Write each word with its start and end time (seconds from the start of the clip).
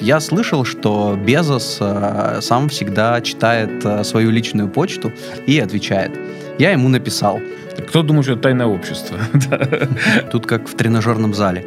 Я 0.00 0.20
слышал, 0.20 0.64
что 0.64 1.16
Безос 1.16 1.78
э, 1.80 2.38
сам 2.42 2.68
всегда 2.68 3.20
читает 3.20 3.84
э, 3.84 4.04
свою 4.04 4.30
личную 4.30 4.68
почту 4.68 5.12
и 5.46 5.58
отвечает. 5.58 6.12
Я 6.58 6.70
ему 6.70 6.88
написал. 6.88 7.40
Кто 7.88 8.02
думает, 8.02 8.24
что 8.24 8.34
это 8.34 8.42
тайное 8.42 8.66
общество? 8.66 9.18
Тут 10.32 10.46
как 10.46 10.68
в 10.68 10.74
тренажерном 10.74 11.34
зале. 11.34 11.66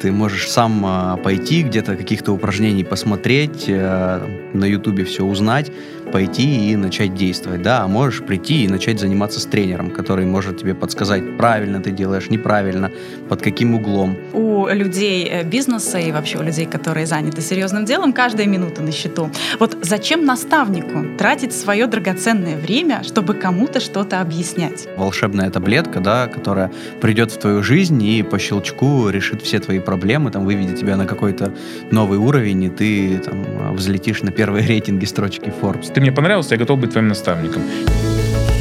Ты 0.00 0.12
можешь 0.12 0.48
сам 0.48 0.84
э, 0.84 1.22
пойти 1.22 1.62
где-то 1.62 1.96
каких-то 1.96 2.32
упражнений 2.32 2.84
посмотреть, 2.84 3.64
э, 3.68 4.20
на 4.52 4.64
ютубе 4.64 5.04
все 5.04 5.24
узнать, 5.24 5.70
пойти 6.12 6.70
и 6.70 6.76
начать 6.76 7.14
действовать, 7.14 7.62
да, 7.62 7.82
а 7.82 7.88
можешь 7.88 8.22
прийти 8.22 8.64
и 8.64 8.68
начать 8.68 9.00
заниматься 9.00 9.40
с 9.40 9.44
тренером, 9.46 9.90
который 9.90 10.26
может 10.26 10.58
тебе 10.58 10.74
подсказать, 10.74 11.36
правильно 11.36 11.80
ты 11.80 11.90
делаешь, 11.90 12.28
неправильно, 12.30 12.90
под 13.28 13.42
каким 13.42 13.74
углом. 13.74 14.16
У 14.32 14.66
людей 14.68 15.28
э, 15.30 15.44
бизнеса 15.44 15.98
и 15.98 16.12
вообще 16.12 16.38
у 16.38 16.42
людей, 16.42 16.66
которые 16.66 17.06
заняты 17.06 17.40
серьезным 17.40 17.84
делом, 17.84 18.12
каждая 18.12 18.46
минута 18.46 18.82
на 18.82 18.92
счету. 18.92 19.30
Вот 19.58 19.78
зачем 19.82 20.24
наставнику 20.24 21.16
тратить 21.18 21.52
свое 21.52 21.86
драгоценное 21.86 22.56
время, 22.56 23.02
чтобы 23.02 23.34
кому-то 23.34 23.80
что-то 23.80 24.20
объяснять? 24.20 24.88
Волшебная 24.96 25.50
таблетка, 25.50 26.00
да, 26.00 26.26
которая 26.26 26.70
придет 27.00 27.32
в 27.32 27.38
твою 27.38 27.62
жизнь 27.62 28.02
и 28.02 28.22
по 28.22 28.38
щелчку 28.38 29.08
решит 29.08 29.42
все 29.42 29.60
твои 29.60 29.78
проблемы, 29.78 30.30
там, 30.30 30.44
выведет 30.44 30.78
тебя 30.78 30.96
на 30.96 31.06
какой-то 31.06 31.52
новый 31.90 32.18
уровень, 32.18 32.64
и 32.64 32.70
ты 32.70 33.18
там 33.18 33.74
взлетишь 33.74 34.22
на 34.22 34.30
первые 34.30 34.66
рейтинги 34.68 35.04
строчки 35.04 35.52
Forbes. 35.60 35.92
Ты 35.92 35.99
мне 36.00 36.12
понравился, 36.12 36.54
я 36.54 36.58
готов 36.58 36.80
быть 36.80 36.90
твоим 36.90 37.08
наставником. 37.08 37.62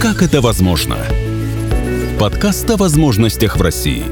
Как 0.01 0.21
это 0.21 0.41
возможно? 0.41 0.97
Подкаст 2.19 2.69
о 2.69 2.77
возможностях 2.77 3.57
в 3.57 3.61
России. 3.61 4.03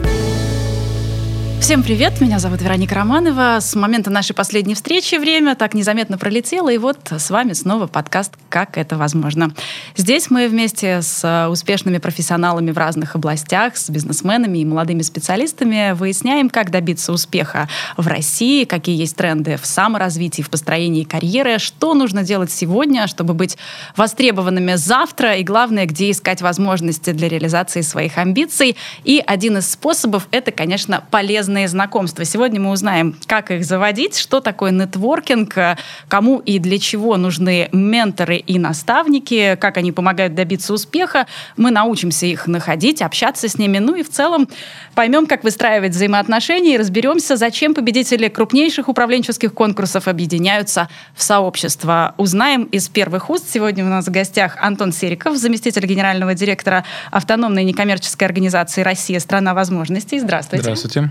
Всем 1.59 1.83
привет, 1.83 2.21
меня 2.21 2.39
зовут 2.39 2.61
Вероника 2.61 2.95
Романова. 2.95 3.57
С 3.59 3.75
момента 3.75 4.09
нашей 4.09 4.33
последней 4.33 4.73
встречи 4.73 5.15
время 5.15 5.53
так 5.55 5.73
незаметно 5.73 6.17
пролетело, 6.17 6.69
и 6.69 6.77
вот 6.77 6.99
с 7.09 7.29
вами 7.29 7.53
снова 7.53 7.87
подкаст 7.87 8.35
«Как 8.47 8.77
это 8.77 8.95
возможно». 8.95 9.53
Здесь 9.97 10.29
мы 10.29 10.47
вместе 10.47 11.01
с 11.01 11.49
успешными 11.49 11.97
профессионалами 11.97 12.71
в 12.71 12.77
разных 12.77 13.15
областях, 13.15 13.75
с 13.75 13.89
бизнесменами 13.89 14.59
и 14.59 14.65
молодыми 14.65 15.01
специалистами 15.01 15.93
выясняем, 15.93 16.49
как 16.49 16.71
добиться 16.71 17.11
успеха 17.11 17.67
в 17.97 18.07
России, 18.07 18.63
какие 18.63 18.97
есть 18.97 19.17
тренды 19.17 19.57
в 19.57 19.65
саморазвитии, 19.65 20.43
в 20.43 20.49
построении 20.49 21.03
карьеры, 21.03 21.57
что 21.57 21.95
нужно 21.95 22.23
делать 22.23 22.51
сегодня, 22.51 23.07
чтобы 23.07 23.33
быть 23.33 23.57
востребованными 23.97 24.75
завтра, 24.75 25.35
и 25.35 25.43
главное, 25.43 25.85
где 25.85 26.11
искать 26.11 26.41
возможности 26.41 27.11
для 27.11 27.27
реализации 27.27 27.81
своих 27.81 28.17
амбиций. 28.17 28.77
И 29.03 29.21
один 29.25 29.57
из 29.57 29.69
способов— 29.69 30.27
это, 30.31 30.51
конечно, 30.51 31.03
полезно 31.11 31.46
полезные 31.47 31.69
знакомства. 31.69 32.25
Сегодня 32.25 32.59
мы 32.59 32.71
узнаем, 32.71 33.15
как 33.25 33.51
их 33.51 33.63
заводить, 33.63 34.17
что 34.17 34.41
такое 34.41 34.71
нетворкинг, 34.71 35.77
кому 36.09 36.39
и 36.39 36.59
для 36.59 36.77
чего 36.77 37.15
нужны 37.15 37.69
менторы 37.71 38.35
и 38.35 38.59
наставники, 38.59 39.57
как 39.61 39.77
они 39.77 39.93
помогают 39.93 40.35
добиться 40.35 40.73
успеха. 40.73 41.25
Мы 41.55 41.71
научимся 41.71 42.25
их 42.25 42.47
находить, 42.47 43.01
общаться 43.01 43.47
с 43.47 43.57
ними, 43.57 43.77
ну 43.77 43.95
и 43.95 44.03
в 44.03 44.09
целом 44.09 44.49
поймем, 44.93 45.25
как 45.25 45.45
выстраивать 45.45 45.93
взаимоотношения 45.93 46.75
и 46.75 46.77
разберемся, 46.77 47.37
зачем 47.37 47.73
победители 47.73 48.27
крупнейших 48.27 48.89
управленческих 48.89 49.53
конкурсов 49.53 50.09
объединяются 50.09 50.89
в 51.15 51.23
сообщество. 51.23 52.13
Узнаем 52.17 52.63
из 52.63 52.89
первых 52.89 53.29
уст. 53.29 53.45
Сегодня 53.49 53.85
у 53.85 53.89
нас 53.89 54.05
в 54.05 54.11
гостях 54.11 54.57
Антон 54.59 54.91
Сериков, 54.91 55.37
заместитель 55.37 55.85
генерального 55.85 56.33
директора 56.33 56.83
автономной 57.09 57.63
некоммерческой 57.63 58.27
организации 58.27 58.81
«Россия. 58.81 59.21
Страна 59.21 59.53
возможностей». 59.53 60.19
Здравствуйте. 60.19 60.63
Здравствуйте. 60.63 61.09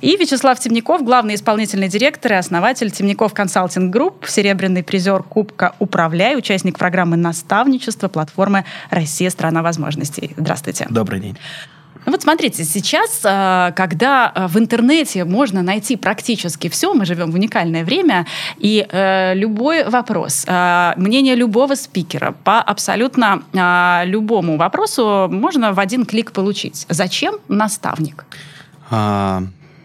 И 0.00 0.16
Вячеслав 0.16 0.58
Темников, 0.58 1.02
главный 1.02 1.34
исполнительный 1.34 1.88
директор 1.88 2.32
и 2.32 2.36
основатель 2.36 2.90
Темников 2.90 3.34
Consulting 3.34 3.92
Group, 3.92 4.26
серебряный 4.26 4.82
призер 4.82 5.22
Кубка 5.22 5.74
«Управляй», 5.78 6.36
участник 6.36 6.78
программы 6.78 7.16
наставничества 7.16 8.08
платформы 8.08 8.64
«Россия. 8.90 9.30
Страна 9.30 9.62
возможностей». 9.62 10.32
Здравствуйте. 10.36 10.86
Добрый 10.90 11.20
день. 11.20 11.36
Ну 12.06 12.12
вот 12.12 12.22
смотрите, 12.22 12.64
сейчас, 12.64 13.20
э, 13.24 13.72
когда 13.74 14.30
э, 14.34 14.46
в 14.46 14.58
интернете 14.58 15.24
можно 15.24 15.62
найти 15.62 15.96
практически 15.96 16.68
все, 16.68 16.92
мы 16.92 17.06
живем 17.06 17.30
в 17.30 17.34
уникальное 17.34 17.84
время, 17.84 18.26
и 18.58 18.86
э, 18.86 19.34
любой 19.34 19.84
вопрос, 19.84 20.44
мнение 20.96 21.34
любого 21.34 21.74
спикера 21.74 22.34
по 22.44 22.60
абсолютно 22.60 23.42
любому 24.04 24.56
вопросу 24.56 25.28
можно 25.30 25.72
в 25.72 25.80
один 25.80 26.04
клик 26.04 26.32
получить. 26.32 26.86
Зачем 26.88 27.36
наставник? 27.48 28.26
А, 28.90 29.42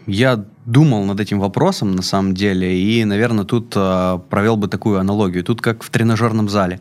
я 0.09 0.43
думал 0.65 1.05
над 1.05 1.19
этим 1.19 1.39
вопросом, 1.39 1.91
на 1.91 2.01
самом 2.01 2.33
деле, 2.33 2.79
и, 2.79 3.05
наверное, 3.05 3.45
тут 3.45 3.73
э, 3.75 4.19
провел 4.29 4.57
бы 4.57 4.67
такую 4.67 4.99
аналогию. 4.99 5.43
Тут 5.43 5.61
как 5.61 5.83
в 5.83 5.89
тренажерном 5.89 6.49
зале. 6.49 6.79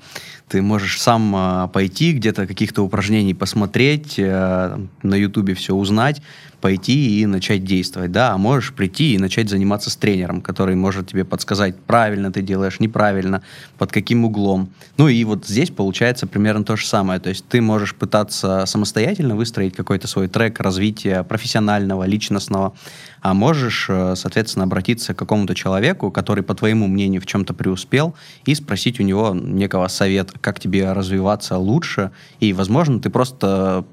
Ты 0.48 0.62
можешь 0.62 1.00
сам 1.00 1.34
э, 1.36 1.68
пойти 1.68 2.12
где-то 2.12 2.46
каких-то 2.46 2.82
упражнений 2.82 3.34
посмотреть, 3.34 4.18
э, 4.18 4.78
на 5.02 5.14
ютубе 5.14 5.54
все 5.54 5.74
узнать, 5.74 6.22
пойти 6.60 7.20
и 7.20 7.26
начать 7.26 7.64
действовать, 7.64 8.12
да, 8.12 8.32
а 8.32 8.38
можешь 8.38 8.72
прийти 8.72 9.14
и 9.14 9.18
начать 9.18 9.48
заниматься 9.48 9.90
с 9.90 9.96
тренером, 9.96 10.40
который 10.40 10.74
может 10.74 11.08
тебе 11.08 11.24
подсказать, 11.24 11.78
правильно 11.80 12.32
ты 12.32 12.42
делаешь, 12.42 12.80
неправильно, 12.80 13.42
под 13.78 13.92
каким 13.92 14.24
углом. 14.24 14.70
Ну 14.96 15.08
и 15.08 15.22
вот 15.24 15.46
здесь 15.46 15.70
получается 15.70 16.26
примерно 16.26 16.64
то 16.64 16.76
же 16.76 16.86
самое, 16.86 17.20
то 17.20 17.28
есть 17.28 17.46
ты 17.48 17.60
можешь 17.60 17.94
пытаться 17.94 18.64
самостоятельно 18.66 19.36
выстроить 19.36 19.74
какой-то 19.74 20.08
свой 20.08 20.28
трек 20.28 20.60
развития 20.60 21.22
профессионального, 21.22 22.04
личностного, 22.04 22.74
а 23.20 23.34
можешь, 23.34 23.86
э, 23.88 24.14
соответственно, 24.16 24.64
обратиться 24.64 25.14
к 25.14 25.18
какому-то 25.18 25.54
человеку, 25.54 26.10
который, 26.10 26.42
по 26.42 26.54
твоему 26.54 26.86
мнению, 26.86 27.20
в 27.20 27.26
чем-то 27.26 27.54
преуспел, 27.54 28.14
и 28.44 28.54
спросить 28.54 29.00
у 29.00 29.02
него 29.02 29.34
некого 29.34 29.88
совета, 29.88 30.34
как 30.40 30.60
тебе 30.60 30.92
развиваться 30.92 31.56
лучше, 31.58 32.10
и, 32.40 32.52
возможно, 32.52 33.00
ты 33.00 33.10
просто 33.10 33.84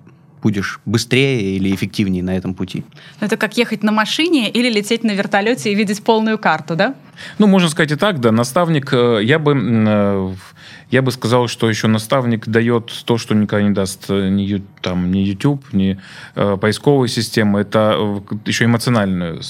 будешь 0.46 0.80
быстрее 0.86 1.56
или 1.58 1.74
эффективнее 1.74 2.22
на 2.22 2.38
этом 2.38 2.54
пути. 2.54 2.84
Это 3.20 3.36
как 3.36 3.58
ехать 3.58 3.82
на 3.82 3.92
машине 3.92 4.48
или 4.52 4.70
лететь 4.70 5.04
на 5.04 5.10
вертолете 5.16 5.72
и 5.72 5.76
видеть 5.76 6.04
полную 6.04 6.38
карту, 6.38 6.76
да? 6.76 6.94
Ну, 7.38 7.48
можно 7.48 7.70
сказать 7.70 7.92
и 7.92 7.96
так, 7.96 8.20
да. 8.20 8.32
Наставник, 8.32 8.94
э, 8.94 9.20
я 9.24 9.40
бы 9.40 9.54
э, 9.56 10.34
я 10.92 11.02
бы 11.02 11.12
сказал, 11.12 11.48
что 11.48 11.68
еще 11.70 11.88
наставник 11.88 12.48
дает 12.48 12.92
то, 13.06 13.18
что 13.18 13.34
никогда 13.34 13.68
не 13.68 13.74
даст 13.74 14.06
э, 14.10 14.30
ни, 14.30 14.64
там, 14.82 15.12
ни 15.12 15.20
YouTube, 15.20 15.66
ни 15.74 16.00
э, 16.36 16.58
поисковая 16.62 17.08
система. 17.08 17.60
Это 17.60 18.22
еще 18.46 18.66
эмоциональную, 18.66 19.42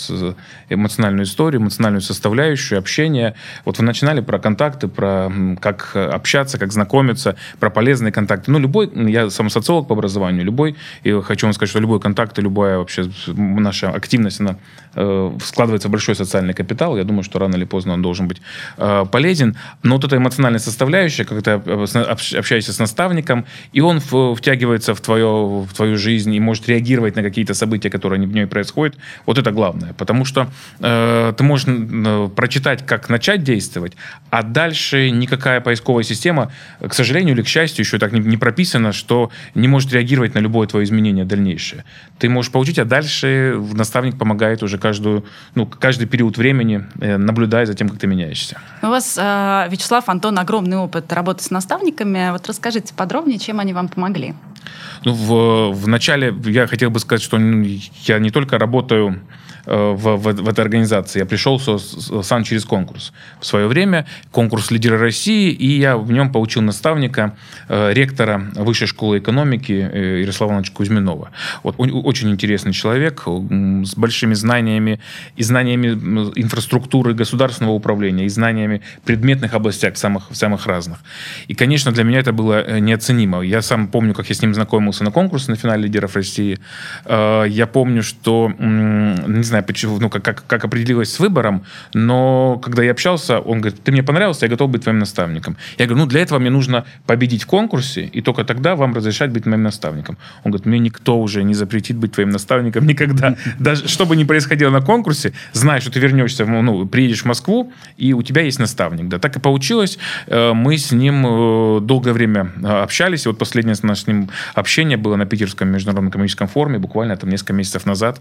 эмоциональную 0.70 1.26
историю, 1.26 1.62
эмоциональную 1.62 2.02
составляющую, 2.02 2.80
общение. 2.80 3.36
Вот 3.66 3.80
вы 3.80 3.84
начинали 3.84 4.22
про 4.22 4.40
контакты, 4.40 4.88
про 4.88 5.32
как 5.60 5.96
общаться, 5.96 6.58
как 6.58 6.72
знакомиться, 6.72 7.36
про 7.60 7.70
полезные 7.70 8.12
контакты. 8.12 8.52
Ну, 8.52 8.60
любой, 8.60 8.90
я 9.12 9.30
сам 9.30 9.50
социолог 9.50 9.88
по 9.88 9.94
образованию, 9.94 10.46
любой, 10.46 10.76
и 11.04 11.12
хочу 11.22 11.48
вам 11.48 11.54
сказать, 11.54 11.70
что 11.70 11.80
любой 11.80 12.00
контакт 12.00 12.40
и 12.40 12.42
любая 12.42 12.78
вообще 12.78 13.10
наша 13.28 13.90
активность, 13.90 14.40
она 14.40 14.58
складывается 15.44 15.90
в 15.90 15.92
большой 15.92 16.16
социальный 16.16 16.54
капитал. 16.54 16.96
Я 16.96 17.04
думаю, 17.04 17.24
что 17.24 17.38
рано 17.38 17.55
или 17.56 17.66
поздно 17.66 17.94
он 17.94 18.02
должен 18.02 18.28
быть 18.28 18.42
э, 18.78 19.06
полезен. 19.12 19.56
Но 19.84 19.96
вот 19.96 20.06
эта 20.06 20.18
эмоциональная 20.18 20.60
составляющая, 20.60 21.26
как 21.26 21.42
ты 21.44 21.52
общаешься 21.52 22.74
с 22.74 22.80
наставником, 22.80 23.46
и 23.74 23.82
он 23.82 24.00
втягивается 24.00 24.94
в, 24.94 25.02
твое, 25.02 25.28
в 25.28 25.74
твою 25.74 25.98
жизнь 25.98 26.34
и 26.34 26.40
может 26.40 26.68
реагировать 26.70 27.16
на 27.16 27.24
какие-то 27.24 27.54
события, 27.54 27.90
которые 27.90 28.26
в 28.26 28.34
ней 28.34 28.48
происходят. 28.48 28.98
Вот 29.26 29.38
это 29.38 29.52
главное. 29.52 29.94
Потому 29.94 30.26
что 30.26 30.50
э, 30.80 31.34
ты 31.38 31.44
можешь 31.44 31.68
э, 31.68 32.30
прочитать, 32.36 32.86
как 32.86 33.10
начать 33.10 33.44
действовать, 33.44 33.94
а 34.30 34.44
дальше 34.44 35.10
никакая 35.10 35.62
поисковая 35.62 36.04
система, 36.04 36.52
к 36.80 36.94
сожалению 36.94 37.36
или 37.36 37.42
к 37.42 37.48
счастью, 37.48 37.84
еще 37.86 38.00
так 38.00 38.12
не, 38.12 38.20
не 38.20 38.38
прописана, 38.38 38.92
что 38.92 39.32
не 39.56 39.68
может 39.68 39.94
реагировать 39.94 40.36
на 40.36 40.40
любое 40.40 40.68
твое 40.68 40.84
изменение 40.86 41.26
дальнейшее. 41.26 41.84
Ты 42.20 42.30
можешь 42.30 42.52
получить, 42.52 42.80
а 42.80 42.86
дальше 42.86 43.60
наставник 43.74 44.18
помогает 44.18 44.64
уже 44.64 44.78
каждую, 44.78 45.26
ну, 45.56 45.66
каждый 45.66 46.08
период 46.08 46.38
времени, 46.38 46.86
э, 47.00 47.18
наблюдая 47.46 47.66
за 47.66 47.74
тем, 47.74 47.90
как 47.90 48.00
ты 48.00 48.08
меняешься. 48.08 48.58
У 48.82 48.88
вас, 48.88 49.18
э, 49.18 49.68
Вячеслав, 49.70 50.10
Антон, 50.10 50.40
огромный 50.40 50.78
опыт 50.78 51.14
работы 51.14 51.44
с 51.44 51.52
наставниками. 51.52 52.32
Вот 52.32 52.48
расскажите 52.48 52.94
подробнее, 52.94 53.40
чем 53.40 53.60
они 53.60 53.74
вам 53.74 53.88
помогли. 53.88 54.34
Ну, 55.06 55.14
в, 55.14 55.72
в 55.74 55.88
начале 55.88 56.34
я 56.46 56.68
хотел 56.68 56.90
бы 56.90 57.00
сказать, 57.00 57.22
что 57.22 57.38
я 57.38 58.20
не 58.20 58.32
только 58.32 58.58
работаю 58.58 59.20
в, 59.66 60.18
в, 60.18 60.18
в 60.18 60.50
этой 60.50 60.62
организации. 60.62 61.20
Я 61.20 61.26
пришел 61.26 61.60
со, 61.60 61.78
сам 61.78 62.44
через 62.44 62.66
конкурс. 62.66 63.14
В 63.40 63.46
свое 63.46 63.68
время 63.68 64.06
конкурс 64.32 64.72
«Лидеры 64.72 64.98
России», 64.98 65.52
и 65.52 65.80
я 65.80 65.98
в 65.98 66.12
нем 66.12 66.32
получил 66.32 66.62
наставника, 66.62 67.36
э, 67.70 67.94
ректора 67.94 68.52
Высшей 68.56 68.88
школы 68.88 69.20
экономики 69.20 69.90
э, 69.92 70.22
Ярослава 70.22 70.52
Ивановича 70.52 70.74
Кузьминова. 70.74 71.32
Вот, 71.64 71.76
он, 71.78 71.92
очень 72.06 72.30
интересный 72.30 72.74
человек, 72.74 73.24
с 73.26 73.96
большими 73.96 74.34
знаниями 74.34 75.00
и 75.36 75.44
знаниями 75.44 75.88
инфраструктуры 76.36 77.14
государственного 77.14 77.74
управления, 77.74 78.26
и 78.26 78.30
знаниями 78.30 78.82
предметных 79.04 79.54
областях, 79.54 79.98
самых, 79.98 80.24
самых 80.32 80.68
разных. 80.68 81.00
И, 81.48 81.54
конечно, 81.56 81.92
для 81.92 82.04
меня 82.04 82.20
это 82.20 82.34
было 82.34 82.80
неоценимо. 82.80 83.42
Я 83.42 83.62
сам 83.62 83.88
помню, 83.88 84.14
как 84.14 84.30
я 84.30 84.36
с 84.36 84.42
ним 84.42 84.54
знакомился 84.54 85.04
на 85.04 85.12
конкурсе 85.12 85.52
на 85.52 85.58
финале 85.58 85.84
«Лидеров 85.84 86.16
России». 86.16 86.60
Я 87.06 87.70
помню, 87.72 88.04
что, 88.04 88.52
не 88.60 89.44
знаю, 89.44 89.55
знаю, 89.56 89.66
почему, 89.66 90.00
ну, 90.00 90.10
как, 90.10 90.24
как, 90.24 90.44
как 90.48 90.66
определилось 90.66 91.14
с 91.14 91.20
выбором, 91.20 91.64
но 91.94 92.60
когда 92.64 92.84
я 92.84 92.92
общался, 92.92 93.40
он 93.40 93.62
говорит, 93.62 93.84
ты 93.84 93.92
мне 93.92 94.04
понравился, 94.04 94.46
я 94.46 94.50
готов 94.50 94.70
быть 94.70 94.84
твоим 94.84 95.00
наставником. 95.00 95.56
Я 95.78 95.86
говорю, 95.86 96.04
ну, 96.04 96.10
для 96.10 96.22
этого 96.22 96.40
мне 96.40 96.50
нужно 96.50 96.84
победить 97.06 97.44
в 97.44 97.48
конкурсе, 97.48 98.02
и 98.02 98.22
только 98.22 98.44
тогда 98.44 98.76
вам 98.76 98.94
разрешать 98.94 99.32
быть 99.32 99.46
моим 99.46 99.64
наставником. 99.64 100.18
Он 100.44 100.52
говорит, 100.52 100.66
мне 100.66 100.80
никто 100.80 101.20
уже 101.20 101.44
не 101.44 101.54
запретит 101.54 101.98
быть 101.98 102.12
твоим 102.12 102.30
наставником 102.30 102.86
никогда. 102.86 103.36
Даже 103.60 103.88
что 103.88 104.06
бы 104.06 104.16
ни 104.16 104.26
происходило 104.26 104.72
на 104.72 104.82
конкурсе, 104.82 105.32
знай, 105.54 105.82
что 105.82 105.92
ты 105.92 106.00
вернешься, 106.00 106.46
ну, 106.46 106.86
приедешь 106.86 107.22
в 107.22 107.26
Москву, 107.26 107.72
и 107.98 108.14
у 108.14 108.22
тебя 108.24 108.42
есть 108.42 108.60
наставник. 108.60 109.08
Да, 109.08 109.20
так 109.20 109.38
и 109.38 109.40
получилось. 109.40 109.98
Э, 110.28 110.54
мы 110.54 110.78
с 110.78 110.92
ним 110.92 111.26
э, 111.26 111.80
долгое 111.82 112.14
время 112.14 112.52
э, 112.62 112.84
общались. 112.84 113.26
И 113.26 113.30
вот 113.30 113.38
последнее 113.38 113.76
наше 113.84 114.02
с 114.02 114.08
ним 114.08 114.30
общение 114.54 114.98
было 114.98 115.16
на 115.16 115.26
Питерском 115.26 115.70
международном 115.70 116.10
экономическом 116.10 116.48
форуме, 116.48 116.80
буквально 116.80 117.16
там 117.16 117.30
несколько 117.30 117.54
месяцев 117.54 117.86
назад. 117.86 118.20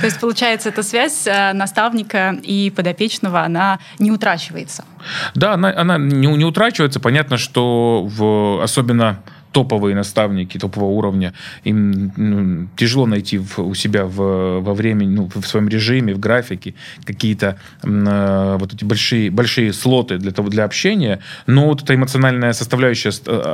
То 0.00 0.06
есть, 0.06 0.20
получается, 0.20 0.55
эта 0.64 0.82
связь 0.82 1.26
наставника 1.52 2.38
и 2.42 2.72
подопечного, 2.74 3.42
она 3.42 3.78
не 3.98 4.10
утрачивается? 4.10 4.84
Да, 5.34 5.54
она, 5.54 5.74
она 5.76 5.98
не, 5.98 6.26
не 6.26 6.44
утрачивается. 6.44 7.00
Понятно, 7.00 7.36
что 7.36 8.06
в, 8.06 8.62
особенно 8.62 9.18
топовые 9.56 9.96
наставники 9.96 10.58
топового 10.58 10.90
уровня, 10.90 11.32
им 11.64 12.12
ну, 12.16 12.68
тяжело 12.76 13.06
найти 13.06 13.38
в, 13.38 13.58
у 13.58 13.74
себя 13.74 14.04
в, 14.04 14.60
во 14.60 14.74
времени, 14.74 15.14
ну, 15.14 15.30
в 15.34 15.46
своем 15.46 15.68
режиме, 15.68 16.12
в 16.12 16.18
графике 16.18 16.74
какие-то 17.06 17.56
э, 17.82 18.56
вот 18.60 18.74
эти 18.74 18.84
большие, 18.84 19.30
большие 19.30 19.72
слоты 19.72 20.18
для, 20.18 20.30
того, 20.30 20.50
для 20.50 20.64
общения, 20.64 21.20
но 21.46 21.68
вот 21.68 21.82
эта 21.82 21.94
эмоциональная 21.94 22.52
составляющая 22.52 23.12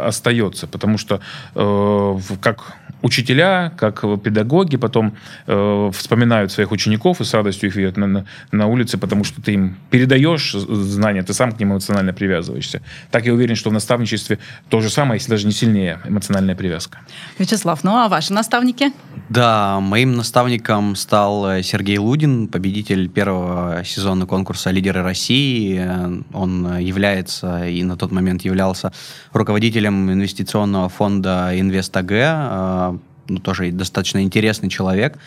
остается, 0.09 0.67
потому 0.67 0.99
что 0.99 1.21
э, 1.55 2.19
как 2.41 2.77
учителя, 3.03 3.73
как 3.77 4.01
педагоги 4.23 4.77
потом 4.77 5.17
э, 5.47 5.91
вспоминают 5.93 6.53
своих 6.53 6.73
учеников 6.73 7.21
и 7.21 7.25
с 7.25 7.35
радостью 7.35 7.69
их 7.69 7.77
видят 7.77 7.97
на, 7.97 8.07
на, 8.07 8.27
на 8.53 8.67
улице, 8.67 8.99
потому 8.99 9.25
что 9.25 9.43
ты 9.43 9.53
им 9.55 9.77
передаешь 9.91 10.53
знания, 10.53 11.23
ты 11.23 11.35
сам 11.35 11.53
к 11.53 11.61
ним 11.61 11.73
эмоционально 11.73 12.13
привязываешься. 12.13 12.81
Так 13.11 13.27
я 13.27 13.35
уверен, 13.35 13.57
что 13.57 13.71
в 13.71 13.73
наставничестве 13.73 14.39
то 14.69 14.81
же 14.81 14.91
самое, 14.91 15.19
если 15.19 15.31
даже 15.31 15.47
не 15.47 15.53
сильнее 15.53 16.01
эмоциональная 16.05 16.55
привязка. 16.55 16.99
Вячеслав, 17.39 17.85
ну 17.85 17.97
а 17.97 18.09
ваши 18.09 18.33
наставники? 18.33 18.93
Да, 19.29 19.81
моим 19.81 20.17
наставником 20.17 20.97
стал 20.97 21.51
э, 21.51 21.63
Сергей 21.63 21.99
Лудин, 21.99 22.49
победитель 22.49 23.09
первого 23.09 23.83
сезона 23.85 24.27
конкурса 24.27 24.71
«Лидеры 24.71 25.03
России». 25.03 25.85
Он 26.33 26.79
является 26.79 27.67
и 27.67 27.83
на 27.83 27.97
тот 27.97 28.13
момент 28.13 28.43
являлся 28.43 28.93
руководителем 29.33 30.11
инвестиционного 30.13 30.89
фонда 30.89 31.51
«Инвест-АГ», 31.59 32.11
э, 32.13 32.92
ну, 33.29 33.39
тоже 33.39 33.71
достаточно 33.71 34.23
интересный 34.23 34.69
человек. 34.69 35.19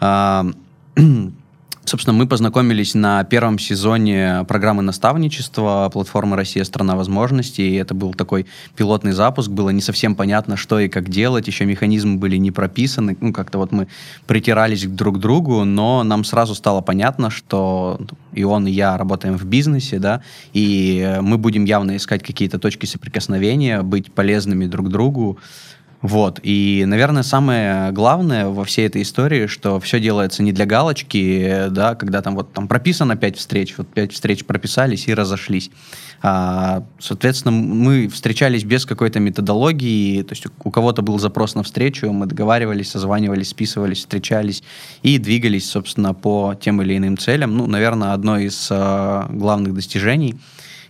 Э, 0.00 0.44
Собственно, 1.88 2.14
мы 2.18 2.26
познакомились 2.26 2.92
на 2.92 3.24
первом 3.24 3.58
сезоне 3.58 4.44
программы 4.46 4.82
наставничества 4.82 5.88
платформы 5.90 6.36
«Россия. 6.36 6.62
Страна 6.64 6.96
возможностей». 6.96 7.70
И 7.70 7.76
это 7.76 7.94
был 7.94 8.12
такой 8.12 8.44
пилотный 8.76 9.12
запуск. 9.12 9.48
Было 9.48 9.70
не 9.70 9.80
совсем 9.80 10.14
понятно, 10.14 10.58
что 10.58 10.78
и 10.80 10.88
как 10.88 11.08
делать. 11.08 11.46
Еще 11.46 11.64
механизмы 11.64 12.18
были 12.18 12.36
не 12.36 12.50
прописаны. 12.50 13.16
Ну, 13.18 13.32
как-то 13.32 13.56
вот 13.56 13.72
мы 13.72 13.88
притирались 14.26 14.84
друг 14.84 15.16
к 15.16 15.18
другу, 15.18 15.64
но 15.64 16.02
нам 16.02 16.24
сразу 16.24 16.54
стало 16.54 16.82
понятно, 16.82 17.30
что 17.30 17.98
и 18.34 18.44
он, 18.44 18.66
и 18.66 18.70
я 18.70 18.98
работаем 18.98 19.38
в 19.38 19.46
бизнесе, 19.46 19.98
да, 19.98 20.20
и 20.52 21.18
мы 21.22 21.38
будем 21.38 21.64
явно 21.64 21.96
искать 21.96 22.22
какие-то 22.22 22.58
точки 22.58 22.84
соприкосновения, 22.84 23.80
быть 23.80 24.12
полезными 24.12 24.66
друг 24.66 24.90
другу. 24.90 25.38
Вот. 26.00 26.38
И, 26.44 26.84
наверное, 26.86 27.24
самое 27.24 27.90
главное 27.90 28.46
во 28.46 28.64
всей 28.64 28.86
этой 28.86 29.02
истории, 29.02 29.48
что 29.48 29.80
все 29.80 29.98
делается 29.98 30.44
не 30.44 30.52
для 30.52 30.64
галочки, 30.64 31.66
да, 31.70 31.96
когда 31.96 32.22
там 32.22 32.36
вот 32.36 32.52
там 32.52 32.68
прописано 32.68 33.16
пять 33.16 33.36
встреч, 33.36 33.74
вот 33.76 33.88
пять 33.88 34.12
встреч 34.12 34.44
прописались 34.44 35.08
и 35.08 35.14
разошлись. 35.14 35.70
А, 36.22 36.84
соответственно, 37.00 37.52
мы 37.52 38.08
встречались 38.08 38.62
без 38.62 38.86
какой-то 38.86 39.18
методологии, 39.18 40.22
то 40.22 40.32
есть 40.32 40.46
у 40.62 40.70
кого-то 40.70 41.02
был 41.02 41.18
запрос 41.18 41.56
на 41.56 41.64
встречу, 41.64 42.12
мы 42.12 42.26
договаривались, 42.26 42.90
созванивались, 42.90 43.48
списывались, 43.48 43.98
встречались 43.98 44.62
и 45.02 45.18
двигались, 45.18 45.68
собственно, 45.68 46.14
по 46.14 46.56
тем 46.60 46.80
или 46.80 46.96
иным 46.96 47.18
целям. 47.18 47.56
Ну, 47.56 47.66
наверное, 47.66 48.12
одно 48.12 48.38
из 48.38 48.68
а, 48.70 49.26
главных 49.30 49.74
достижений— 49.74 50.36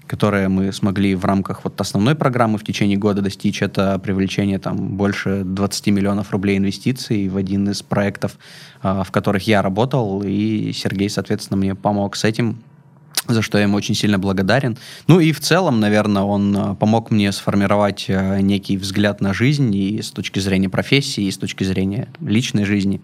которые 0.08 0.48
мы 0.48 0.72
смогли 0.72 1.14
в 1.14 1.24
рамках 1.24 1.62
вот 1.64 1.80
основной 1.80 2.14
программы 2.14 2.58
в 2.58 2.64
течение 2.64 2.96
года 2.96 3.22
достичь, 3.22 3.62
это 3.62 3.98
привлечение 3.98 4.58
там 4.58 4.96
больше 4.96 5.42
20 5.44 5.86
миллионов 5.88 6.32
рублей 6.32 6.58
инвестиций 6.58 7.28
в 7.28 7.36
один 7.36 7.68
из 7.68 7.82
проектов, 7.82 8.38
а, 8.82 9.04
в 9.04 9.12
которых 9.12 9.46
я 9.46 9.62
работал, 9.62 10.22
и 10.24 10.72
Сергей, 10.72 11.10
соответственно, 11.10 11.58
мне 11.58 11.74
помог 11.74 12.16
с 12.16 12.24
этим 12.24 12.58
за 13.26 13.42
что 13.42 13.58
я 13.58 13.64
ему 13.64 13.76
очень 13.76 13.94
сильно 13.94 14.18
благодарен. 14.18 14.78
Ну 15.06 15.20
и 15.20 15.32
в 15.32 15.40
целом, 15.40 15.80
наверное, 15.80 16.22
он 16.22 16.56
а, 16.56 16.74
помог 16.74 17.10
мне 17.10 17.30
сформировать 17.30 18.06
а, 18.08 18.40
некий 18.40 18.76
взгляд 18.76 19.20
на 19.20 19.34
жизнь 19.34 19.74
и 19.74 20.00
с 20.00 20.10
точки 20.10 20.38
зрения 20.38 20.70
профессии, 20.70 21.24
и 21.24 21.30
с 21.30 21.36
точки 21.36 21.64
зрения 21.64 22.08
личной 22.20 22.64
жизни. 22.64 23.02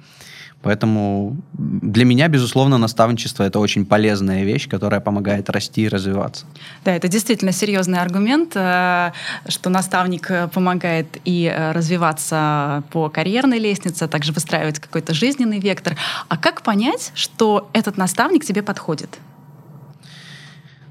Поэтому 0.64 1.36
для 1.52 2.06
меня, 2.06 2.28
безусловно, 2.28 2.78
наставничество— 2.78 3.42
это 3.44 3.58
очень 3.58 3.84
полезная 3.84 4.44
вещь, 4.44 4.66
которая 4.66 5.00
помогает 5.00 5.50
расти 5.50 5.82
и 5.82 5.88
развиваться. 5.88 6.46
Да, 6.86 6.96
это 6.96 7.06
действительно 7.06 7.52
серьезный 7.52 8.00
аргумент, 8.00 8.52
э, 8.54 9.12
что 9.46 9.68
наставник 9.68 10.30
э, 10.30 10.48
помогает 10.48 11.18
и 11.26 11.52
э, 11.54 11.72
развиваться 11.72 12.82
по 12.92 13.10
карьерной 13.10 13.58
лестнице, 13.58 14.04
а 14.04 14.08
также 14.08 14.32
выстраивать 14.32 14.78
какой-то 14.78 15.12
жизненный 15.12 15.60
вектор. 15.60 15.96
А 16.28 16.38
как 16.38 16.62
понять, 16.62 17.12
что 17.14 17.68
этот 17.74 17.98
наставник 17.98 18.46
тебе 18.46 18.62
подходит? 18.62 19.18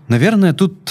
Наверное, 0.08 0.54
тут 0.54 0.88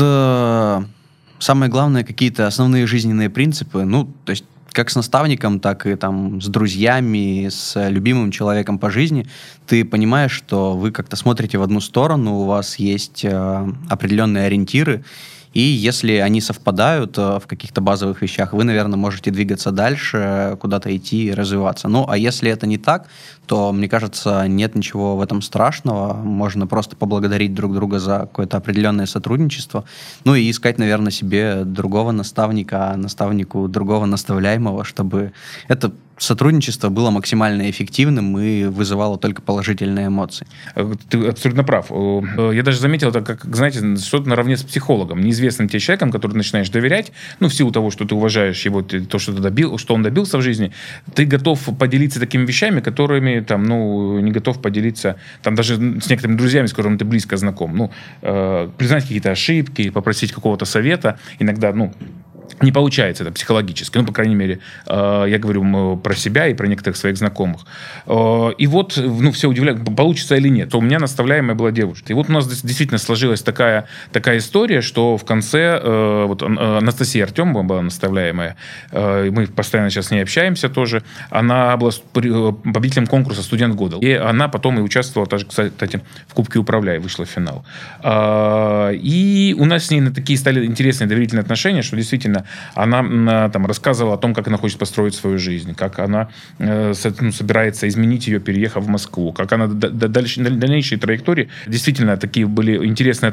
самое 1.38 1.70
главное 1.70 2.02
какие-то 2.02 2.48
основные 2.48 2.86
жизненные 2.86 3.30
принципы. 3.30 3.84
Ну, 3.84 4.12
то 4.24 4.30
есть 4.30 4.44
как 4.72 4.90
с 4.90 4.96
наставником, 4.96 5.60
так 5.60 5.86
и 5.86 5.94
там 5.96 6.40
с 6.40 6.46
друзьями, 6.46 7.48
с 7.48 7.88
любимым 7.88 8.30
человеком 8.30 8.78
по 8.78 8.90
жизни, 8.90 9.26
ты 9.66 9.84
понимаешь, 9.84 10.32
что 10.32 10.76
вы 10.76 10.90
как-то 10.90 11.16
смотрите 11.16 11.58
в 11.58 11.62
одну 11.62 11.80
сторону, 11.80 12.40
у 12.40 12.44
вас 12.44 12.76
есть 12.76 13.24
э, 13.24 13.72
определенные 13.88 14.46
ориентиры, 14.46 15.04
и 15.54 15.60
если 15.60 16.14
они 16.14 16.40
совпадают 16.40 17.18
э, 17.18 17.38
в 17.38 17.46
каких-то 17.46 17.80
базовых 17.80 18.22
вещах, 18.22 18.52
вы, 18.52 18.64
наверное, 18.64 18.96
можете 18.96 19.30
двигаться 19.30 19.70
дальше, 19.70 20.56
куда-то 20.60 20.94
идти 20.96 21.26
и 21.26 21.32
развиваться. 21.32 21.88
Ну, 21.88 22.06
а 22.08 22.16
если 22.16 22.50
это 22.50 22.66
не 22.66 22.78
так, 22.78 23.08
то, 23.46 23.72
мне 23.72 23.88
кажется, 23.88 24.46
нет 24.48 24.74
ничего 24.74 25.16
в 25.16 25.20
этом 25.20 25.42
страшного. 25.42 26.14
Можно 26.14 26.66
просто 26.66 26.96
поблагодарить 26.96 27.54
друг 27.54 27.74
друга 27.74 27.98
за 27.98 28.20
какое-то 28.20 28.56
определенное 28.56 29.06
сотрудничество. 29.06 29.84
Ну 30.24 30.34
и 30.34 30.50
искать, 30.50 30.78
наверное, 30.78 31.12
себе 31.12 31.64
другого 31.64 32.12
наставника, 32.12 32.94
наставнику 32.96 33.68
другого 33.68 34.06
наставляемого, 34.06 34.84
чтобы 34.84 35.32
это 35.68 35.92
сотрудничество 36.22 36.88
было 36.88 37.10
максимально 37.10 37.68
эффективным 37.70 38.38
и 38.38 38.64
вызывало 38.64 39.18
только 39.18 39.42
положительные 39.42 40.06
эмоции. 40.06 40.46
Э, 40.74 40.94
ты 41.08 41.26
абсолютно 41.26 41.64
прав. 41.64 41.86
Э, 41.90 42.52
я 42.54 42.62
даже 42.62 42.78
заметил 42.78 43.08
это, 43.08 43.22
как, 43.22 43.44
знаете, 43.44 43.96
что-то 43.96 44.28
наравне 44.28 44.56
с 44.56 44.62
психологом, 44.62 45.20
неизвестным 45.20 45.68
тебе 45.68 45.80
человеком, 45.80 46.12
который 46.12 46.34
начинаешь 46.34 46.70
доверять, 46.70 47.12
ну, 47.40 47.48
в 47.48 47.54
силу 47.54 47.72
того, 47.72 47.90
что 47.90 48.04
ты 48.04 48.14
уважаешь 48.14 48.64
его, 48.64 48.82
то, 48.82 49.18
что, 49.18 49.32
ты 49.32 49.40
добил, 49.40 49.78
что 49.78 49.94
он 49.94 50.02
добился 50.02 50.38
в 50.38 50.42
жизни, 50.42 50.72
ты 51.14 51.24
готов 51.24 51.58
поделиться 51.78 52.20
такими 52.20 52.46
вещами, 52.46 52.80
которыми, 52.80 53.40
там, 53.40 53.64
ну, 53.64 54.20
не 54.20 54.30
готов 54.30 54.62
поделиться, 54.62 55.16
там, 55.42 55.54
даже 55.54 55.74
с 55.74 56.08
некоторыми 56.08 56.36
друзьями, 56.36 56.66
с 56.66 56.72
которыми 56.72 56.98
ты 56.98 57.04
близко 57.04 57.36
знаком. 57.36 57.76
Ну, 57.76 57.90
э, 58.22 58.68
признать 58.78 59.02
какие-то 59.02 59.30
ошибки, 59.32 59.90
попросить 59.90 60.32
какого-то 60.32 60.64
совета, 60.64 61.18
иногда, 61.40 61.72
ну, 61.72 61.92
не 62.62 62.72
получается 62.72 63.24
это 63.24 63.32
психологически. 63.32 63.98
Ну, 63.98 64.04
по 64.04 64.12
крайней 64.12 64.34
мере, 64.34 64.60
э, 64.86 65.24
я 65.28 65.38
говорю 65.38 65.96
про 65.96 66.14
себя 66.14 66.46
и 66.46 66.54
про 66.54 66.66
некоторых 66.66 66.96
своих 66.96 67.16
знакомых. 67.16 67.62
Э, 68.06 68.50
и 68.56 68.66
вот, 68.66 68.96
ну, 68.96 69.32
все 69.32 69.48
удивляют, 69.48 69.84
получится 69.96 70.36
или 70.36 70.48
нет. 70.48 70.70
То 70.70 70.78
у 70.78 70.80
меня 70.80 70.98
наставляемая 70.98 71.54
была 71.54 71.70
девушка. 71.70 72.12
И 72.12 72.14
вот 72.14 72.28
у 72.28 72.32
нас 72.32 72.46
действительно 72.62 72.98
сложилась 72.98 73.42
такая, 73.42 73.86
такая 74.12 74.38
история, 74.38 74.80
что 74.80 75.16
в 75.16 75.24
конце 75.24 75.80
э, 75.82 76.24
вот 76.26 76.42
Анастасия 76.42 77.24
Артемова 77.24 77.62
была 77.62 77.82
наставляемая. 77.82 78.56
Мы 78.92 79.46
постоянно 79.46 79.90
сейчас 79.90 80.06
с 80.06 80.10
ней 80.10 80.22
общаемся 80.22 80.68
тоже. 80.68 81.02
Она 81.30 81.76
была 81.76 81.90
победителем 82.12 83.06
конкурса 83.06 83.42
«Студент 83.42 83.74
года». 83.74 83.98
И 84.00 84.12
она 84.12 84.48
потом 84.48 84.78
и 84.78 84.82
участвовала 84.82 85.28
даже, 85.28 85.46
кстати, 85.46 86.00
в 86.28 86.34
Кубке 86.34 86.58
Управляй, 86.58 86.98
вышла 86.98 87.24
в 87.24 87.28
финал. 87.28 87.64
И 88.04 89.56
у 89.58 89.64
нас 89.64 89.86
с 89.86 89.90
ней 89.90 90.02
такие 90.10 90.38
стали 90.38 90.64
интересные 90.64 91.08
доверительные 91.08 91.42
отношения, 91.42 91.82
что 91.82 91.96
действительно 91.96 92.46
Она 92.74 93.48
там 93.50 93.66
рассказывала 93.66 94.14
о 94.14 94.18
том, 94.18 94.34
как 94.34 94.48
она 94.48 94.58
хочет 94.58 94.78
построить 94.78 95.14
свою 95.14 95.38
жизнь, 95.38 95.74
как 95.74 95.98
она 95.98 96.28
ну, 96.58 96.94
собирается 96.94 97.88
изменить 97.88 98.26
ее, 98.26 98.40
переехав 98.40 98.84
в 98.84 98.88
Москву, 98.88 99.32
как 99.32 99.52
она 99.52 99.66
дальше, 99.66 100.40
дальнейшие 100.40 100.98
траектории. 100.98 101.48
Действительно, 101.66 102.16
такие 102.16 102.46
были 102.46 102.86
интересные 102.86 103.32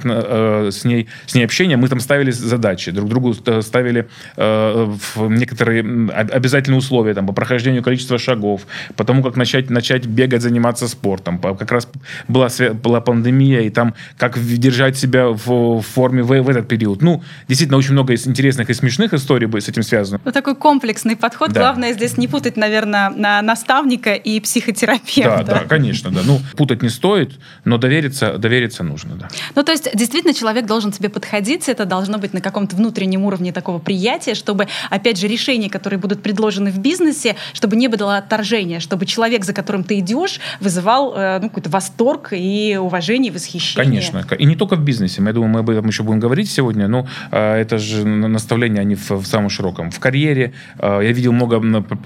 с 0.72 0.84
ней, 0.86 1.08
с 1.26 1.36
ней 1.36 1.44
общения. 1.44 1.78
Мы 1.78 1.88
там 1.88 2.00
ставили 2.00 2.32
задачи, 2.32 2.92
друг 2.92 3.10
другу 3.10 3.34
ставили 3.34 4.08
некоторые 4.38 5.82
обязательные 6.12 6.80
условия 6.80 7.14
там, 7.14 7.28
по 7.28 7.34
прохождению 7.34 7.84
количества 7.84 8.18
шагов, 8.18 8.62
по 8.96 9.04
тому, 9.04 9.24
как 9.24 9.36
начать, 9.36 9.70
начать 9.70 10.06
бегать, 10.06 10.42
заниматься 10.42 10.88
спортом. 10.88 11.40
Как 11.40 11.72
раз 11.72 11.88
была, 12.28 12.50
была 12.84 13.02
пандемия, 13.02 13.62
и 13.62 13.70
там 13.70 13.94
как 14.18 14.40
держать 14.40 14.98
себя 14.98 15.28
в 15.30 15.82
форме 15.82 16.24
в, 16.24 16.28
в 16.42 16.50
этот 16.50 16.68
период. 16.68 17.02
Ну, 17.02 17.24
действительно, 17.48 17.78
очень 17.78 17.94
много 17.94 18.14
интересных 18.14 18.70
и 18.70 18.74
смешных 18.74 19.09
историй 19.14 19.50
с 19.60 19.68
этим 19.68 19.84
связано. 19.84 20.22
Ну, 20.24 20.32
такой 20.32 20.56
комплексный 20.56 21.16
подход. 21.16 21.52
Да. 21.52 21.62
Главное 21.62 21.94
здесь 21.94 22.18
не 22.18 22.28
путать, 22.28 22.58
наверное, 22.58 23.10
на 23.10 23.42
наставника 23.42 24.14
и 24.14 24.40
психотерапевта. 24.40 25.44
Да, 25.46 25.54
да, 25.54 25.60
конечно, 25.68 26.12
да. 26.12 26.22
Ну, 26.24 26.40
путать 26.56 26.82
не 26.82 26.90
стоит, 26.90 27.34
но 27.66 27.78
довериться, 27.78 28.38
довериться 28.38 28.84
нужно, 28.84 29.16
да. 29.16 29.30
Ну, 29.56 29.64
то 29.64 29.72
есть, 29.72 29.90
действительно, 29.96 30.34
человек 30.34 30.66
должен 30.66 30.92
тебе 30.92 31.10
подходить, 31.10 31.70
это 31.70 31.86
должно 31.86 32.18
быть 32.18 32.34
на 32.34 32.42
каком-то 32.42 32.76
внутреннем 32.76 33.26
уровне 33.26 33.52
такого 33.52 33.80
приятия, 33.80 34.34
чтобы, 34.36 34.68
опять 34.90 35.20
же, 35.20 35.28
решения, 35.28 35.70
которые 35.70 36.00
будут 36.00 36.22
предложены 36.22 36.72
в 36.72 36.80
бизнесе, 36.80 37.36
чтобы 37.54 37.76
не 37.76 37.88
было 37.88 38.18
отторжения, 38.18 38.80
чтобы 38.80 39.06
человек, 39.06 39.46
за 39.46 39.54
которым 39.54 39.84
ты 39.84 40.00
идешь, 40.00 40.40
вызывал 40.60 41.14
э, 41.16 41.40
ну, 41.42 41.50
какой-то 41.50 41.70
восторг 41.70 42.30
и 42.32 42.78
уважение, 42.80 43.32
восхищение. 43.32 43.84
Конечно. 43.84 44.36
И 44.38 44.46
не 44.46 44.56
только 44.56 44.76
в 44.76 44.84
бизнесе. 44.84 45.22
Я 45.24 45.34
думаю, 45.34 45.50
мы 45.50 45.60
об 45.60 45.70
этом 45.70 45.88
еще 45.88 46.04
будем 46.04 46.20
говорить 46.20 46.50
сегодня, 46.52 46.88
но 46.88 47.08
э, 47.32 47.56
это 47.62 47.78
же 47.78 48.06
наставления, 48.06 48.82
они 48.90 48.96
в, 48.96 49.12
в 49.12 49.26
самом 49.26 49.50
широком. 49.50 49.92
В 49.92 50.00
карьере 50.00 50.54
э, 50.80 51.00
я 51.04 51.12
видел 51.12 51.32
много 51.32 51.62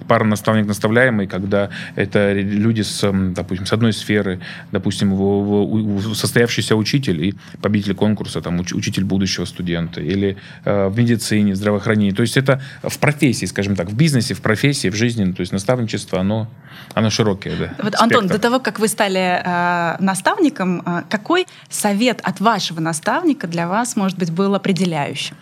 пар 0.07 0.23
наставник-наставляемый, 0.25 1.27
когда 1.27 1.69
это 1.95 2.33
люди, 2.33 2.81
с, 2.81 3.11
допустим, 3.11 3.65
с 3.65 3.73
одной 3.73 3.93
сферы, 3.93 4.39
допустим, 4.71 5.15
в, 5.15 5.99
в, 5.99 6.15
состоявшийся 6.15 6.75
учитель 6.75 7.23
и 7.23 7.35
победитель 7.61 7.95
конкурса, 7.95 8.41
там, 8.41 8.59
уч, 8.59 8.73
учитель 8.73 9.03
будущего 9.03 9.45
студента, 9.45 10.01
или 10.01 10.35
э, 10.65 10.87
в 10.87 10.97
медицине, 10.97 11.55
здравоохранении. 11.55 12.11
То 12.11 12.23
есть 12.23 12.37
это 12.37 12.61
в 12.83 12.97
профессии, 12.99 13.45
скажем 13.45 13.75
так, 13.75 13.89
в 13.89 13.95
бизнесе, 13.95 14.33
в 14.33 14.41
профессии, 14.41 14.89
в 14.89 14.95
жизни, 14.95 15.31
то 15.31 15.41
есть 15.41 15.53
наставничество, 15.53 16.19
оно, 16.19 16.47
оно 16.93 17.09
широкое. 17.09 17.55
Да, 17.57 17.83
вот, 17.83 17.95
Антон, 17.99 18.27
до 18.27 18.39
того, 18.39 18.59
как 18.59 18.79
вы 18.79 18.87
стали 18.87 19.41
э, 19.43 19.95
наставником, 19.99 20.81
э, 20.85 21.03
какой 21.09 21.45
совет 21.69 22.19
от 22.23 22.41
вашего 22.41 22.81
наставника 22.81 23.47
для 23.47 23.67
вас, 23.67 23.95
может 23.95 24.17
быть, 24.17 24.31
был 24.31 24.55
определяющим? 24.55 25.35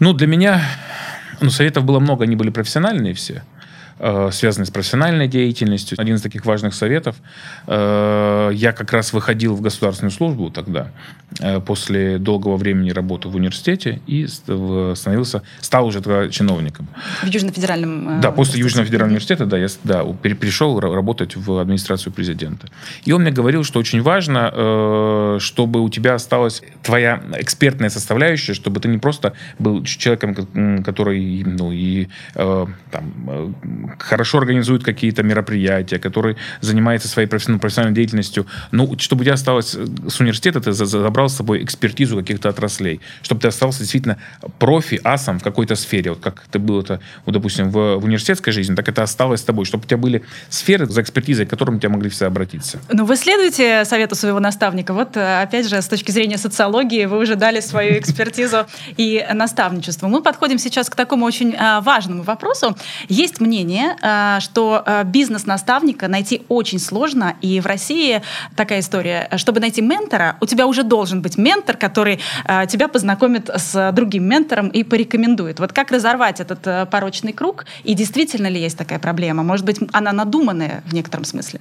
Ну, 0.00 0.14
для 0.14 0.26
меня 0.26 0.62
ну, 1.40 1.50
советов 1.50 1.84
было 1.84 2.00
много, 2.00 2.24
они 2.24 2.34
были 2.34 2.50
профессиональные 2.50 3.14
все. 3.14 3.42
Э, 4.02 4.30
связанный 4.32 4.64
с 4.64 4.70
профессиональной 4.70 5.28
деятельностью. 5.28 6.00
Один 6.00 6.14
из 6.14 6.22
таких 6.22 6.46
важных 6.46 6.72
советов. 6.72 7.16
Э, 7.66 8.50
я 8.54 8.72
как 8.72 8.92
раз 8.94 9.12
выходил 9.12 9.54
в 9.54 9.60
государственную 9.60 10.10
службу 10.10 10.50
тогда, 10.50 10.90
э, 11.40 11.60
после 11.60 12.16
долгого 12.16 12.56
времени 12.56 12.92
работы 12.92 13.28
в 13.28 13.36
университете, 13.36 14.00
и 14.06 14.26
становился, 14.26 15.42
стал 15.60 15.86
уже 15.86 16.00
чиновником. 16.30 16.88
В 17.22 17.26
Южно-федеральном 17.26 18.22
Да, 18.22 18.30
после 18.30 18.60
Южного 18.60 18.86
федерального 18.86 19.10
университета, 19.10 19.44
да, 19.44 19.58
я 19.58 19.68
да, 19.84 20.02
перешел 20.22 20.80
работать 20.80 21.36
в 21.36 21.58
администрацию 21.58 22.10
президента. 22.10 22.68
И 23.04 23.12
он 23.12 23.22
мне 23.22 23.32
говорил, 23.32 23.64
что 23.64 23.78
очень 23.80 24.00
важно, 24.00 25.38
чтобы 25.40 25.80
у 25.80 25.90
тебя 25.90 26.14
осталась 26.14 26.62
твоя 26.82 27.22
экспертная 27.36 27.90
составляющая, 27.90 28.54
чтобы 28.54 28.80
ты 28.80 28.88
не 28.88 28.98
просто 28.98 29.34
был 29.58 29.84
человеком, 29.84 30.34
который 30.82 31.44
ну, 31.44 31.70
и 31.70 32.08
там, 32.34 33.54
хорошо 33.98 34.38
организует 34.38 34.84
какие-то 34.84 35.22
мероприятия, 35.22 35.98
который 35.98 36.36
занимается 36.60 37.08
своей 37.08 37.28
профессиональной 37.28 37.94
деятельностью. 37.94 38.46
Ну, 38.70 38.98
чтобы 38.98 39.22
у 39.22 39.24
тебя 39.24 39.34
осталось 39.34 39.74
э, 39.74 39.86
с 40.08 40.20
университета, 40.20 40.60
ты 40.60 40.72
забрал 40.72 41.28
с 41.28 41.36
собой 41.36 41.62
экспертизу 41.64 42.16
каких-то 42.16 42.48
отраслей, 42.48 43.00
чтобы 43.22 43.40
ты 43.40 43.48
остался 43.48 43.80
действительно 43.80 44.18
профи, 44.58 45.00
асом 45.04 45.38
в 45.38 45.42
какой-то 45.42 45.74
сфере. 45.74 46.10
Вот 46.10 46.20
как 46.20 46.44
это 46.48 46.58
было, 46.58 46.82
это, 46.82 47.00
вот, 47.24 47.32
допустим, 47.32 47.70
в, 47.70 47.96
в 47.96 48.04
университетской 48.04 48.52
жизни, 48.52 48.74
так 48.74 48.88
это 48.88 49.02
осталось 49.02 49.40
с 49.40 49.44
тобой, 49.44 49.64
чтобы 49.64 49.84
у 49.84 49.86
тебя 49.86 49.98
были 49.98 50.22
сферы 50.48 50.86
за 50.86 51.02
экспертизой, 51.02 51.46
к 51.46 51.50
которым 51.50 51.78
тебя 51.78 51.90
могли 51.90 52.10
все 52.10 52.26
обратиться. 52.26 52.78
Ну, 52.90 53.04
вы 53.04 53.16
следуете 53.16 53.84
совету 53.84 54.14
своего 54.14 54.40
наставника. 54.40 54.92
Вот, 54.92 55.16
э, 55.16 55.42
опять 55.42 55.68
же, 55.68 55.80
с 55.80 55.86
точки 55.86 56.10
зрения 56.10 56.38
социологии, 56.38 57.06
вы 57.06 57.18
уже 57.18 57.36
дали 57.36 57.60
свою 57.60 57.98
экспертизу 57.98 58.66
и 58.96 59.26
наставничество. 59.32 60.08
Мы 60.08 60.22
подходим 60.22 60.58
сейчас 60.58 60.88
к 60.90 60.94
такому 60.94 61.24
очень 61.24 61.54
э, 61.54 61.80
важному 61.80 62.22
вопросу. 62.22 62.76
Есть 63.08 63.40
мнение, 63.40 63.79
мнение, 63.80 63.96
э, 64.02 64.40
что 64.40 64.82
э, 64.84 65.04
бизнес-наставника 65.04 66.08
найти 66.08 66.42
очень 66.48 66.78
сложно, 66.78 67.34
и 67.40 67.60
в 67.60 67.66
России 67.66 68.22
такая 68.56 68.80
история. 68.80 69.28
Чтобы 69.36 69.60
найти 69.60 69.82
ментора, 69.82 70.36
у 70.40 70.46
тебя 70.46 70.66
уже 70.66 70.82
должен 70.82 71.22
быть 71.22 71.38
ментор, 71.38 71.76
который 71.76 72.20
э, 72.44 72.66
тебя 72.66 72.88
познакомит 72.88 73.50
с 73.54 73.92
другим 73.92 74.24
ментором 74.24 74.68
и 74.68 74.84
порекомендует. 74.84 75.60
Вот 75.60 75.72
как 75.72 75.90
разорвать 75.90 76.40
этот 76.40 76.90
порочный 76.90 77.32
круг, 77.32 77.66
и 77.84 77.94
действительно 77.94 78.48
ли 78.48 78.60
есть 78.60 78.78
такая 78.78 78.98
проблема? 78.98 79.42
Может 79.42 79.66
быть, 79.66 79.80
она 79.92 80.12
надуманная 80.12 80.82
в 80.86 80.94
некотором 80.94 81.24
смысле? 81.24 81.60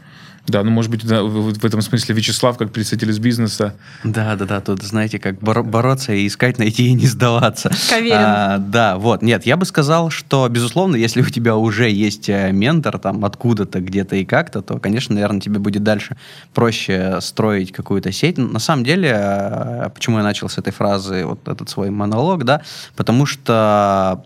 Да, 0.50 0.64
ну, 0.64 0.72
может 0.72 0.92
быть, 0.92 1.04
в 1.04 1.66
этом 1.66 1.82
смысле 1.82 2.16
Вячеслав, 2.16 2.58
как 2.58 2.72
представитель 2.72 3.12
из 3.12 3.20
бизнеса. 3.20 3.76
Да, 4.04 4.36
да, 4.36 4.46
да, 4.46 4.62
тут, 4.62 4.82
знаете, 4.82 5.20
как 5.20 5.40
боро- 5.40 5.64
бороться 5.64 6.14
и 6.14 6.28
искать, 6.28 6.58
найти 6.58 6.88
и 6.88 6.94
не 6.94 7.08
сдаваться. 7.08 7.72
А, 8.18 8.58
да, 8.58 8.98
вот. 8.98 9.22
Нет, 9.22 9.46
я 9.46 9.58
бы 9.58 9.66
сказал, 9.66 10.10
что, 10.10 10.48
безусловно, 10.50 10.96
если 10.96 11.22
у 11.22 11.30
тебя 11.30 11.56
уже 11.56 11.90
есть 11.90 12.30
э, 12.30 12.52
ментор 12.52 12.98
там 12.98 13.26
откуда-то, 13.26 13.80
где-то 13.80 14.16
и 14.16 14.26
как-то, 14.26 14.62
то, 14.62 14.80
конечно, 14.80 15.14
наверное, 15.16 15.42
тебе 15.42 15.60
будет 15.60 15.84
дальше 15.84 16.18
проще 16.54 17.20
строить 17.22 17.72
какую-то 17.72 18.12
сеть. 18.12 18.38
На 18.38 18.60
самом 18.60 18.84
деле, 18.84 19.16
э, 19.16 19.90
почему 19.94 20.18
я 20.18 20.24
начал 20.24 20.50
с 20.50 20.58
этой 20.58 20.74
фразы, 20.74 21.26
вот 21.26 21.48
этот 21.48 21.70
свой 21.70 21.90
монолог, 21.90 22.44
да, 22.44 22.62
потому 22.96 23.26
что 23.26 24.24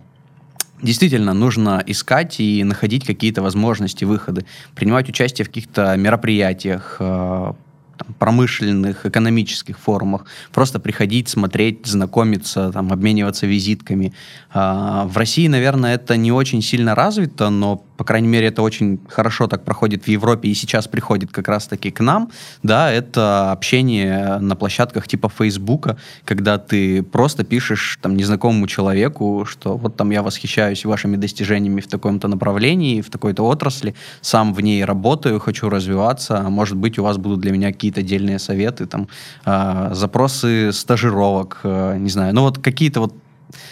действительно 0.83 1.33
нужно 1.33 1.83
искать 1.87 2.39
и 2.39 2.63
находить 2.63 3.05
какие-то 3.05 3.41
возможности, 3.41 4.05
выходы, 4.05 4.45
принимать 4.75 5.09
участие 5.09 5.45
в 5.45 5.47
каких-то 5.47 5.95
мероприятиях, 5.95 6.97
э, 6.99 7.53
там, 7.97 8.13
промышленных, 8.19 9.05
экономических 9.05 9.79
форумах, 9.79 10.25
просто 10.51 10.79
приходить, 10.79 11.29
смотреть, 11.29 11.85
знакомиться, 11.85 12.71
там, 12.71 12.91
обмениваться 12.91 13.47
визитками. 13.47 14.13
А, 14.51 15.05
в 15.05 15.17
России, 15.17 15.47
наверное, 15.47 15.95
это 15.95 16.17
не 16.17 16.31
очень 16.31 16.61
сильно 16.61 16.95
развито, 16.95 17.49
но 17.49 17.83
по 17.97 18.03
крайней 18.03 18.27
мере, 18.27 18.47
это 18.47 18.61
очень 18.61 18.99
хорошо 19.07 19.47
так 19.47 19.63
проходит 19.63 20.03
в 20.03 20.07
Европе 20.07 20.49
и 20.49 20.53
сейчас 20.53 20.87
приходит 20.87 21.31
как 21.31 21.47
раз-таки 21.47 21.91
к 21.91 21.99
нам, 21.99 22.29
да, 22.63 22.91
это 22.91 23.51
общение 23.51 24.39
на 24.39 24.55
площадках 24.55 25.07
типа 25.07 25.29
Фейсбука, 25.29 25.97
когда 26.25 26.57
ты 26.57 27.03
просто 27.03 27.43
пишешь 27.43 27.99
там 28.01 28.15
незнакомому 28.15 28.67
человеку, 28.67 29.45
что 29.47 29.77
вот 29.77 29.95
там 29.95 30.11
я 30.11 30.23
восхищаюсь 30.23 30.85
вашими 30.85 31.17
достижениями 31.17 31.81
в 31.81 31.87
таком-то 31.87 32.27
направлении, 32.27 33.01
в 33.01 33.09
такой-то 33.09 33.45
отрасли, 33.45 33.95
сам 34.21 34.53
в 34.53 34.61
ней 34.61 34.83
работаю, 34.85 35.39
хочу 35.39 35.69
развиваться, 35.69 36.39
а 36.39 36.49
может 36.49 36.77
быть, 36.77 36.99
у 36.99 37.03
вас 37.03 37.17
будут 37.17 37.39
для 37.39 37.51
меня 37.51 37.71
какие-то 37.71 37.99
отдельные 38.01 38.39
советы, 38.39 38.85
там, 38.85 39.07
э, 39.45 39.89
запросы 39.93 40.71
стажировок, 40.71 41.59
э, 41.63 41.97
не 41.99 42.09
знаю, 42.09 42.33
ну 42.33 42.41
вот 42.41 42.57
какие-то 42.59 43.01
вот 43.01 43.22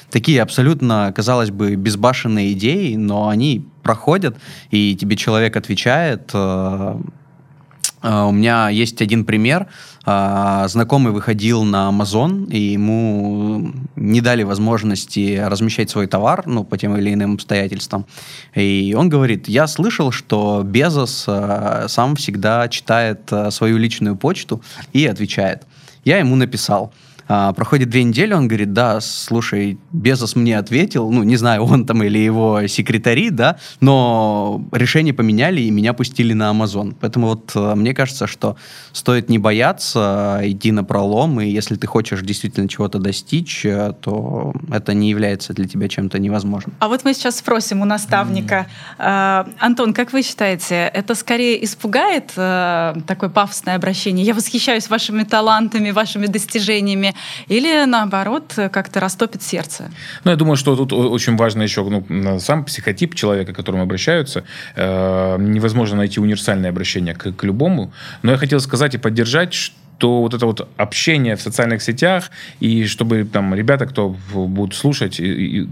такие 0.10 0.42
абсолютно, 0.42 1.12
казалось 1.16 1.52
бы, 1.52 1.76
безбашенные 1.76 2.54
идеи, 2.54 2.96
но 2.96 3.30
они 3.30 3.66
проходят, 3.84 4.38
и 4.70 4.96
тебе 4.96 5.16
человек 5.16 5.56
отвечает. 5.56 6.30
Э, 6.34 7.00
э, 8.04 8.24
у 8.24 8.32
меня 8.32 8.70
есть 8.70 9.02
один 9.02 9.26
пример. 9.26 9.68
Э, 10.06 10.66
знакомый 10.68 11.14
выходил 11.14 11.64
на 11.64 11.90
Amazon, 11.90 12.50
и 12.52 12.60
ему 12.60 13.72
не 13.96 14.22
дали 14.22 14.44
возможности 14.44 15.42
размещать 15.44 15.90
свой 15.90 16.08
товар, 16.08 16.44
ну, 16.46 16.64
по 16.64 16.78
тем 16.78 16.96
или 16.98 17.14
иным 17.14 17.34
обстоятельствам. 17.34 18.06
И 18.56 18.96
он 18.98 19.10
говорит, 19.10 19.48
я 19.48 19.68
слышал, 19.68 20.12
что 20.12 20.62
Безос 20.64 21.28
сам 21.88 22.16
всегда 22.16 22.68
читает 22.68 23.32
свою 23.50 23.78
личную 23.78 24.16
почту 24.16 24.62
и 24.94 25.06
отвечает. 25.06 25.64
Я 26.04 26.18
ему 26.18 26.36
написал– 26.36 26.94
а, 27.34 27.54
проходит 27.54 27.90
две 27.90 28.04
недели, 28.04 28.34
он 28.34 28.50
говорит, 28.50 28.74
да, 28.74 29.00
слушай, 29.00 29.78
Безос 29.94 30.36
мне 30.36 30.58
ответил, 30.58 31.10
ну, 31.10 31.24
не 31.24 31.38
знаю, 31.38 31.64
он 31.64 31.86
там 31.86 32.04
или 32.04 32.18
его 32.18 32.68
секретари, 32.68 33.30
да, 33.30 33.58
но 33.80 34.62
решение 34.74 35.14
поменяли 35.14 35.62
и 35.62 35.72
меня 35.72 35.94
пустили 35.94 36.34
на 36.34 36.52
Amazon. 36.52 36.94
Поэтому 37.00 37.28
вот 37.28 37.52
э, 37.56 37.76
мне 37.76 37.94
кажется, 37.94 38.28
что 38.28 38.58
стоит 38.92 39.30
не 39.30 39.38
бояться, 39.38 40.00
а 40.02 40.42
идти 40.44 40.74
на 40.74 40.84
пролом, 40.84 41.40
и 41.40 41.48
если 41.48 41.76
ты 41.76 41.88
хочешь 41.88 42.22
действительно 42.22 42.68
чего-то 42.68 43.00
достичь, 43.00 43.66
э, 43.66 43.94
то 44.02 44.54
это 44.70 44.94
не 44.94 45.10
является 45.10 45.54
для 45.54 45.70
тебя 45.70 45.88
чем-то 45.88 46.20
невозможным. 46.20 46.76
А 46.80 46.90
вот 46.90 47.06
мы 47.06 47.14
сейчас 47.14 47.38
спросим 47.38 47.82
у 47.82 47.86
наставника. 47.86 48.68
Mm. 49.00 49.54
Антон, 49.60 49.94
как 49.94 50.12
вы 50.12 50.22
считаете, 50.24 50.92
это 50.94 51.16
скорее 51.16 51.64
испугает 51.64 52.34
э, 52.36 52.96
такое 53.08 53.30
пафосное 53.30 53.76
обращение? 53.78 54.26
Я 54.26 54.34
восхищаюсь 54.34 54.90
вашими 54.90 55.24
талантами, 55.24 55.92
вашими 55.92 56.26
достижениями, 56.26 57.16
или 57.48 57.86
наоборот 57.86 58.54
как-то 58.72 59.00
растопит 59.00 59.42
сердце? 59.44 59.92
Ну, 60.24 60.32
я 60.32 60.38
думаю, 60.38 60.56
что 60.56 60.75
тут 60.75 60.94
очень 60.94 61.36
важно 61.36 61.63
еще 61.63 61.84
ну, 61.84 62.40
сам 62.40 62.66
психотип 62.66 63.16
человека, 63.16 63.54
к 63.54 63.56
которому 63.56 63.84
обращаются. 63.84 64.44
Э, 64.75 65.38
невозможно 65.40 65.98
найти 65.98 66.20
универсальное 66.20 66.70
обращение 66.70 67.16
к, 67.16 67.32
к 67.32 67.44
любому. 67.44 67.92
Но 68.22 68.32
я 68.32 68.38
хотел 68.38 68.60
сказать 68.60 68.96
и 68.96 68.98
поддержать, 68.98 69.54
что 69.54 69.75
то 70.01 70.22
вот 70.22 70.34
это 70.34 70.48
вот 70.48 70.68
общение 70.78 71.36
в 71.36 71.42
социальных 71.42 71.84
сетях, 71.84 72.32
и 72.60 72.88
чтобы 72.88 73.24
там 73.24 73.54
ребята, 73.54 73.86
кто 73.86 74.10
будут 74.34 74.74
слушать 74.74 75.20
и, 75.20 75.25
и, 75.25 75.68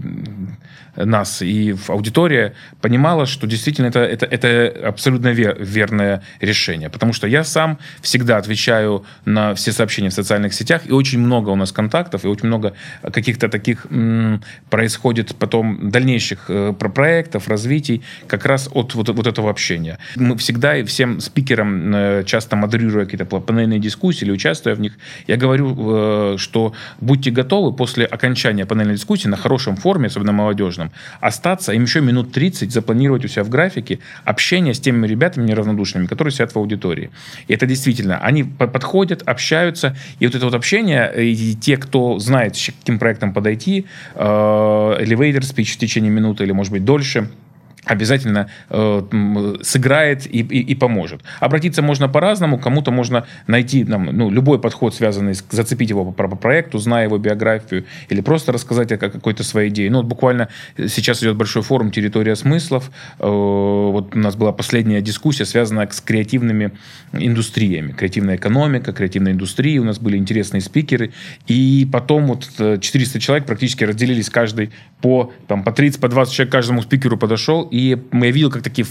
нас, 1.04 1.42
и 1.42 1.74
аудитория 1.88 2.54
понимала, 2.80 3.26
что 3.26 3.46
действительно 3.46 3.86
это, 3.86 4.00
это, 4.00 4.26
это 4.26 4.88
абсолютно 4.88 5.28
вер, 5.28 5.56
верное 5.58 6.22
решение. 6.40 6.90
Потому 6.90 7.12
что 7.12 7.26
я 7.26 7.44
сам 7.44 7.78
всегда 8.00 8.36
отвечаю 8.36 9.04
на 9.24 9.54
все 9.54 9.72
сообщения 9.72 10.10
в 10.10 10.14
социальных 10.14 10.54
сетях, 10.54 10.82
и 10.86 10.92
очень 10.92 11.18
много 11.18 11.50
у 11.50 11.56
нас 11.56 11.72
контактов, 11.72 12.24
и 12.24 12.28
очень 12.28 12.46
много 12.46 12.74
каких-то 13.02 13.48
таких 13.48 13.86
м, 13.90 14.42
происходит 14.70 15.34
потом 15.36 15.90
дальнейших 15.90 16.46
э, 16.48 16.72
проектов, 16.72 17.48
развитий 17.48 18.02
как 18.26 18.46
раз 18.46 18.68
от 18.72 18.94
вот, 18.94 19.08
вот 19.08 19.26
этого 19.26 19.50
общения. 19.50 19.98
Мы 20.16 20.36
всегда 20.36 20.76
и 20.76 20.84
всем 20.84 21.20
спикерам, 21.20 21.94
э, 21.94 22.24
часто 22.24 22.56
модерируя 22.56 23.04
какие-то 23.04 23.24
панельные 23.24 23.78
дискуссии 23.78 24.24
или 24.24 24.32
участвуя 24.32 24.74
в 24.74 24.80
них, 24.80 24.92
я 25.26 25.36
говорю, 25.36 26.34
э, 26.34 26.36
что 26.38 26.72
будьте 27.00 27.30
готовы 27.30 27.72
после 27.72 28.04
окончания 28.04 28.66
панельной 28.66 28.94
дискуссии 28.94 29.28
на 29.28 29.36
хорошем 29.36 29.76
форуме, 29.76 30.06
особенно 30.06 30.32
молодежном, 30.32 30.89
Остаться, 31.20 31.72
им 31.72 31.82
еще 31.82 32.00
минут 32.00 32.32
30 32.32 32.72
запланировать 32.72 33.24
у 33.24 33.28
себя 33.28 33.44
в 33.44 33.48
графике 33.48 33.98
общение 34.24 34.74
с 34.74 34.80
теми 34.80 35.06
ребятами 35.06 35.46
неравнодушными, 35.46 36.06
которые 36.06 36.32
сидят 36.32 36.54
в 36.54 36.56
аудитории. 36.56 37.10
И 37.48 37.54
это 37.54 37.66
действительно, 37.66 38.18
они 38.18 38.44
подходят, 38.44 39.22
общаются, 39.22 39.96
и 40.18 40.26
вот 40.26 40.34
это 40.34 40.44
вот 40.44 40.54
общение, 40.54 41.12
и 41.16 41.54
те, 41.54 41.76
кто 41.76 42.18
знает, 42.18 42.56
с 42.56 42.66
каким 42.66 42.98
проектом 42.98 43.32
подойти, 43.32 43.86
э, 44.14 44.20
elevator 44.20 45.40
speech 45.40 45.74
в 45.74 45.78
течение 45.78 46.10
минуты 46.10 46.44
или, 46.44 46.52
может 46.52 46.72
быть, 46.72 46.84
дольше– 46.84 47.30
обязательно 47.84 48.50
э, 48.68 49.58
сыграет 49.62 50.26
и, 50.26 50.40
и, 50.40 50.60
и 50.60 50.74
поможет. 50.74 51.22
Обратиться 51.40 51.82
можно 51.82 52.08
по-разному, 52.08 52.58
кому-то 52.58 52.90
можно 52.90 53.26
найти 53.46 53.84
там, 53.84 54.04
ну, 54.04 54.30
любой 54.30 54.60
подход, 54.60 54.94
связанный 54.94 55.34
с 55.34 55.44
зацепить 55.50 55.90
его 55.90 56.04
по, 56.12 56.28
по 56.28 56.36
проекту, 56.36 56.78
зная 56.78 57.04
его 57.04 57.18
биографию, 57.18 57.84
или 58.08 58.20
просто 58.20 58.52
рассказать 58.52 58.92
о 58.92 58.98
какой-то 58.98 59.44
своей 59.44 59.70
идее. 59.70 59.90
Ну, 59.90 59.98
вот 59.98 60.06
буквально 60.06 60.48
сейчас 60.76 61.22
идет 61.22 61.36
большой 61.36 61.62
форум 61.62 61.90
«Территория 61.90 62.36
смыслов». 62.36 62.90
Э, 63.18 63.26
вот 63.26 64.14
у 64.14 64.18
нас 64.18 64.36
была 64.36 64.52
последняя 64.52 65.00
дискуссия, 65.00 65.44
связанная 65.44 65.88
с 65.90 66.00
креативными 66.00 66.72
индустриями. 67.12 67.92
Креативная 67.92 68.36
экономика, 68.36 68.92
креативная 68.92 69.32
индустрия. 69.32 69.80
У 69.80 69.84
нас 69.84 69.98
были 69.98 70.16
интересные 70.16 70.60
спикеры. 70.60 71.12
И 71.46 71.88
потом 71.90 72.26
вот 72.26 72.48
400 72.56 73.18
э, 73.18 73.20
человек 73.20 73.46
практически 73.46 73.84
разделились 73.84 74.28
каждый 74.28 74.70
по, 75.00 75.32
там, 75.48 75.64
по 75.64 75.72
30, 75.72 76.00
по 76.00 76.08
20 76.08 76.32
человек 76.32 76.52
каждому 76.52 76.82
спикеру 76.82 77.16
подошел 77.16 77.69
и 77.70 77.98
я 78.12 78.30
видел, 78.30 78.50
как 78.50 78.62
такие 78.62 78.86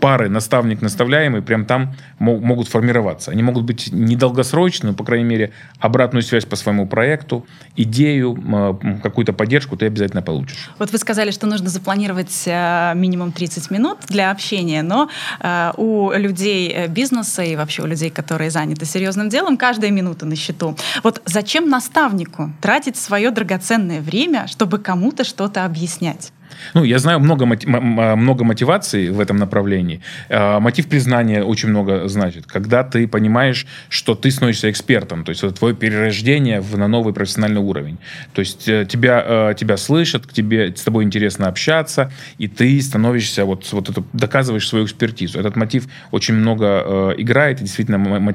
пары 0.00 0.28
наставник-наставляемый 0.28 1.42
прям 1.42 1.64
там 1.64 1.94
могут 2.18 2.68
формироваться. 2.68 3.30
Они 3.30 3.42
могут 3.42 3.64
быть 3.64 3.90
недолгосрочные, 3.92 4.90
но, 4.90 4.96
по 4.96 5.04
крайней 5.04 5.24
мере, 5.24 5.52
обратную 5.78 6.22
связь 6.22 6.44
по 6.44 6.56
своему 6.56 6.86
проекту, 6.86 7.46
идею, 7.76 9.00
какую-то 9.02 9.32
поддержку 9.32 9.76
ты 9.76 9.86
обязательно 9.86 10.22
получишь. 10.22 10.70
Вот 10.78 10.90
вы 10.90 10.98
сказали, 10.98 11.30
что 11.30 11.46
нужно 11.46 11.68
запланировать 11.68 12.42
э, 12.46 12.92
минимум 12.94 13.32
30 13.32 13.70
минут 13.70 13.98
для 14.08 14.30
общения, 14.30 14.82
но 14.82 15.08
э, 15.40 15.72
у 15.76 16.12
людей 16.12 16.72
э, 16.74 16.88
бизнеса 16.88 17.42
и 17.42 17.56
вообще 17.56 17.82
у 17.82 17.86
людей, 17.86 18.10
которые 18.10 18.50
заняты 18.50 18.84
серьезным 18.84 19.28
делом, 19.28 19.56
каждая 19.56 19.90
минута 19.90 20.26
на 20.26 20.36
счету. 20.36 20.76
Вот 21.02 21.22
зачем 21.26 21.68
наставнику 21.68 22.52
тратить 22.60 22.96
свое 22.96 23.30
драгоценное 23.30 24.00
время, 24.00 24.46
чтобы 24.46 24.78
кому-то 24.78 25.24
что-то 25.24 25.64
объяснять? 25.64 26.32
Ну, 26.74 26.84
я 26.84 26.98
знаю 26.98 27.20
много, 27.20 27.46
много 27.46 28.44
мотиваций 28.44 29.10
в 29.10 29.20
этом 29.20 29.36
направлении. 29.36 30.00
А, 30.28 30.60
мотив 30.60 30.88
признания 30.88 31.42
очень 31.42 31.68
много 31.68 32.08
значит. 32.08 32.46
Когда 32.46 32.84
ты 32.84 33.06
понимаешь, 33.08 33.66
что 33.88 34.14
ты 34.14 34.30
становишься 34.30 34.70
экспертом, 34.70 35.24
то 35.24 35.30
есть 35.30 35.42
это 35.42 35.54
твое 35.54 35.74
перерождение 35.74 36.62
на 36.72 36.88
новый 36.88 37.12
профессиональный 37.12 37.60
уровень. 37.60 37.98
То 38.32 38.40
есть 38.40 38.68
э, 38.68 38.86
тебя, 38.88 39.24
э, 39.26 39.54
тебя 39.56 39.76
слышат, 39.76 40.26
к 40.26 40.32
тебе, 40.32 40.74
с 40.74 40.82
тобой 40.82 41.04
интересно 41.04 41.48
общаться, 41.48 42.12
и 42.38 42.48
ты 42.48 42.80
становишься, 42.80 43.44
вот, 43.44 43.66
вот 43.72 43.90
это, 43.90 44.02
доказываешь 44.12 44.68
свою 44.68 44.84
экспертизу. 44.84 45.38
Этот 45.38 45.56
мотив 45.56 45.86
очень 46.10 46.34
много 46.34 46.82
э, 46.84 47.14
играет 47.18 47.60
и 47.60 47.64
действительно 47.64 48.34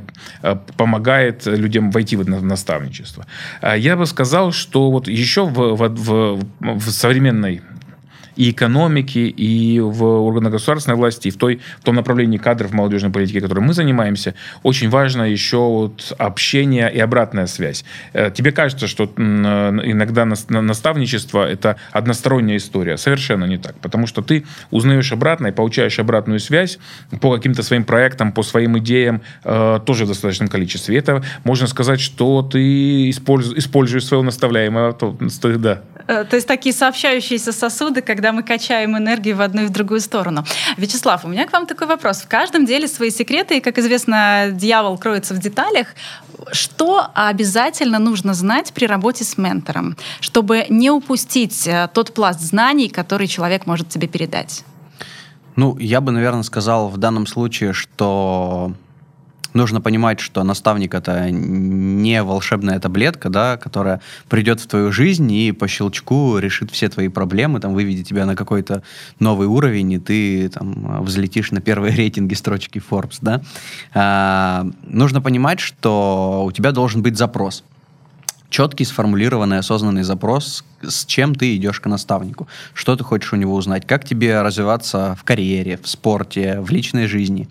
помогает 0.77 1.45
людям 1.45 1.91
войти 1.91 2.15
в 2.15 2.29
наставничество. 2.29 3.25
А 3.61 3.75
я 3.75 3.95
бы 3.95 4.05
сказал, 4.05 4.51
что 4.51 4.91
вот 4.91 5.07
еще 5.07 5.45
в, 5.45 5.75
в, 5.75 5.89
в, 5.89 6.79
в 6.79 6.91
современной 6.91 7.61
и 8.35 8.51
экономики, 8.51 9.19
и 9.19 9.79
в 9.79 10.03
органах 10.03 10.53
государственной 10.53 10.97
власти, 10.97 11.27
и 11.27 11.31
в, 11.31 11.37
той, 11.37 11.61
в 11.79 11.83
том 11.83 11.95
направлении 11.95 12.37
кадров 12.37 12.73
молодежной 12.73 13.11
политики, 13.11 13.39
которым 13.39 13.65
мы 13.65 13.73
занимаемся, 13.73 14.35
очень 14.63 14.89
важно 14.89 15.23
еще 15.23 15.57
вот 15.57 16.13
общение 16.17 16.91
и 16.93 16.99
обратная 16.99 17.47
связь. 17.47 17.85
Э, 18.13 18.31
тебе 18.31 18.51
кажется, 18.51 18.87
что 18.87 19.05
иногда 19.05 20.25
наставничество– 20.25 21.47
это 21.49 21.77
односторонняя 21.91 22.57
история. 22.57 22.97
Совершенно 22.97 23.45
не 23.45 23.57
так. 23.57 23.75
Потому 23.79 24.07
что 24.07 24.21
ты 24.21 24.45
узнаешь 24.71 25.11
обратно 25.11 25.47
и 25.47 25.51
получаешь 25.51 25.99
обратную 25.99 26.39
связь 26.39 26.79
по 27.21 27.35
каким-то 27.35 27.63
своим 27.63 27.83
проектам, 27.83 28.31
по 28.31 28.43
своим 28.43 28.77
идеям 28.79 29.21
э, 29.43 29.79
тоже 29.85 30.05
в 30.05 30.07
достаточном 30.07 30.47
количестве. 30.47 30.97
Это 30.97 31.23
можно 31.43 31.67
сказать, 31.67 31.99
что 31.99 32.41
ты 32.41 33.09
используешь, 33.09 34.05
своего 34.05 34.23
наставляемого. 34.23 34.95
Да. 35.57 35.81
Э, 36.07 36.23
то 36.23 36.35
есть 36.35 36.47
такие 36.47 36.73
сообщающиеся 36.73 37.51
сосуды, 37.51 38.01
когда 38.01 38.24
мы 38.31 38.43
качаем 38.43 38.97
энергию 38.97 39.35
в 39.35 39.41
одну 39.41 39.63
и 39.63 39.65
в 39.65 39.69
другую 39.69 39.99
сторону. 39.99 40.45
Вячеслав, 40.77 41.25
у 41.25 41.27
меня 41.27 41.45
к 41.45 41.53
вам 41.53 41.65
такой 41.65 41.87
вопрос. 41.87 42.21
В 42.21 42.27
каждом 42.27 42.65
деле 42.65 42.87
свои 42.87 43.11
секреты, 43.11 43.57
и, 43.57 43.61
как 43.61 43.77
известно, 43.77 44.49
дьявол 44.51 44.97
кроется 44.97 45.33
в 45.33 45.39
деталях. 45.39 45.87
Что 46.51 47.07
обязательно 47.13 47.99
нужно 47.99 48.33
знать 48.33 48.73
при 48.73 48.85
работе 48.85 49.23
с 49.23 49.37
ментором, 49.37 49.97
чтобы 50.19 50.65
не 50.69 50.91
упустить 50.91 51.65
э, 51.67 51.89
тот 51.93 52.13
пласт 52.13 52.41
знаний, 52.41 52.89
который 52.89 53.27
человек 53.27 53.65
может 53.65 53.89
тебе 53.89 54.07
передать? 54.07 54.63
Ну, 55.55 55.77
я 55.77 56.01
бы, 56.01 56.11
наверное, 56.11 56.43
сказал 56.43 56.89
в 56.89 56.97
данном 56.97 57.25
случае, 57.27 57.73
что 57.73 58.73
нужно 59.55 59.81
понимать, 59.81 60.19
что 60.19 60.43
наставник 60.43 60.93
это 60.93 61.31
не 61.31 62.21
волшебная 62.21 62.79
таблетка, 62.79 63.29
да, 63.29 63.57
которая 63.57 64.01
придет 64.29 64.59
в 64.59 64.67
твою 64.67 64.91
жизнь 64.91 65.31
и 65.31 65.51
по 65.51 65.67
щелчку 65.67 66.37
решит 66.37 66.71
все 66.71 66.89
твои 66.89 67.07
проблемы, 67.07 67.59
там, 67.59 67.73
выведет 67.73 68.07
тебя 68.07 68.25
на 68.25 68.35
какой-то 68.35 68.83
новый 69.19 69.47
уровень, 69.47 69.93
и 69.93 69.99
ты 69.99 70.49
там 70.49 71.03
взлетишь 71.03 71.51
на 71.51 71.61
первые 71.61 71.95
рейтинги 71.95 72.33
строчки 72.33 72.81
Forbes, 72.87 73.17
да. 73.21 73.41
А, 73.93 74.67
нужно 74.83 75.21
понимать, 75.21 75.59
что 75.59 76.43
у 76.45 76.51
тебя 76.51 76.71
должен 76.71 77.01
быть 77.01 77.17
запрос 77.17 77.63
четкий, 78.49 78.85
сформулированный, 78.85 79.57
осознанный 79.57 80.03
запрос, 80.03 80.63
с 80.81 81.05
чем 81.05 81.35
ты 81.35 81.57
идешь 81.57 81.81
к 81.81 81.87
наставнику, 81.87 82.47
что 82.73 82.95
ты 82.95 83.03
хочешь 83.03 83.33
у 83.33 83.35
него 83.35 83.53
узнать, 83.55 83.85
как 83.85 84.05
тебе 84.05 84.41
развиваться 84.41 85.17
в 85.19 85.23
карьере, 85.25 85.77
в 85.81 85.87
спорте, 85.89 86.61
в 86.61 86.69
личной 86.71 87.07
жизни. 87.07 87.49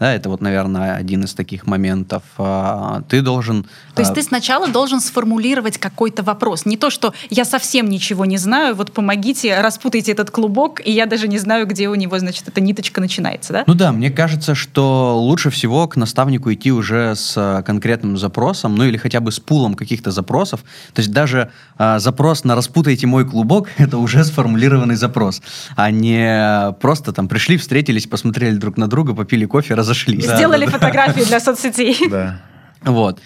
Да, 0.00 0.14
это 0.14 0.30
вот, 0.30 0.40
наверное, 0.40 0.96
один 0.96 1.24
из 1.24 1.34
таких 1.34 1.66
моментов. 1.66 2.22
А, 2.38 3.02
ты 3.10 3.20
должен... 3.20 3.64
То 3.94 4.00
есть 4.00 4.12
а, 4.12 4.14
ты 4.14 4.22
сначала 4.22 4.66
должен 4.66 4.98
сформулировать 4.98 5.76
какой-то 5.76 6.22
вопрос. 6.22 6.64
Не 6.64 6.78
то, 6.78 6.88
что 6.88 7.12
я 7.28 7.44
совсем 7.44 7.90
ничего 7.90 8.24
не 8.24 8.38
знаю, 8.38 8.74
вот 8.74 8.92
помогите, 8.92 9.60
распутайте 9.60 10.12
этот 10.12 10.30
клубок, 10.30 10.80
и 10.82 10.90
я 10.90 11.04
даже 11.04 11.28
не 11.28 11.38
знаю, 11.38 11.66
где 11.66 11.90
у 11.90 11.94
него, 11.94 12.18
значит, 12.18 12.48
эта 12.48 12.62
ниточка 12.62 13.02
начинается, 13.02 13.52
да? 13.52 13.64
Ну 13.66 13.74
да, 13.74 13.92
мне 13.92 14.10
кажется, 14.10 14.54
что 14.54 15.20
лучше 15.20 15.50
всего 15.50 15.86
к 15.86 15.96
наставнику 15.96 16.50
идти 16.50 16.72
уже 16.72 17.14
с 17.14 17.34
а, 17.36 17.62
конкретным 17.62 18.16
запросом, 18.16 18.76
ну 18.76 18.84
или 18.84 18.96
хотя 18.96 19.20
бы 19.20 19.30
с 19.30 19.38
пулом 19.38 19.74
каких-то 19.74 20.10
запросов. 20.10 20.60
То 20.94 21.00
есть 21.00 21.12
даже 21.12 21.50
э, 21.78 21.98
запрос 21.98 22.44
на 22.44 22.54
«распутайте 22.54 23.06
мой 23.06 23.28
клубок»— 23.28 23.68
это 23.76 23.98
уже 23.98 24.24
сформулированный 24.24 24.96
запрос, 24.96 25.42
а 25.76 25.90
не 25.90 26.72
просто 26.80 27.12
там 27.12 27.28
пришли, 27.28 27.58
встретились, 27.58 28.06
посмотрели 28.06 28.56
друг 28.56 28.78
на 28.78 28.88
друга, 28.88 29.14
попили 29.14 29.44
кофе, 29.44 29.74
раз 29.74 29.89
разошлись. 29.90 30.24
Сделали 30.24 30.66
фотографии 30.66 31.22
для 31.22 31.40
соцсетей. 31.40 31.96
Да. 32.08 32.40
Вот. 32.82 33.20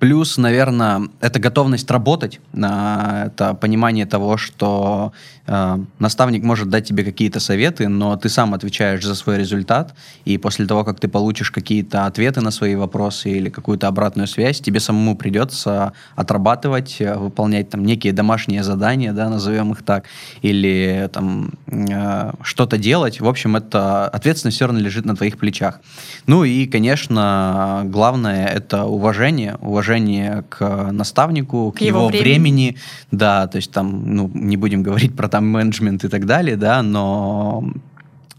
А, 0.00 0.04
Плюс, 0.04 0.36
наверное, 0.36 1.08
это 1.20 1.38
готовность 1.38 1.90
работать, 1.90 2.40
это 2.52 3.56
понимание 3.60 4.04
того, 4.04 4.36
что 4.36 5.12
э, 5.46 5.78
наставник 5.98 6.42
может 6.42 6.68
дать 6.68 6.86
тебе 6.86 7.04
какие-то 7.04 7.40
советы, 7.40 7.88
но 7.88 8.14
ты 8.16 8.28
сам 8.28 8.52
отвечаешь 8.52 9.02
за 9.02 9.14
свой 9.14 9.38
результат, 9.38 9.94
и 10.26 10.36
после 10.36 10.66
того, 10.66 10.84
как 10.84 11.00
ты 11.00 11.08
получишь 11.08 11.50
какие-то 11.50 12.04
ответы 12.04 12.42
на 12.42 12.50
свои 12.50 12.74
вопросы 12.74 13.30
или 13.30 13.48
какую-то 13.48 13.88
обратную 13.88 14.26
связь, 14.26 14.60
тебе 14.60 14.78
самому 14.78 15.16
придется 15.16 15.94
отрабатывать, 16.16 16.98
выполнять 17.00 17.70
там 17.70 17.84
некие 17.84 18.12
домашние 18.12 18.62
задания, 18.62 19.12
да, 19.12 19.30
назовем 19.30 19.72
их 19.72 19.82
так, 19.82 20.04
или 20.42 21.08
там 21.12 21.52
э, 21.66 22.32
что-то 22.42 22.76
делать. 22.76 23.20
В 23.20 23.26
общем, 23.26 23.56
это 23.56 24.06
ответственность 24.08 24.56
все 24.56 24.66
равно 24.66 24.80
лежит 24.80 25.06
на 25.06 25.16
твоих 25.16 25.38
плечах. 25.38 25.80
Ну 26.26 26.44
и, 26.44 26.66
конечно, 26.66 27.82
главное 27.86 28.46
это 28.48 28.84
уважение, 28.84 29.56
уважение 29.62 29.83
уважение 29.84 30.44
к 30.48 30.90
наставнику, 30.92 31.72
к, 31.72 31.78
К 31.78 31.82
его 31.82 31.98
его, 32.00 32.08
времени. 32.08 32.22
времени. 32.22 32.76
Да, 33.10 33.46
то 33.46 33.56
есть 33.56 33.70
там, 33.70 34.14
ну, 34.14 34.30
не 34.34 34.56
будем 34.56 34.82
говорить 34.82 35.14
про 35.14 35.28
там 35.28 35.46
менеджмент 35.46 36.04
и 36.04 36.08
так 36.08 36.26
далее, 36.26 36.56
да, 36.56 36.82
но 36.82 37.64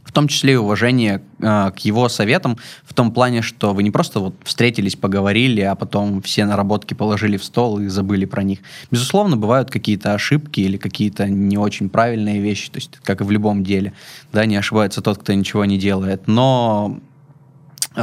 в 0.04 0.12
том 0.12 0.28
числе 0.28 0.54
и 0.54 0.56
уважение 0.56 1.22
э, 1.40 1.72
к 1.76 1.80
его 1.80 2.08
советам 2.10 2.58
в 2.86 2.94
том 2.94 3.12
плане, 3.12 3.42
что 3.42 3.74
вы 3.74 3.84
не 3.84 3.92
просто 3.92 4.20
вот 4.22 4.36
встретились, 4.44 4.96
поговорили, 4.96 5.62
а 5.62 5.76
потом 5.76 6.22
все 6.22 6.46
наработки 6.46 6.94
положили 6.94 7.38
в 7.38 7.44
стол 7.44 7.80
и 7.80 7.88
забыли 7.88 8.26
про 8.26 8.42
них. 8.44 8.60
Безусловно, 8.92 9.36
бывают 9.36 9.70
какие-то 9.70 10.14
ошибки 10.14 10.62
или 10.62 10.78
какие-то 10.78 11.28
не 11.28 11.58
очень 11.58 11.90
правильные 11.90 12.40
вещи, 12.40 12.72
то 12.72 12.78
есть 12.78 12.92
как 13.04 13.22
и 13.22 13.24
в 13.24 13.32
любом 13.32 13.64
деле, 13.64 13.92
да, 14.32 14.46
не 14.46 14.56
ошибается 14.56 15.02
тот, 15.02 15.18
кто 15.18 15.34
ничего 15.34 15.66
не 15.66 15.78
делает, 15.78 16.28
но 16.28 16.98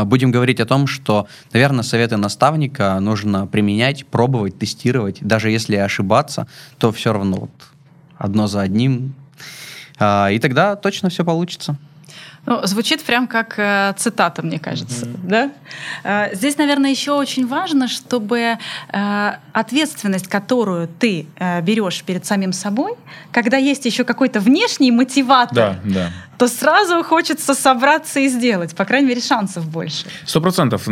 будем 0.05 0.31
говорить 0.31 0.61
о 0.61 0.66
том, 0.66 0.87
что, 0.87 1.26
наверное, 1.52 1.83
советы 1.83 2.16
наставника 2.16 2.98
нужно 3.00 3.46
применять, 3.46 4.07
пробовать, 4.07 4.59
тестировать. 4.59 5.18
Даже 5.20 5.50
если 5.50 5.76
ошибаться, 5.76 6.46
то 6.78 6.92
все 6.92 7.12
равно 7.12 7.37
вот 7.37 7.50
одно 8.18 8.46
за 8.46 8.61
одним. 8.61 9.14
А, 9.98 10.28
И 10.31 10.38
тогда 10.38 10.76
точно 10.76 11.09
все 11.09 11.24
получится. 11.24 11.76
Ну, 12.44 12.61
звучит 12.66 13.02
прям 13.05 13.28
как 13.28 13.55
э, 13.57 13.94
цитата, 13.96 14.42
мне 14.42 14.59
кажется, 14.59 15.07
да? 15.07 15.52
Э, 16.02 16.35
здесь, 16.35 16.59
наверное, 16.59 16.90
еще 16.90 17.12
очень 17.12 17.46
важно, 17.46 17.87
чтобы 17.87 18.59
э, 18.92 19.33
ответственность, 19.52 20.26
которую 20.26 20.88
ты 20.88 21.26
э, 21.38 21.61
берешь 21.61 22.02
перед 22.02 22.26
самим 22.26 22.52
собой, 22.52 22.94
когда 23.31 23.59
есть 23.59 23.85
еще 23.85 24.02
какой-то 24.02 24.40
внешний 24.40 24.90
мотиватор, 24.90 25.55
Да, 25.55 25.78
да. 25.85 26.11
То 26.42 26.48
сразу 26.48 27.05
хочется 27.05 27.55
собраться 27.55 28.18
и 28.18 28.26
сделать. 28.26 28.74
По 28.74 28.85
крайней 28.85 29.07
мере, 29.07 29.20
шансов 29.20 29.70
больше. 29.70 30.07
Сто 30.26 30.40
процентов 30.40 30.88
и 30.88 30.90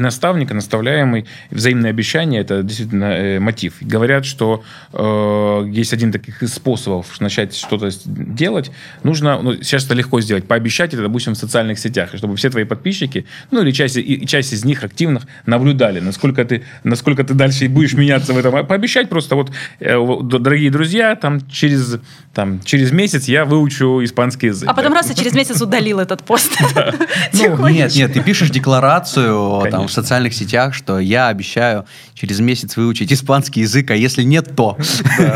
наставник, 0.00 0.50
и 0.50 0.54
наставляемый, 0.54 1.26
взаимные 1.50 1.90
обещания– 1.90 2.40
это 2.40 2.62
действительно 2.62 3.12
э, 3.12 3.40
мотив. 3.40 3.74
Говорят, 3.82 4.24
что 4.24 4.64
э, 4.94 5.66
есть 5.68 5.92
один 5.92 6.12
таких 6.12 6.42
способов 6.48 7.20
начать 7.20 7.54
что-то 7.54 7.90
делать. 8.06 8.70
Нужно, 9.02 9.38
ну, 9.42 9.52
сейчас 9.56 9.84
это 9.84 9.92
легко 9.92 10.22
сделать, 10.22 10.48
пообещать 10.48 10.94
это, 10.94 11.02
допустим, 11.02 11.34
в 11.34 11.36
социальных 11.36 11.78
сетях, 11.78 12.08
чтобы 12.14 12.34
все 12.36 12.48
твои 12.48 12.64
подписчики, 12.64 13.26
ну 13.50 13.60
или 13.60 13.70
часть, 13.70 13.98
и, 13.98 14.26
часть 14.26 14.54
из 14.54 14.64
них 14.64 14.82
активных 14.82 15.24
наблюдали, 15.44 16.00
насколько 16.00 16.42
ты, 16.42 16.62
насколько 16.84 17.22
ты 17.22 17.34
дальше 17.34 17.68
будешь 17.68 17.92
меняться 17.92 18.32
в 18.32 18.38
этом. 18.38 18.56
А 18.56 18.64
Пообещать 18.64 19.10
просто 19.10 19.46
э, 19.80 19.96
вот, 19.98 20.26
дорогие 20.26 20.70
друзья, 20.70 21.16
там 21.16 21.46
через, 21.50 21.98
там 22.32 22.62
через 22.64 22.92
месяц 22.92 23.28
я 23.28 23.44
выучу 23.44 24.02
испанский 24.02 24.53
язык. 24.54 24.68
А 24.68 24.74
потом 24.74 24.92
Да. 24.92 24.98
раз 25.00 25.10
и 25.10 25.14
через 25.14 25.32
месяц 25.34 25.60
удалил 25.60 25.98
этот 26.00 26.22
пост. 26.22 26.52
Ну, 27.32 27.68
нет, 27.68 27.94
нет, 27.94 28.12
ты 28.12 28.20
пишешь 28.20 28.50
декларацию 28.50 29.70
там, 29.70 29.86
в 29.88 29.92
социальных 29.92 30.34
сетях, 30.34 30.74
что 30.74 30.98
я 30.98 31.28
обещаю 31.28 31.84
через 32.14 32.40
месяц 32.40 32.76
выучить 32.76 33.12
испанский 33.12 33.62
язык, 33.62 33.90
а 33.90 33.96
если 33.96 34.22
нет, 34.22 34.54
то 34.56 34.78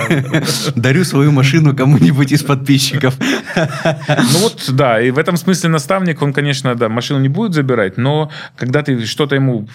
дарю 0.77 1.05
свою 1.05 1.33
машину 1.33 1.77
кому-нибудь 1.77 2.33
из 2.33 2.43
подписчиков. 2.43 3.17
Ну 3.57 4.39
вот, 4.39 4.71
да, 4.73 5.01
и 5.01 5.11
в 5.11 5.19
этом 5.19 5.37
смысле 5.37 5.71
наставник, 5.71 6.23
он, 6.23 6.33
конечно, 6.33 6.75
да, 6.75 6.89
машину 6.89 7.21
не 7.21 7.29
будет 7.29 7.55
забирать, 7.55 7.99
но 7.99 8.31
когда 8.57 8.83
ты 8.83 9.05
что-то 9.07 9.35
ему, 9.35 9.67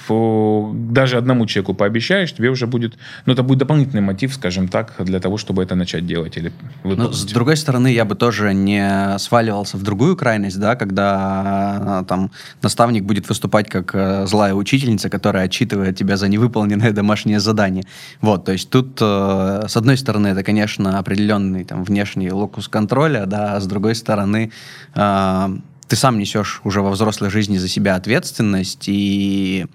даже 0.73 1.17
одному 1.17 1.45
человеку 1.45 1.73
пообещаешь, 1.73 2.33
тебе 2.33 2.49
уже 2.49 2.67
будет, 2.67 2.95
ну, 3.25 3.33
это 3.33 3.43
будет 3.43 3.59
дополнительный 3.59 4.01
мотив, 4.01 4.33
скажем 4.33 4.69
так, 4.69 4.93
для 4.99 5.19
того, 5.19 5.37
чтобы 5.37 5.61
это 5.61 5.75
начать 5.75 6.07
делать 6.07 6.37
или 6.37 6.53
Но, 6.83 6.89
выполнить. 6.89 7.15
с 7.15 7.23
другой 7.25 7.57
стороны, 7.57 7.91
я 7.91 8.05
бы 8.05 8.15
тоже 8.15 8.53
не 8.53 9.17
сваливался 9.19 9.77
в 9.77 9.83
другую 9.83 10.15
крайность, 10.15 10.59
да, 10.59 10.75
когда 10.75 12.01
э, 12.01 12.05
там 12.07 12.31
наставник 12.61 13.03
будет 13.03 13.27
выступать 13.27 13.69
как 13.69 13.93
э, 13.93 14.25
злая 14.25 14.53
учительница, 14.53 15.09
которая 15.09 15.45
отчитывает 15.45 15.97
тебя 15.97 16.15
за 16.15 16.29
невыполненное 16.29 16.92
домашнее 16.93 17.39
задание. 17.39 17.83
Вот, 18.21 18.45
то 18.45 18.51
есть 18.51 18.69
тут, 18.69 18.97
э, 19.01 19.65
с 19.67 19.75
одной 19.75 19.97
стороны, 19.97 20.27
это, 20.27 20.43
конечно, 20.43 20.97
определенный 20.99 21.63
там 21.65 21.83
внешний 21.83 22.31
локус 22.31 22.67
контроля, 22.67 23.25
да, 23.25 23.55
а 23.55 23.59
с 23.59 23.67
другой 23.67 23.95
стороны, 23.95 24.51
э, 24.95 25.57
ты 25.87 25.95
сам 25.95 26.17
несешь 26.17 26.61
уже 26.63 26.81
во 26.81 26.91
взрослой 26.91 27.29
жизни 27.29 27.57
за 27.57 27.67
себя 27.67 27.95
ответственность, 27.95 28.85
и, 28.87 29.67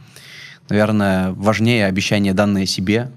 наверное, 0.68 1.32
важнее 1.32 1.86
обещания 1.86 2.34
данные 2.34 2.66
себе. 2.66 3.10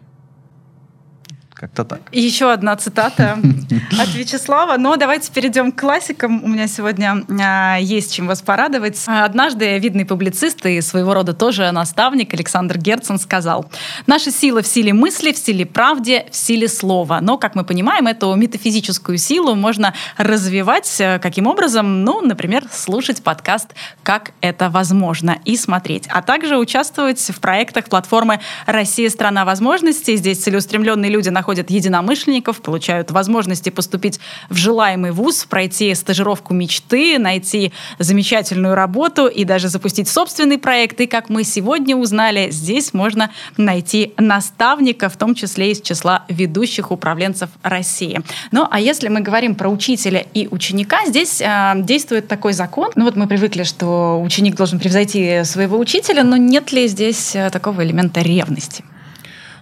Как-то 1.62 1.86
так. 1.86 2.02
И 2.12 2.20
Еще 2.20 2.52
одна 2.52 2.76
цитата 2.76 3.38
от 4.00 4.16
Вячеслава. 4.16 4.78
Но 4.78 4.96
давайте 4.96 5.32
перейдем 5.32 5.72
к 5.72 5.80
классикам. 5.80 6.44
У 6.44 6.48
меня 6.48 6.68
сегодня 6.68 7.24
а, 7.40 7.78
есть 7.80 8.16
чем 8.16 8.26
вас 8.26 8.42
порадовать. 8.42 9.00
А, 9.06 9.26
Однажды 9.26 9.78
видный 9.78 10.06
публицист 10.06 10.66
и 10.66 10.82
своего 10.82 11.14
рода 11.14 11.34
тоже 11.34 11.70
наставник 11.70 12.34
Александр 12.34 12.80
Герцен 12.80 13.20
сказал, 13.20 13.68
«Наша 14.08 14.32
сила 14.32 14.64
в 14.64 14.68
силе 14.68 14.92
мысли, 14.92 15.34
в 15.34 15.38
силе 15.38 15.68
правде, 15.68 16.26
в 16.32 16.36
силе 16.36 16.68
слова». 16.68 17.20
Но, 17.22 17.38
как 17.38 17.54
мы 17.54 17.64
понимаем, 17.64 18.08
эту 18.08 18.34
метафизическую 18.34 19.20
силу 19.20 19.54
можно 19.54 19.94
развивать 20.18 21.00
э, 21.00 21.20
каким 21.20 21.46
образом? 21.46 22.04
Ну, 22.04 22.22
например, 22.22 22.64
слушать 22.72 23.22
подкаст 23.22 23.76
«Как 24.02 24.32
это 24.42 24.72
возможно» 24.72 25.38
и 25.46 25.56
смотреть. 25.56 26.08
А 26.10 26.24
также 26.24 26.58
участвовать 26.58 27.20
в 27.20 27.40
проектах 27.40 27.86
платформы 27.86 28.40
«Россия– 28.66 29.10
страна 29.12 29.46
возможностей». 29.46 30.16
Здесь 30.16 30.42
целеустремленные 30.42 31.12
люди 31.12 31.30
находят 31.52 31.70
единомышленников, 31.70 32.62
получают 32.62 33.12
возможности 33.12 33.70
поступить 33.70 34.22
в 34.50 34.56
желаемый 34.56 35.12
вуз, 35.12 35.44
пройти 35.44 35.94
стажировку 35.96 36.54
мечты, 36.54 37.20
найти 37.20 37.74
замечательную 38.00 38.74
работу 38.74 39.28
и 39.28 39.44
даже 39.44 39.68
запустить 39.68 40.08
собственный 40.08 40.58
проект. 40.58 41.02
И, 41.02 41.08
как 41.08 41.28
мы 41.28 41.44
сегодня 41.44 41.98
узнали, 41.98 42.52
здесь 42.52 42.94
можно 42.94 43.32
найти 43.58 44.14
наставника, 44.18 45.10
в 45.10 45.18
том 45.18 45.36
числе 45.36 45.72
из 45.72 45.82
числа 45.82 46.24
ведущих 46.30 46.90
управленцев 46.90 47.50
России. 47.64 48.22
Ну, 48.54 48.66
а 48.72 48.80
если 48.80 49.10
мы 49.10 49.20
говорим 49.20 49.56
про 49.56 49.68
учителя 49.68 50.24
и 50.34 50.48
ученика, 50.50 51.06
здесь 51.06 51.42
э, 51.42 51.74
действует 51.76 52.30
такой 52.30 52.54
закон. 52.54 52.92
Ну 52.96 53.04
вот 53.04 53.18
мы 53.18 53.28
привыкли, 53.28 53.64
что 53.64 54.22
ученик 54.22 54.56
должен 54.56 54.80
превзойти 54.80 55.44
своего 55.44 55.78
учителя, 55.78 56.24
но 56.24 56.38
нет 56.38 56.72
ли 56.72 56.88
здесь 56.88 57.36
э, 57.36 57.50
такого 57.50 57.84
элемента 57.84 58.22
ревности? 58.22 58.86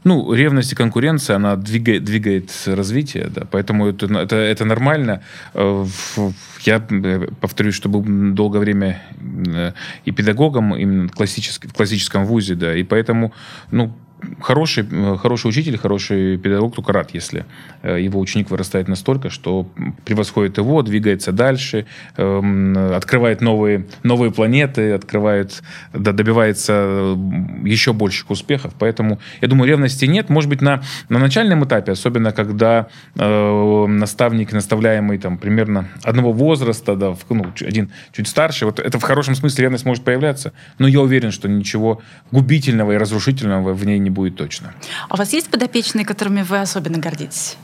Ну, 0.03 0.33
ревность 0.33 0.71
и 0.71 0.75
конкуренция, 0.75 1.35
она 1.35 1.55
двигает, 1.55 2.03
двигает 2.03 2.51
развитие, 2.67 3.27
да, 3.27 3.45
поэтому 3.49 3.87
это, 3.87 4.05
это, 4.05 4.35
это 4.35 4.65
нормально. 4.65 5.21
Э, 5.53 5.85
в- 6.15 6.33
Я 6.61 6.83
э, 6.89 7.27
повторюсь, 7.41 7.75
что 7.75 7.89
был 7.89 8.03
долгое 8.33 8.59
время 8.59 9.01
э, 9.47 9.73
и 10.05 10.11
педагогом 10.11 10.75
именно 10.75 11.09
классически, 11.09 11.67
в 11.67 11.73
классическом 11.73 12.25
вузе, 12.25 12.55
да, 12.55 12.75
и 12.75 12.83
поэтому, 12.83 13.33
ну, 13.71 13.93
хороший, 14.41 14.85
хороший 15.17 15.47
учитель, 15.47 15.77
хороший 15.77 16.37
педагог 16.37 16.75
только 16.75 16.93
рад, 16.93 17.11
если 17.13 17.45
э, 17.81 18.01
его 18.01 18.19
ученик 18.19 18.49
вырастает 18.49 18.87
настолько, 18.87 19.29
что 19.29 19.67
превосходит 20.05 20.57
его, 20.57 20.81
двигается 20.81 21.31
дальше, 21.31 21.85
эм, 22.17 22.77
открывает 22.95 23.41
новые, 23.41 23.85
новые 24.03 24.31
планеты, 24.31 24.91
открывает, 24.93 25.61
добивается 25.93 27.15
еще 27.63 27.93
больших 27.93 28.29
успехов. 28.29 28.73
Поэтому, 28.77 29.19
я 29.41 29.47
думаю, 29.47 29.67
ревности 29.69 30.05
нет. 30.05 30.29
Может 30.29 30.49
быть, 30.49 30.61
на, 30.61 30.81
на 31.09 31.19
начальном 31.19 31.63
этапе, 31.65 31.91
особенно 31.91 32.31
когда 32.31 32.87
э, 33.15 33.85
наставник, 33.87 34.51
наставляемый 34.51 35.17
там 35.17 35.37
примерно 35.37 35.87
одного 36.03 36.31
возраста, 36.31 36.95
да, 36.95 37.11
в- 37.11 37.25
ну, 37.29 37.45
один 37.61 37.91
чуть 38.11 38.27
старше, 38.27 38.65
вот 38.65 38.79
это 38.79 38.99
в 38.99 39.03
хорошем 39.03 39.35
смысле 39.35 39.63
ревность 39.63 39.85
может 39.85 40.03
появляться, 40.03 40.53
но 40.77 40.87
я 40.87 41.01
уверен, 41.01 41.31
что 41.31 41.47
ничего 41.47 42.01
губительного 42.31 42.93
и 42.93 42.97
разрушительного 42.97 43.73
в 43.73 43.85
ней 43.85 43.99
не 43.99 44.08
будет 44.09 44.35
точно. 44.35 44.73
А 45.07 45.15
у 45.15 45.17
вас 45.17 45.33
есть 45.33 45.49
подопечные, 45.49 46.05
которыми 46.05 46.41
вы 46.41 46.59
особенно 46.59 46.97
гордитесь? 46.97 47.57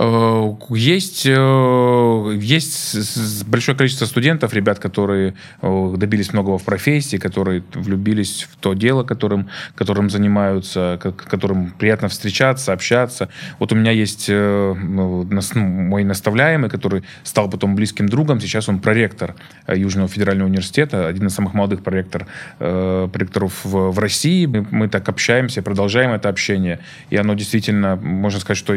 Э, 0.00 0.54
Есть, 0.70 1.26
э, 1.26 2.38
есть 2.40 3.44
большое 3.48 3.76
количество 3.76 4.06
студентов, 4.06 4.54
ребят, 4.54 4.78
которые 4.78 5.34
э, 5.60 5.94
добились 5.96 6.32
многого 6.32 6.58
в 6.58 6.64
профессии, 6.64 7.16
которые 7.16 7.64
влюбились 7.74 8.46
в 8.48 8.56
то 8.58 8.74
дело, 8.74 9.02
которым, 9.02 9.48
которым 9.74 10.08
занимаются, 10.08 11.00
ко- 11.02 11.10
которым 11.10 11.72
приятно 11.72 12.08
встречаться, 12.08 12.72
общаться. 12.72 13.28
Вот 13.58 13.72
у 13.72 13.74
меня 13.74 13.90
есть 13.90 14.28
ну, 14.28 15.26
мой 15.54 16.04
наставляемый, 16.04 16.70
который 16.70 17.02
стал 17.24 17.50
потом 17.50 17.74
близким 17.74 18.08
другом. 18.08 18.40
Сейчас 18.40 18.68
он 18.68 18.78
проректор 18.78 19.34
Южного 19.66 20.08
федерального 20.08 20.48
университета, 20.48 21.08
один 21.08 21.26
из 21.26 21.34
самых 21.34 21.54
молодых 21.54 21.82
проректор, 21.82 22.26
проректоров 22.58 23.64
в, 23.64 23.90
в 23.90 23.98
России. 23.98 24.46
Мы, 24.46 24.64
мы 24.70 24.88
так 24.88 25.08
общаемся, 25.08 25.62
продолжаем 25.62 26.12
это 26.12 26.28
общение. 26.28 26.78
И 27.10 27.16
оно 27.16 27.34
действительно, 27.34 27.96
можно 27.96 28.38
сказать, 28.38 28.58
что 28.58 28.76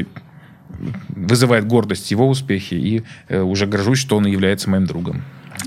вызывает 1.09 1.67
гордость 1.67 2.11
его 2.11 2.27
успехи, 2.27 2.73
и 2.73 3.03
э, 3.29 3.41
уже 3.41 3.65
горжусь, 3.65 3.99
что 3.99 4.17
он 4.17 4.25
является 4.25 4.69
моим 4.69 4.85
другом. 4.85 5.23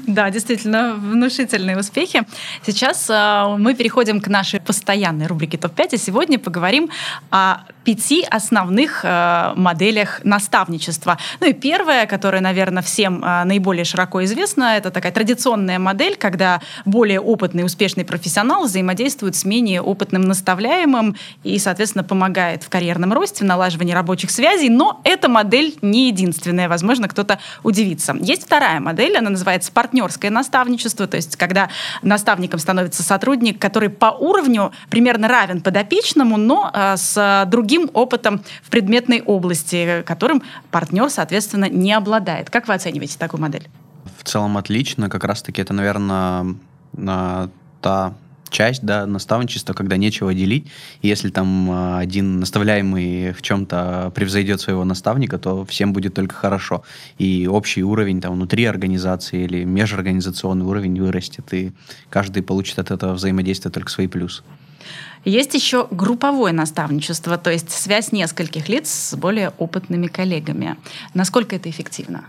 Да, 0.06 0.30
действительно, 0.30 0.94
внушительные 0.94 1.78
успехи. 1.78 2.22
Сейчас 2.66 3.08
э, 3.08 3.56
мы 3.58 3.74
переходим 3.74 4.20
к 4.20 4.28
нашей 4.28 4.60
постоянной 4.60 5.26
рубрике 5.26 5.56
ТОП-5, 5.56 5.94
и 5.94 5.96
сегодня 5.96 6.38
поговорим 6.38 6.90
о 7.30 7.58
пяти 7.84 8.24
основных 8.28 9.04
э, 9.04 9.52
моделях 9.56 10.20
наставничества. 10.24 11.18
Ну 11.40 11.48
и 11.48 11.52
первая, 11.52 12.06
которая, 12.06 12.40
наверное, 12.40 12.82
всем 12.82 13.22
э, 13.22 13.44
наиболее 13.44 13.84
широко 13.84 14.24
известна, 14.24 14.76
это 14.76 14.90
такая 14.90 15.12
традиционная 15.12 15.78
модель, 15.78 16.16
когда 16.16 16.60
более 16.84 17.20
опытный, 17.20 17.64
успешный 17.64 18.04
профессионал 18.04 18.64
взаимодействует 18.64 19.36
с 19.36 19.44
менее 19.44 19.80
опытным 19.80 20.22
наставляемым 20.22 21.16
и, 21.44 21.58
соответственно, 21.58 22.04
помогает 22.04 22.62
в 22.62 22.68
карьерном 22.68 23.12
росте, 23.12 23.44
в 23.44 23.46
налаживании 23.46 23.92
рабочих 23.92 24.30
связей. 24.30 24.70
Но 24.70 25.00
эта 25.04 25.28
модель 25.28 25.76
не 25.82 26.08
единственная. 26.08 26.68
Возможно, 26.68 27.08
кто-то 27.08 27.38
удивится. 27.62 28.16
Есть 28.20 28.44
вторая 28.44 28.80
модель, 28.80 29.16
она 29.16 29.30
называется 29.30 29.70
партнерское 29.84 30.30
наставничество, 30.30 31.06
то 31.06 31.16
есть 31.16 31.36
когда 31.36 31.68
наставником 32.00 32.58
становится 32.58 33.02
сотрудник, 33.02 33.60
который 33.60 33.90
по 33.90 34.06
уровню 34.06 34.72
примерно 34.88 35.28
равен 35.28 35.60
подопечному, 35.60 36.38
но 36.38 36.70
э, 36.72 36.96
с 36.96 37.44
другим 37.50 37.90
опытом 37.92 38.42
в 38.62 38.70
предметной 38.70 39.20
области, 39.20 40.02
которым 40.06 40.42
партнер, 40.70 41.10
соответственно, 41.10 41.68
не 41.68 41.92
обладает. 41.92 42.48
Как 42.48 42.66
вы 42.66 42.72
оцениваете 42.72 43.18
такую 43.18 43.42
модель? 43.42 43.68
В 44.18 44.24
целом 44.24 44.56
отлично. 44.56 45.10
Как 45.10 45.24
раз-таки 45.24 45.60
это, 45.60 45.74
наверное, 45.74 46.54
та 47.82 48.14
часть, 48.54 48.84
да, 48.84 49.04
наставничества, 49.04 49.74
когда 49.74 49.96
нечего 49.96 50.32
делить. 50.32 50.66
И 51.02 51.08
если 51.08 51.28
там 51.28 51.68
а, 51.70 51.98
один 51.98 52.38
наставляемый 52.38 53.32
в 53.32 53.42
чем-то 53.42 54.12
превзойдет 54.14 54.60
своего 54.60 54.84
наставника, 54.84 55.38
то 55.38 55.64
всем 55.64 55.92
будет 55.92 56.14
только 56.14 56.34
хорошо. 56.34 56.84
И 57.18 57.48
общий 57.48 57.82
уровень 57.82 58.20
там 58.20 58.34
внутри 58.34 58.64
организации 58.64 59.42
или 59.44 59.64
межорганизационный 59.64 60.64
уровень 60.64 61.00
вырастет, 61.00 61.52
и 61.52 61.72
каждый 62.08 62.42
получит 62.42 62.78
от 62.78 62.92
этого 62.92 63.14
взаимодействия 63.14 63.72
только 63.72 63.90
свои 63.90 64.06
плюсы. 64.06 64.44
Есть 65.24 65.54
еще 65.54 65.88
групповое 65.90 66.54
наставничество, 66.54 67.38
то 67.38 67.50
есть 67.50 67.70
связь 67.70 68.12
нескольких 68.12 68.68
лиц 68.68 68.88
с 68.88 69.16
более 69.16 69.50
опытными 69.58 70.06
коллегами. 70.06 70.76
Насколько 71.14 71.56
это 71.56 71.68
эффективно? 71.68 72.24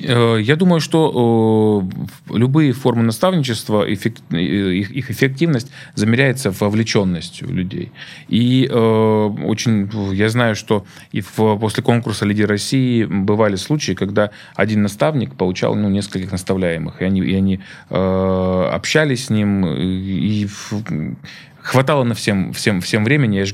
Э, 0.00 0.38
я 0.40 0.56
думаю, 0.56 0.80
что 0.80 1.88
э, 2.30 2.36
любые 2.36 2.72
формы 2.72 3.02
наставничества, 3.02 3.86
э, 3.88 3.92
их 3.92 5.10
эффективность 5.10 5.70
замеряется 5.94 6.50
вовлеченностью 6.50 7.48
людей. 7.48 7.90
И 8.28 8.68
очень, 8.70 9.90
я 10.14 10.28
знаю, 10.28 10.54
что 10.54 10.84
и 11.12 11.22
после 11.22 11.82
конкурса 11.82 12.24
«Лидер 12.26 12.48
России» 12.48 13.04
бывали 13.04 13.56
случаи, 13.56 13.92
когда 13.92 14.30
один 14.54 14.82
наставник 14.82 15.34
получал 15.34 15.74
ну, 15.74 15.88
нескольких 15.88 16.32
наставляемых, 16.32 17.00
и 17.00 17.04
они, 17.04 17.20
и 17.20 17.34
они 17.34 17.60
общались 17.88 19.26
с 19.26 19.30
ним, 19.30 19.66
и 19.66 20.46
хватало 21.62 22.04
на 22.04 22.14
всем, 22.14 22.52
всем, 22.52 22.80
всем 22.80 23.04
времени. 23.04 23.44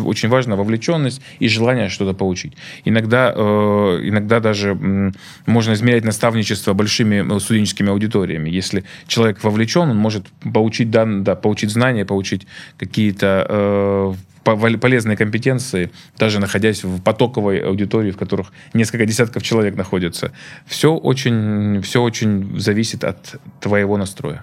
Очень 0.00 0.28
важна 0.28 0.56
вовлеченность 0.56 1.20
и 1.40 1.48
желание 1.48 1.88
что-то 1.88 2.14
получить. 2.14 2.54
Иногда, 2.84 3.32
э, 3.34 4.00
иногда 4.04 4.40
даже 4.40 4.78
э, 4.80 5.10
можно 5.46 5.72
измерять 5.72 6.04
наставничество 6.04 6.72
большими 6.72 7.36
э, 7.36 7.40
студенческими 7.40 7.90
аудиториями. 7.90 8.48
Если 8.48 8.84
человек 9.06 9.42
вовлечен, 9.42 9.90
он 9.90 9.96
может 9.96 10.26
получить, 10.52 10.90
да, 10.90 11.04
да, 11.04 11.34
получить 11.34 11.70
знания, 11.70 12.04
получить 12.04 12.46
какие-то 12.78 13.46
э, 13.48 14.14
полезные 14.44 15.16
компетенции, 15.16 15.90
даже 16.18 16.40
находясь 16.40 16.84
в 16.84 17.00
потоковой 17.00 17.58
аудитории, 17.58 18.10
в 18.10 18.16
которых 18.16 18.52
несколько 18.74 19.06
десятков 19.06 19.42
человек 19.42 19.76
находятся. 19.76 20.32
Все 20.66 20.94
очень, 20.94 21.80
все 21.82 22.02
очень 22.02 22.58
зависит 22.58 23.04
от 23.04 23.40
твоего 23.60 23.96
настроя. 23.96 24.42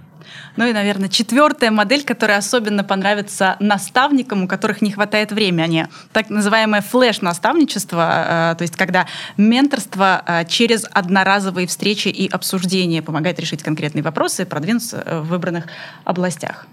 Ну 0.56 0.68
и, 0.68 0.74
наверное, 0.74 1.10
четвертая 1.10 1.72
модель, 1.72 2.04
которая 2.04 2.38
особенно 2.38 2.84
понравится 2.84 3.56
наставникам, 3.60 4.44
у 4.44 4.48
которых 4.48 4.82
не 4.82 4.92
хватает 4.92 5.32
времени. 5.32 5.88
Так 6.12 6.30
называемое 6.30 6.82
флеш-наставничество, 6.82 8.54
э, 8.54 8.56
то 8.58 8.62
есть 8.62 8.76
когда 8.76 9.06
менторство 9.38 10.22
э, 10.26 10.46
через 10.46 10.86
одноразовые 10.92 11.68
встречи 11.68 12.10
и 12.10 12.28
обсуждения 12.28 13.02
помогает 13.02 13.40
решить 13.40 13.64
конкретные 13.64 14.04
вопросы 14.04 14.44
и 14.44 14.46
продвинуться 14.46 15.04
э, 15.06 15.20
в 15.20 15.28
выбранных 15.28 15.66
областях. 16.04 16.68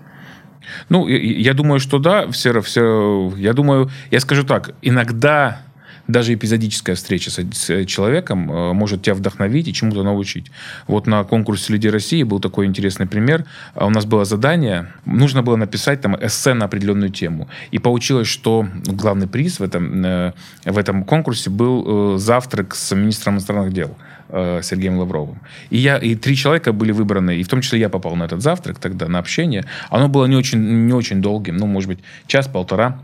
Ну, 0.88 1.06
я 1.06 1.54
думаю, 1.54 1.80
что 1.80 1.98
да, 1.98 2.28
все, 2.30 2.60
все, 2.60 3.32
я 3.36 3.52
думаю, 3.52 3.90
я 4.10 4.20
скажу 4.20 4.44
так, 4.44 4.72
иногда 4.82 5.60
даже 6.08 6.34
эпизодическая 6.34 6.96
встреча 6.96 7.30
с, 7.30 7.38
с 7.52 7.84
человеком 7.86 8.50
э, 8.50 8.72
может 8.72 9.02
тебя 9.02 9.14
вдохновить 9.14 9.68
и 9.68 9.72
чему-то 9.72 10.02
научить. 10.02 10.50
Вот 10.86 11.06
на 11.06 11.24
конкурсе 11.24 11.72
«Люди 11.72 11.88
России» 11.88 12.22
был 12.22 12.40
такой 12.40 12.66
интересный 12.66 13.06
пример. 13.06 13.44
А 13.74 13.86
у 13.86 13.90
нас 13.90 14.04
было 14.04 14.24
задание, 14.24 14.92
нужно 15.04 15.42
было 15.42 15.56
написать 15.56 16.00
там 16.00 16.16
эссе 16.16 16.54
на 16.54 16.66
определенную 16.66 17.10
тему. 17.10 17.48
И 17.70 17.78
получилось, 17.78 18.28
что 18.28 18.66
главный 18.86 19.26
приз 19.26 19.60
в 19.60 19.62
этом, 19.62 20.04
э, 20.04 20.32
в 20.64 20.78
этом 20.78 21.04
конкурсе 21.04 21.50
был 21.50 22.14
э, 22.14 22.18
завтрак 22.18 22.74
с 22.74 22.94
министром 22.94 23.34
иностранных 23.34 23.72
дел. 23.72 23.96
Сергеем 24.28 24.98
Лавровым. 24.98 25.38
И, 25.70 25.76
я, 25.76 25.98
и 25.98 26.16
три 26.16 26.34
человека 26.34 26.72
были 26.72 26.90
выбраны, 26.90 27.36
и 27.36 27.44
в 27.44 27.48
том 27.48 27.60
числе 27.60 27.78
я 27.78 27.88
попал 27.88 28.16
на 28.16 28.24
этот 28.24 28.42
завтрак 28.42 28.80
тогда, 28.80 29.06
на 29.06 29.20
общение. 29.20 29.64
Оно 29.88 30.08
было 30.08 30.26
не 30.26 30.34
очень, 30.34 30.58
не 30.58 30.92
очень 30.92 31.22
долгим, 31.22 31.56
ну, 31.56 31.66
может 31.66 31.88
быть, 31.88 32.00
час-полтора 32.26 32.98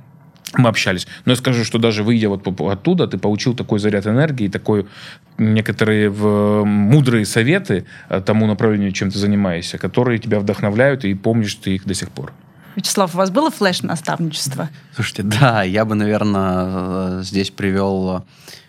мы 0.55 0.69
общались. 0.69 1.07
Но 1.25 1.33
я 1.33 1.37
скажу, 1.37 1.65
что 1.65 1.79
даже 1.79 2.03
выйдя 2.03 2.29
вот 2.29 2.47
оттуда, 2.61 3.07
ты 3.07 3.19
получил 3.19 3.55
такой 3.55 3.79
заряд 3.79 4.07
энергии, 4.07 4.49
такой 4.49 4.87
некоторые 5.39 6.11
в, 6.11 6.65
мудрые 6.65 7.25
советы 7.25 7.85
э, 8.09 8.21
тому 8.21 8.47
направлению, 8.47 8.93
чем 8.93 9.11
ты 9.11 9.19
занимаешься, 9.19 9.79
которые 9.79 10.19
тебя 10.19 10.41
вдохновляют, 10.41 11.05
и 11.05 11.15
помнишь 11.15 11.55
ты 11.55 11.75
их 11.75 11.87
до 11.87 11.95
сих 11.95 12.11
пор. 12.11 12.33
Вячеслав, 12.77 13.15
у 13.15 13.19
вас 13.19 13.31
было 13.31 13.51
флеш-наставничество? 13.51 14.71
Слушайте, 14.95 15.23
да, 15.23 15.63
я 15.63 15.85
бы, 15.85 15.95
наверное, 15.95 17.21
э, 17.21 17.23
здесь 17.23 17.51
привел 17.51 18.19
э, 18.19 18.21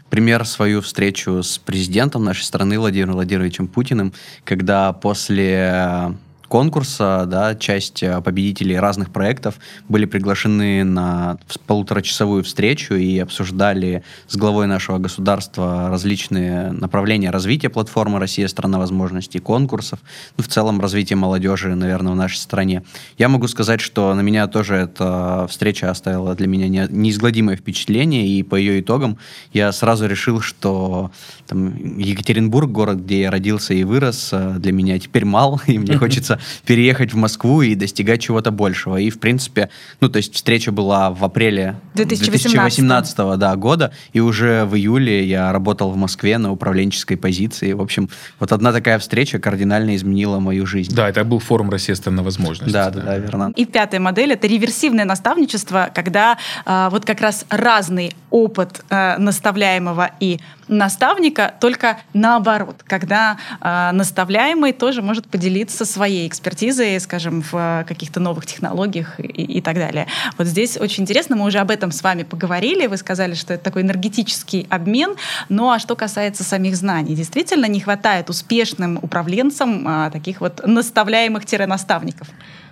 пример 0.10 0.46
свою 0.46 0.82
встречу 0.82 1.42
с 1.42 1.58
президентом 1.58 2.24
нашей 2.24 2.44
страны 2.44 2.80
Владимиром 2.80 3.14
Владимировичем 3.14 3.68
Путиным, 3.68 4.14
когда 4.44 4.94
после 4.94 6.16
конкурса, 6.54 7.26
да, 7.26 7.56
часть 7.56 8.04
э, 8.04 8.22
победителей 8.22 8.78
разных 8.78 9.10
проектов 9.10 9.56
были 9.90 10.06
приглашены 10.06 10.84
на 10.84 11.40
полуторачасовую 11.66 12.44
встречу 12.44 12.94
и 12.94 13.18
обсуждали 13.18 14.04
с 14.28 14.36
главой 14.36 14.68
нашего 14.68 15.00
государства 15.00 15.90
различные 15.90 16.72
направления 16.72 17.32
развития 17.32 17.70
платформы 17.70 18.20
«Россия– 18.20 18.48
страна 18.50 18.78
возможностей», 18.78 19.40
конкурсов, 19.40 19.98
ну, 20.38 20.44
в 20.44 20.48
целом 20.48 20.80
развитие 20.80 21.18
молодежи, 21.18 21.74
наверное, 21.74 22.14
в 22.14 22.18
нашей 22.18 22.38
стране. 22.38 22.84
Я 23.18 23.30
могу 23.30 23.48
сказать, 23.48 23.82
что 23.82 24.14
на 24.14 24.22
меня 24.22 24.46
тоже 24.46 24.76
эта 24.76 25.48
встреча 25.50 25.90
оставила 25.90 26.36
для 26.36 26.46
меня 26.46 26.86
неизгладимое 26.88 27.56
впечатление, 27.56 28.28
и 28.28 28.44
по 28.44 28.54
ее 28.54 28.80
итогам 28.80 29.18
я 29.54 29.72
сразу 29.72 30.06
решил, 30.06 30.40
что 30.40 31.10
там, 31.48 31.98
Екатеринбург, 31.98 32.70
город, 32.70 33.00
где 33.00 33.22
я 33.22 33.32
родился 33.32 33.74
и 33.74 33.84
вырос, 33.84 34.30
э, 34.34 34.58
для 34.60 34.72
меня 34.72 35.00
теперь 35.00 35.26
мал, 35.26 35.60
и 35.68 35.80
мне 35.80 35.98
хочется 35.98 36.40
переехать 36.66 37.14
в 37.14 37.18
Москву 37.18 37.62
и 37.62 37.76
достигать 37.76 38.22
чего-то 38.22 38.52
большего. 38.52 38.98
И, 38.98 39.10
в 39.10 39.20
принципе, 39.20 39.70
ну, 40.00 40.10
то 40.10 40.18
есть 40.18 40.34
встреча 40.36 40.72
была 40.72 41.12
в 41.12 41.24
апреле 41.24 41.76
2018, 41.96 42.54
2018 42.54 43.40
да, 43.40 43.56
года, 43.56 43.94
и 44.14 44.20
уже 44.20 44.66
в 44.66 44.76
июле 44.76 45.26
я 45.26 45.52
работал 45.52 45.92
в 45.92 45.98
Москве 45.98 46.38
на 46.38 46.52
управленческой 46.52 47.18
позиции. 47.18 47.74
В 47.74 47.82
общем, 47.82 48.10
вот 48.40 48.52
одна 48.52 48.72
такая 48.72 49.00
встреча 49.00 49.40
кардинально 49.40 49.96
изменила 49.96 50.40
мою 50.40 50.66
жизнь. 50.66 50.94
Да, 50.96 51.10
это 51.10 51.24
был 51.24 51.40
форум 51.40 51.70
«Россия 51.70 51.96
на 52.06 52.24
возможности». 52.24 52.74
Да, 52.74 52.90
да, 52.90 53.02
да, 53.02 53.18
верно. 53.18 53.54
И 53.56 53.66
пятая 53.66 54.00
модель— 54.00 54.32
это 54.34 54.48
реверсивное 54.48 55.06
наставничество, 55.06 55.90
когда 55.94 56.38
э, 56.66 56.90
вот 56.92 57.06
как 57.06 57.22
раз 57.22 57.46
разный 57.50 58.14
опыт 58.30 58.84
э, 58.90 59.18
наставляемого 59.18 60.12
и 60.20 60.40
наставника, 60.78 61.54
только 61.60 62.00
наоборот, 62.14 62.84
когда 62.86 63.38
э, 63.62 63.92
наставляемый 63.94 64.74
тоже 64.74 65.02
может 65.02 65.28
поделиться 65.28 65.86
своей 65.86 66.28
экспертизой, 66.28 67.00
скажем, 67.00 67.44
в 67.52 67.86
каких-то 67.88 68.20
новых 68.20 68.46
технологиях 68.46 69.20
и, 69.20 69.24
и 69.24 69.62
так 69.62 69.76
далее. 69.76 70.08
Вот 70.38 70.48
здесь 70.48 70.78
очень 70.78 71.04
интересно, 71.04 71.36
мы 71.36 71.46
уже 71.46 71.60
об 71.60 71.72
этом 71.72 71.92
с 71.92 72.04
вами 72.04 72.24
поговорили, 72.24 72.88
вы 72.88 72.98
сказали, 72.98 73.34
что 73.34 73.54
это 73.54 73.64
такой 73.64 73.82
энергетический 73.82 74.68
обмен, 74.70 75.16
ну 75.50 75.70
а 75.72 75.80
что 75.80 75.96
касается 75.96 76.44
самих 76.44 76.76
знаний, 76.76 77.16
действительно 77.16 77.66
не 77.66 77.80
хватает 77.80 78.30
успешным 78.30 79.00
управленцам 79.02 79.88
э, 79.88 80.12
таких 80.12 80.42
вот 80.42 80.66
наставляемых-наставников? 80.66 82.28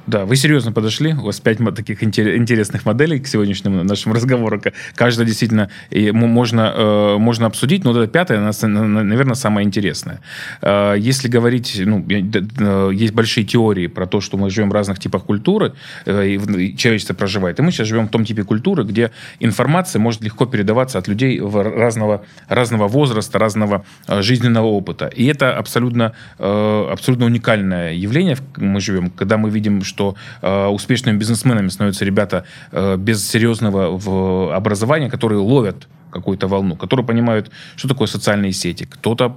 Да, 0.07 0.25
вы 0.25 0.35
серьезно 0.35 0.71
подошли. 0.71 1.13
У 1.13 1.25
вас 1.25 1.39
пять 1.39 1.59
таких 1.75 2.03
интересных 2.03 2.85
моделей 2.85 3.19
к 3.19 3.27
сегодняшнему 3.27 3.83
нашему 3.83 4.15
разговору. 4.15 4.61
Каждая 4.95 5.27
действительно 5.27 5.69
можно, 5.91 6.73
э, 6.75 7.17
можно 7.17 7.45
обсудить, 7.45 7.83
но 7.83 7.93
вот 7.93 7.99
эта 7.99 8.11
пятая, 8.11 8.39
наверное, 8.39 9.35
самая 9.35 9.63
интересная. 9.63 10.21
Э, 10.61 10.95
если 10.97 11.27
говорить, 11.27 11.79
ну, 11.85 12.03
э, 12.09 12.91
есть 12.93 13.13
большие 13.13 13.45
теории 13.45 13.87
про 13.87 14.07
то, 14.07 14.21
что 14.21 14.37
мы 14.37 14.49
живем 14.49 14.69
в 14.69 14.73
разных 14.73 14.97
типах 14.97 15.23
культуры, 15.23 15.73
и 16.05 16.75
человечество 16.77 17.13
проживает. 17.13 17.59
И 17.59 17.61
мы 17.61 17.71
сейчас 17.71 17.87
живем 17.87 18.07
в 18.07 18.11
том 18.11 18.25
типе 18.25 18.43
культуры, 18.43 18.83
где 18.83 19.11
информация 19.39 19.99
может 19.99 20.21
легко 20.21 20.45
передаваться 20.47 20.97
от 20.97 21.07
людей 21.07 21.39
в 21.39 21.61
разного, 21.61 22.25
разного 22.47 22.87
возраста, 22.87 23.37
разного 23.37 23.85
жизненного 24.07 24.65
опыта. 24.65 25.07
И 25.07 25.25
это 25.25 25.55
абсолютно, 25.55 26.13
абсолютно 26.39 27.25
уникальное 27.25 27.93
явление. 27.93 28.37
Мы 28.57 28.81
живем, 28.81 29.11
когда 29.11 29.37
мы 29.37 29.49
видим, 29.49 29.83
что 29.91 30.15
э, 30.41 30.67
успешными 30.67 31.17
бизнесменами 31.17 31.67
становятся 31.67 32.05
ребята 32.05 32.45
э, 32.71 32.95
без 32.97 33.27
серьезного 33.27 33.97
в 33.97 34.55
образования, 34.55 35.09
которые 35.09 35.39
ловят 35.39 35.87
какую-то 36.11 36.47
волну, 36.47 36.75
которые 36.75 37.05
понимают, 37.05 37.51
что 37.75 37.87
такое 37.87 38.07
социальные 38.07 38.53
сети. 38.53 38.85
Кто-то 38.89 39.33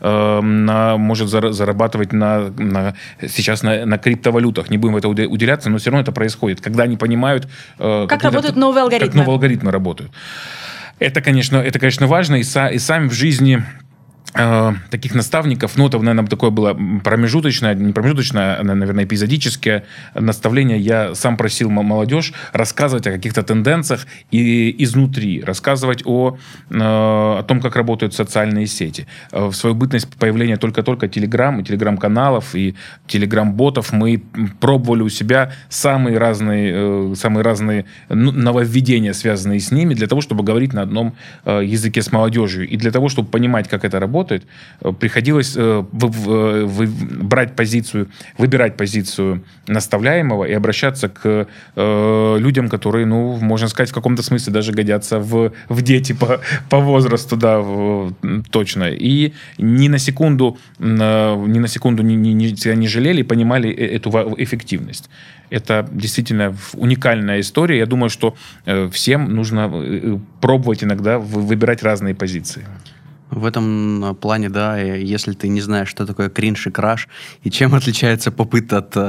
э, 0.00 0.40
на, 0.40 0.96
может 0.96 1.28
зарабатывать 1.28 2.12
на, 2.12 2.50
на, 2.58 2.94
сейчас 3.28 3.62
на, 3.62 3.86
на 3.86 3.98
криптовалютах. 3.98 4.70
Не 4.70 4.78
будем 4.78 4.94
в 4.94 4.96
это 4.96 5.08
уделяться, 5.08 5.70
но 5.70 5.78
все 5.78 5.90
равно 5.90 6.02
это 6.02 6.12
происходит. 6.12 6.60
Когда 6.60 6.84
они 6.84 6.96
понимают... 6.96 7.48
Э, 7.78 8.06
как 8.08 8.22
работают 8.22 8.56
новые 8.56 8.82
алгоритмы. 8.82 9.08
Как 9.08 9.16
новые 9.16 9.34
алгоритмы 9.34 9.70
работают. 9.70 10.12
Это, 10.98 11.20
конечно, 11.20 11.56
это, 11.56 11.78
конечно, 11.78 12.06
важно, 12.06 12.36
и, 12.36 12.44
са, 12.44 12.68
и 12.68 12.78
сами 12.78 13.08
в 13.08 13.12
жизни 13.12 13.64
Э, 14.34 14.72
таких 14.90 15.14
наставников, 15.14 15.76
ну, 15.76 15.88
это, 15.88 15.98
наверное, 15.98 16.26
такое 16.26 16.50
было 16.50 16.74
промежуточное, 17.04 17.74
не 17.74 17.92
промежуточное, 17.92 18.60
а, 18.60 18.62
наверное, 18.62 19.04
эпизодическое 19.04 19.84
наставление. 20.14 20.78
Я 20.78 21.14
сам 21.14 21.36
просил 21.36 21.68
молодежь 21.68 22.32
рассказывать 22.54 23.06
о 23.06 23.12
каких-то 23.12 23.42
тенденциях 23.42 24.06
и 24.30 24.74
изнутри, 24.84 25.42
рассказывать 25.42 26.02
о, 26.06 26.38
э, 26.70 26.74
о 26.78 27.42
том, 27.42 27.60
как 27.60 27.76
работают 27.76 28.14
социальные 28.14 28.68
сети. 28.68 29.06
Э, 29.32 29.48
в 29.48 29.52
свою 29.52 29.74
бытность 29.74 30.08
появления 30.08 30.56
только-только 30.56 31.08
Телеграм 31.08 31.60
и 31.60 31.64
Телеграм-каналов 31.64 32.54
и 32.54 32.74
Телеграм-ботов 33.06 33.92
мы 33.92 34.22
пробовали 34.60 35.02
у 35.02 35.10
себя 35.10 35.52
самые 35.68 36.16
разные, 36.16 37.14
самые 37.16 37.44
разные 37.44 37.84
ну, 38.08 38.32
нововведения, 38.32 39.12
связанные 39.12 39.60
с 39.60 39.70
ними, 39.70 39.92
для 39.92 40.06
того, 40.06 40.22
чтобы 40.22 40.42
говорить 40.42 40.72
на 40.72 40.82
одном 40.82 41.14
языке 41.44 42.00
с 42.00 42.10
молодежью 42.12 42.66
и 42.66 42.78
для 42.78 42.90
того, 42.90 43.10
чтобы 43.10 43.28
понимать, 43.28 43.68
как 43.68 43.84
это 43.84 44.00
работает, 44.00 44.11
работает, 44.12 44.42
э, 44.80 44.92
приходилось 44.92 45.56
э, 45.56 45.84
вы, 45.92 46.66
вы, 46.66 46.86
брать 47.22 47.56
позицию, 47.56 48.06
выбирать 48.38 48.76
позицию 48.76 49.42
наставляемого 49.68 50.44
и 50.44 50.52
обращаться 50.52 51.08
к 51.08 51.46
э, 51.76 52.38
людям, 52.38 52.68
которые, 52.68 53.06
ну, 53.06 53.38
можно 53.40 53.68
сказать, 53.68 53.90
в 53.90 53.94
каком-то 53.94 54.22
смысле 54.22 54.52
даже 54.52 54.72
годятся 54.72 55.18
в, 55.18 55.52
в 55.68 55.82
дети 55.82 56.14
по, 56.14 56.40
по 56.68 56.78
возрасту, 56.78 57.36
да, 57.36 57.58
в, 57.58 58.12
точно. 58.50 58.84
И 58.90 59.32
ни 59.58 59.88
на 59.88 59.98
секунду, 59.98 60.56
э, 60.78 61.46
ни 61.46 61.58
на 61.58 61.68
секунду 61.68 62.02
не, 62.02 62.16
не, 62.16 62.34
не, 62.34 62.76
не 62.76 62.88
жалели, 62.88 63.22
понимали 63.22 63.70
эту 63.70 64.10
эффективность. 64.38 65.10
Это 65.50 65.86
действительно 65.92 66.54
уникальная 66.74 67.40
история. 67.40 67.78
Я 67.78 67.86
думаю, 67.86 68.10
что 68.10 68.34
всем 68.90 69.34
нужно 69.34 70.20
пробовать 70.40 70.84
иногда 70.84 71.18
выбирать 71.18 71.82
разные 71.82 72.14
позиции. 72.14 72.62
В 73.32 73.46
этом 73.46 74.04
а, 74.04 74.14
плане, 74.14 74.50
да, 74.50 74.76
если 74.78 75.32
ты 75.32 75.48
не 75.48 75.62
знаешь, 75.62 75.88
что 75.88 76.06
такое 76.06 76.28
кринж 76.28 76.66
и 76.66 76.70
краш, 76.70 77.08
и 77.42 77.50
чем 77.50 77.74
отличается 77.78 78.30
попыт 78.30 78.72
от 78.72 78.92
э, 78.94 79.00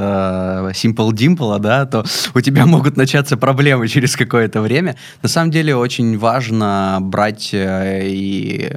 Simple 0.72 1.10
Dimple, 1.10 1.58
да, 1.58 1.84
то 1.84 2.04
у 2.34 2.40
тебя 2.40 2.64
могут 2.74 2.96
начаться 2.96 3.36
проблемы 3.36 3.86
через 3.86 4.16
какое-то 4.16 4.62
время. 4.62 4.96
На 5.22 5.28
самом 5.28 5.50
деле 5.50 5.76
очень 5.76 6.18
важно 6.18 6.98
брать 7.02 7.50
э, 7.52 8.08
и 8.08 8.72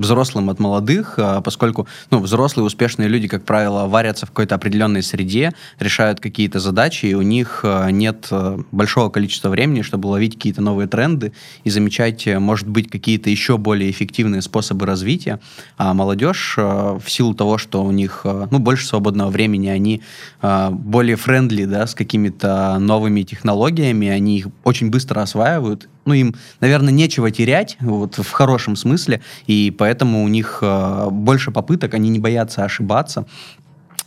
взрослым 0.00 0.50
от 0.50 0.58
молодых, 0.58 1.14
э, 1.18 1.40
поскольку 1.44 1.86
ну, 2.10 2.18
взрослые 2.20 2.66
успешные 2.66 3.08
люди, 3.08 3.28
как 3.28 3.44
правило, 3.44 3.86
варятся 3.86 4.26
в 4.26 4.30
какой-то 4.30 4.54
определенной 4.54 5.02
среде, 5.02 5.52
решают 5.78 6.20
какие-то 6.20 6.60
задачи, 6.60 7.06
и 7.06 7.14
у 7.14 7.22
них 7.22 7.60
э, 7.62 7.90
нет 7.90 8.28
э, 8.30 8.58
большого 8.72 9.10
количества 9.10 9.48
времени, 9.48 9.82
чтобы 9.82 10.08
ловить 10.08 10.34
какие-то 10.34 10.62
новые 10.62 10.88
тренды 10.88 11.32
и 11.64 11.70
замечать, 11.70 12.26
может 12.26 12.68
быть, 12.68 12.90
какие-то 12.90 13.30
еще 13.30 13.58
более 13.58 13.90
эффективные 13.90 14.42
способы 14.42 14.86
развития, 14.86 15.40
а 15.76 15.94
молодежь 15.94 16.54
э, 16.56 16.98
в 17.02 17.10
силу 17.10 17.34
того, 17.34 17.58
что 17.58 17.84
у 17.84 17.90
них 17.90 18.22
э, 18.24 18.48
ну, 18.50 18.58
больше 18.58 18.86
свободного 18.86 19.30
времени, 19.30 19.68
они 19.68 20.02
э, 20.42 20.70
более 20.70 21.16
френдли 21.16 21.64
да, 21.64 21.86
с 21.86 21.94
какими-то 21.94 22.78
новыми 22.78 23.22
технологиями, 23.22 24.08
они 24.08 24.38
их 24.38 24.48
очень 24.64 24.90
быстро 24.90 25.22
осваивают, 25.22 25.88
ну, 26.04 26.14
им, 26.14 26.34
наверное, 26.60 26.92
нечего 26.92 27.30
терять, 27.30 27.76
вот, 27.80 28.18
в 28.18 28.30
хорошем 28.30 28.76
смысле, 28.76 29.20
и 29.46 29.74
поэтому 29.76 30.24
у 30.24 30.28
них 30.28 30.62
больше 31.10 31.50
попыток, 31.50 31.94
они 31.94 32.08
не 32.08 32.18
боятся 32.18 32.64
ошибаться, 32.64 33.26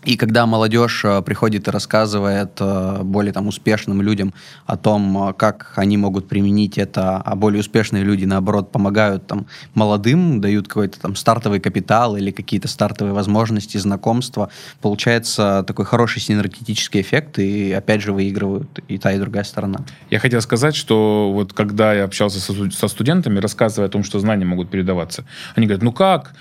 и 0.05 0.17
когда 0.17 0.45
молодежь 0.45 1.05
э, 1.05 1.21
приходит 1.21 1.67
и 1.67 1.71
рассказывает 1.71 2.57
э, 2.59 3.01
более 3.03 3.31
там, 3.31 3.47
успешным 3.47 4.01
людям 4.01 4.33
о 4.65 4.75
том, 4.75 5.29
э, 5.29 5.33
как 5.33 5.73
они 5.75 5.97
могут 5.97 6.27
применить 6.27 6.77
это, 6.77 7.17
а 7.17 7.35
более 7.35 7.61
успешные 7.61 8.03
люди, 8.03 8.25
наоборот, 8.25 8.71
помогают 8.71 9.27
там, 9.27 9.45
молодым, 9.73 10.41
дают 10.41 10.67
какой-то 10.67 10.99
там 10.99 11.15
стартовый 11.15 11.59
капитал 11.59 12.17
или 12.17 12.31
какие-то 12.31 12.67
стартовые 12.67 13.13
возможности, 13.13 13.77
знакомства, 13.77 14.49
получается 14.81 15.63
такой 15.65 15.85
хороший 15.85 16.21
синергетический 16.21 17.01
эффект, 17.01 17.39
и 17.39 17.71
опять 17.71 18.01
же 18.01 18.11
выигрывают 18.11 18.79
и 18.87 18.97
та, 18.97 19.13
и 19.13 19.19
другая 19.19 19.43
сторона. 19.43 19.79
Я 20.09 20.19
хотел 20.19 20.41
сказать, 20.41 20.75
что 20.75 21.31
вот 21.33 21.53
когда 21.53 21.93
я 21.93 22.03
общался 22.03 22.39
со, 22.39 22.87
студентами, 22.87 23.39
рассказывая 23.39 23.87
о 23.87 23.91
том, 23.91 24.03
что 24.03 24.19
знания 24.19 24.45
могут 24.45 24.69
передаваться, 24.69 25.23
они 25.55 25.65
говорят, 25.65 25.83
ну 25.83 25.91
как, 25.91 26.33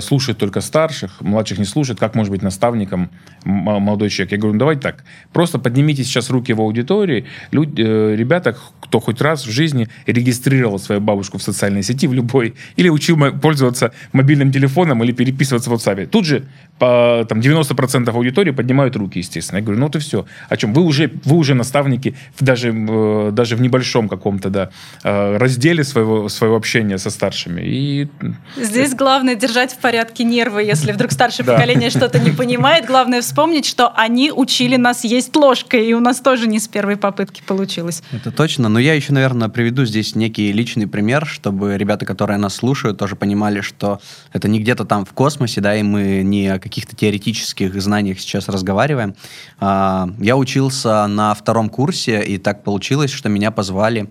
слушать 0.00 0.38
только 0.38 0.60
старших, 0.60 1.20
младших 1.20 1.58
не 1.58 1.64
слушать, 1.64 1.98
как 1.98 2.14
может 2.14 2.30
быть 2.30 2.42
наставником 2.42 3.03
молодой 3.44 4.10
человек. 4.10 4.32
Я 4.32 4.38
говорю, 4.38 4.54
ну 4.54 4.58
давайте 4.58 4.82
так, 4.82 5.04
просто 5.32 5.58
поднимите 5.58 6.04
сейчас 6.04 6.30
руки 6.30 6.52
в 6.52 6.60
аудитории, 6.60 7.26
люди, 7.52 7.82
э, 7.82 8.16
ребята, 8.16 8.56
кто 8.80 9.00
хоть 9.00 9.20
раз 9.20 9.46
в 9.46 9.50
жизни 9.50 9.88
регистрировал 10.06 10.78
свою 10.78 11.00
бабушку 11.00 11.38
в 11.38 11.42
социальной 11.42 11.82
сети, 11.82 12.06
в 12.06 12.14
любой, 12.14 12.54
или 12.76 12.88
учил 12.88 13.18
пользоваться 13.40 13.92
мобильным 14.12 14.52
телефоном 14.52 15.02
или 15.04 15.12
переписываться 15.12 15.70
в 15.70 15.74
WhatsApp. 15.74 16.06
Тут 16.06 16.24
же 16.24 16.44
по, 16.78 17.24
там, 17.28 17.38
90% 17.38 18.10
аудитории 18.10 18.50
поднимают 18.50 18.96
руки, 18.96 19.18
естественно. 19.18 19.58
Я 19.58 19.62
говорю, 19.62 19.78
ну 19.78 19.86
вот 19.86 19.96
и 19.96 19.98
все. 20.00 20.26
О 20.48 20.56
чем? 20.56 20.74
Вы 20.74 20.82
уже, 20.82 21.10
вы 21.24 21.36
уже 21.36 21.54
наставники 21.54 22.16
даже, 22.40 22.74
э, 22.74 23.30
даже 23.32 23.56
в 23.56 23.60
небольшом 23.60 24.08
каком-то 24.08 24.50
да, 24.50 24.70
э, 25.04 25.36
разделе 25.36 25.84
своего, 25.84 26.28
своего 26.28 26.56
общения 26.56 26.98
со 26.98 27.10
старшими. 27.10 27.62
И... 27.62 28.08
Здесь 28.56 28.94
главное 28.94 29.36
держать 29.36 29.72
в 29.72 29.78
порядке 29.78 30.24
нервы, 30.24 30.64
если 30.64 30.92
вдруг 30.92 31.12
старшее 31.12 31.46
поколение 31.46 31.90
что-то 31.90 32.18
не 32.18 32.30
понимает. 32.30 32.86
Главное 32.86 33.22
вспомнить, 33.22 33.66
что 33.66 33.92
они 33.94 34.32
учили 34.32 34.76
нас 34.76 35.04
есть 35.04 35.34
ложкой, 35.36 35.86
и 35.86 35.94
у 35.94 36.00
нас 36.00 36.20
тоже 36.20 36.48
не 36.48 36.58
с 36.58 36.66
первой 36.66 36.96
попытки 36.96 37.42
получилось. 37.46 38.02
Это 38.10 38.32
точно. 38.32 38.68
Но 38.68 38.80
я 38.80 38.94
еще, 38.94 39.12
наверное, 39.12 39.48
приведу 39.48 39.84
здесь 39.84 40.16
некий 40.16 40.50
личный 40.52 40.88
пример, 40.88 41.24
чтобы 41.24 41.78
ребята, 41.78 42.04
которые 42.04 42.38
нас 42.38 42.56
слушают, 42.56 42.98
тоже 42.98 43.14
понимали, 43.14 43.60
что 43.60 44.00
это 44.32 44.48
не 44.48 44.58
где-то 44.58 44.84
там 44.84 45.04
в 45.04 45.12
космосе, 45.12 45.60
да, 45.60 45.76
и 45.76 45.82
мы 45.82 46.22
не 46.24 46.48
каких-то 46.64 46.96
теоретических 46.96 47.80
знаниях 47.80 48.18
сейчас 48.18 48.48
разговариваем. 48.48 49.14
А, 49.60 50.08
я 50.18 50.34
учился 50.36 51.06
на 51.06 51.34
втором 51.34 51.68
курсе, 51.68 52.22
и 52.22 52.38
так 52.38 52.64
получилось, 52.64 53.10
что 53.10 53.28
меня 53.28 53.50
позвали 53.50 54.10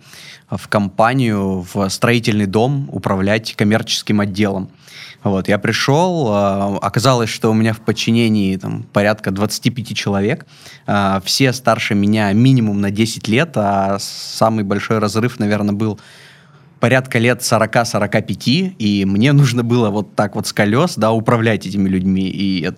в 0.52 0.68
компанию, 0.68 1.66
в 1.74 1.90
строительный 1.90 2.46
дом 2.46 2.88
управлять 2.92 3.56
коммерческим 3.56 4.20
отделом. 4.20 4.70
Вот, 5.24 5.48
я 5.48 5.58
пришел, 5.58 6.28
а, 6.30 6.78
оказалось, 6.80 7.32
что 7.32 7.50
у 7.50 7.56
меня 7.56 7.74
в 7.74 7.80
подчинении 7.80 8.56
там, 8.58 8.84
порядка 8.84 9.32
25 9.32 9.96
человек, 9.96 10.46
а, 10.86 11.22
все 11.26 11.54
старше 11.54 11.96
меня 11.96 12.32
минимум 12.34 12.82
на 12.82 12.92
10 12.92 13.28
лет, 13.28 13.54
а 13.56 13.98
самый 14.00 14.64
большой 14.64 15.00
разрыв, 15.00 15.40
наверное, 15.40 15.74
был 15.74 16.00
порядка 16.84 17.18
лет 17.18 17.40
40-45, 17.40 18.76
и 18.78 19.06
мне 19.06 19.32
нужно 19.32 19.64
было 19.64 19.90
вот 19.90 20.16
так 20.16 20.36
вот 20.36 20.48
с 20.48 20.52
колес, 20.52 20.98
да, 20.98 21.14
управлять 21.14 21.66
этими 21.66 21.88
людьми, 21.88 22.28
и 22.28 22.60
я 22.60 22.74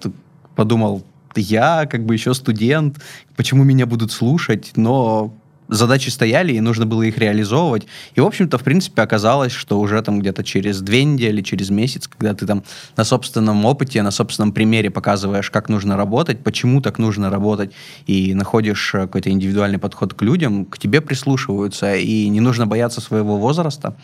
подумал, 0.55 1.03
я 1.35 1.87
как 1.87 2.05
бы 2.05 2.13
еще 2.13 2.35
студент, 2.35 3.01
почему 3.35 3.63
меня 3.63 3.87
будут 3.87 4.11
слушать, 4.11 4.73
но 4.75 5.33
задачи 5.67 6.09
стояли, 6.09 6.53
и 6.53 6.61
нужно 6.61 6.85
было 6.85 7.03
их 7.03 7.17
реализовывать. 7.17 7.87
И, 8.15 8.21
в 8.21 8.25
общем-то, 8.25 8.57
в 8.57 8.63
принципе, 8.63 9.01
оказалось, 9.01 9.51
что 9.51 9.79
уже 9.79 10.01
там 10.01 10.19
где-то 10.19 10.43
через 10.43 10.81
две 10.81 11.03
недели, 11.03 11.41
через 11.41 11.69
месяц, 11.69 12.07
когда 12.07 12.33
ты 12.33 12.45
там 12.45 12.63
на 12.97 13.03
собственном 13.03 13.65
опыте, 13.65 14.01
на 14.01 14.11
собственном 14.11 14.51
примере 14.51 14.89
показываешь, 14.89 15.49
как 15.49 15.69
нужно 15.69 15.97
работать, 15.97 16.43
почему 16.43 16.81
так 16.81 16.99
нужно 16.99 17.29
работать, 17.29 17.71
и 18.07 18.33
находишь 18.33 18.93
э, 18.93 19.01
какой-то 19.01 19.29
индивидуальный 19.29 19.79
подход 19.79 20.13
к 20.13 20.21
людям, 20.21 20.65
к 20.65 20.77
тебе 20.77 21.01
прислушиваются, 21.01 21.95
и 21.95 22.27
не 22.29 22.39
нужно 22.39 22.67
бояться 22.67 23.01
своего 23.01 23.37
возраста. 23.37 23.95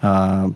А, 0.00 0.50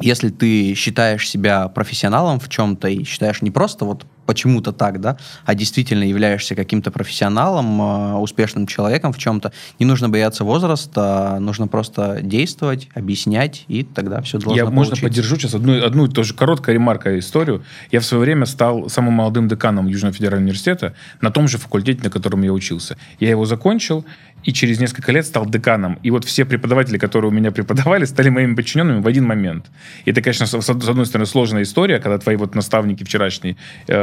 если 0.00 0.30
ты 0.30 0.74
считаешь 0.74 1.28
себя 1.28 1.68
профессионалом 1.68 2.40
в 2.40 2.48
чем-то 2.48 2.88
и 2.88 3.04
считаешь 3.04 3.42
не 3.42 3.50
просто 3.50 3.84
вот 3.84 4.06
почему-то 4.30 4.70
так, 4.70 5.00
да, 5.00 5.16
а 5.44 5.56
действительно 5.56 6.04
являешься 6.04 6.54
каким-то 6.54 6.92
профессионалом, 6.92 7.82
э, 7.82 8.14
успешным 8.14 8.68
человеком 8.68 9.12
в 9.12 9.18
чем-то, 9.18 9.52
не 9.80 9.86
нужно 9.86 10.08
бояться 10.08 10.44
возраста, 10.44 11.38
нужно 11.40 11.66
просто 11.66 12.20
действовать, 12.22 12.88
объяснять, 12.94 13.64
и 13.66 13.82
тогда 13.82 14.22
все 14.22 14.38
должно 14.38 14.56
Я, 14.56 14.66
получиться. 14.66 14.90
можно, 14.90 15.08
поддержу 15.08 15.36
сейчас 15.36 15.54
одну, 15.54 15.84
одну 15.84 16.06
тоже 16.06 16.34
короткая 16.34 16.74
ремарка 16.74 17.18
историю. 17.18 17.64
Я 17.90 17.98
в 17.98 18.04
свое 18.04 18.20
время 18.22 18.46
стал 18.46 18.88
самым 18.88 19.14
молодым 19.14 19.48
деканом 19.48 19.88
Южного 19.88 20.14
федерального 20.14 20.44
университета 20.44 20.94
на 21.20 21.32
том 21.32 21.48
же 21.48 21.58
факультете, 21.58 22.00
на 22.04 22.10
котором 22.10 22.42
я 22.42 22.52
учился. 22.52 22.96
Я 23.18 23.30
его 23.30 23.46
закончил, 23.46 24.04
и 24.44 24.52
через 24.52 24.80
несколько 24.80 25.12
лет 25.12 25.26
стал 25.26 25.46
деканом. 25.46 25.98
И 26.02 26.10
вот 26.10 26.24
все 26.24 26.44
преподаватели, 26.44 26.98
которые 26.98 27.30
у 27.30 27.34
меня 27.34 27.50
преподавали, 27.50 28.04
стали 28.04 28.30
моими 28.30 28.54
подчиненными 28.54 29.00
в 29.00 29.06
один 29.06 29.26
момент. 29.26 29.66
И 30.04 30.10
это, 30.10 30.22
конечно, 30.22 30.46
с, 30.46 30.60
с 30.60 30.70
одной 30.70 31.06
стороны, 31.06 31.26
сложная 31.26 31.62
история, 31.62 31.98
когда 31.98 32.18
твои 32.18 32.36
вот 32.36 32.54
наставники 32.54 33.04
вчерашние, 33.04 33.56
э, 33.86 33.94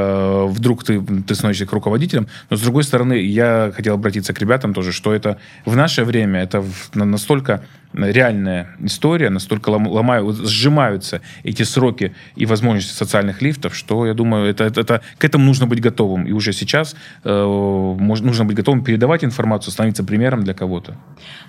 вдруг 0.48 0.84
ты, 0.84 1.02
ты 1.02 1.36
становишься 1.36 1.66
руководителем. 1.72 2.28
Но, 2.50 2.58
с 2.58 2.62
другой 2.62 2.84
стороны, 2.84 3.14
я 3.14 3.72
хотел 3.76 3.96
обратиться 3.96 4.34
к 4.34 4.40
ребятам 4.40 4.74
тоже, 4.74 4.92
что 4.92 5.14
это 5.14 5.38
в 5.66 5.76
наше 5.76 6.04
время, 6.04 6.42
это 6.42 6.64
настолько 6.94 7.64
реальная 7.94 8.76
история, 8.80 9.30
настолько 9.30 9.70
ломают, 9.70 10.38
сжимаются 10.48 11.22
эти 11.44 11.64
сроки 11.64 12.14
и 12.36 12.46
возможности 12.46 12.94
социальных 12.94 13.42
лифтов, 13.42 13.76
что, 13.76 14.06
я 14.06 14.14
думаю, 14.14 14.50
это, 14.50 14.64
это, 14.64 14.82
это, 14.82 15.02
к 15.18 15.26
этому 15.26 15.46
нужно 15.46 15.68
быть 15.68 15.82
готовым. 15.82 16.26
И 16.26 16.32
уже 16.32 16.54
сейчас 16.54 16.96
э, 17.24 17.96
нужно 18.00 18.46
быть 18.46 18.56
готовым 18.56 18.84
передавать 18.84 19.24
информацию, 19.24 19.72
становиться 19.72 20.04
примером 20.04 20.44
для 20.44 20.54
кого-то. 20.54 20.96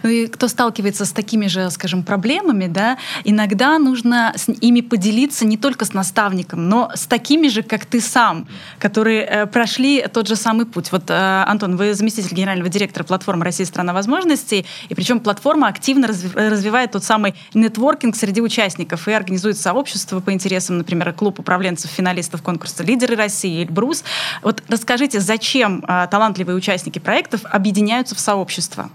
Ну 0.03 0.11
и 0.11 0.27
кто 0.27 0.49
сталкивается 0.49 1.05
с 1.05 1.13
такими 1.13 1.49
же, 1.49 1.71
скажем, 1.71 2.03
проблемами, 2.03 2.67
да, 2.67 2.99
иногда 3.25 3.79
нужно 3.79 4.33
с 4.37 4.49
ими 4.49 4.81
поделиться 4.81 5.47
не 5.47 5.57
только 5.57 5.85
с 5.85 5.93
наставником, 5.93 6.69
но 6.69 6.91
с 6.95 7.07
такими 7.07 7.49
же, 7.49 7.63
как 7.63 7.85
ты 7.85 8.01
сам, 8.01 8.47
которые 8.79 9.23
э, 9.23 9.47
прошли 9.47 10.05
тот 10.13 10.29
же 10.29 10.37
самый 10.37 10.67
путь. 10.67 10.93
Вот, 10.93 11.11
э, 11.11 11.45
Антон, 11.47 11.77
вы 11.77 11.95
заместитель 11.95 12.35
генерального 12.35 12.69
директора 12.69 13.05
платформы 13.05 13.45
«Россия– 13.45 13.67
страна 13.69 13.93
возможностей», 13.93 14.67
и 14.89 14.95
причем 14.95 15.21
платформа 15.21 15.69
активно 15.69 16.07
развивается 16.07 16.28
развивает 16.35 16.93
тот 16.93 17.05
самый 17.05 17.35
нетворкинг 17.55 18.17
среди 18.17 18.41
участников 18.41 19.09
и 19.09 19.13
организует 19.13 19.59
сообщество 19.59 20.21
по 20.21 20.33
интересам, 20.33 20.79
например, 20.79 21.13
клуб 21.13 21.39
управленцев 21.39 21.91
финалистов 21.91 22.43
конкурса 22.43 22.83
«Лидеры 22.83 23.17
России» 23.17 23.63
Эльбрус. 23.63 24.05
Вот 24.43 24.63
расскажите, 24.69 25.21
зачем 25.21 25.85
а, 25.87 26.07
талантливые 26.07 26.57
участники 26.57 26.99
проектов 26.99 27.43
объединяются 27.45 28.15
в 28.15 28.21
сообщество? 28.21 28.91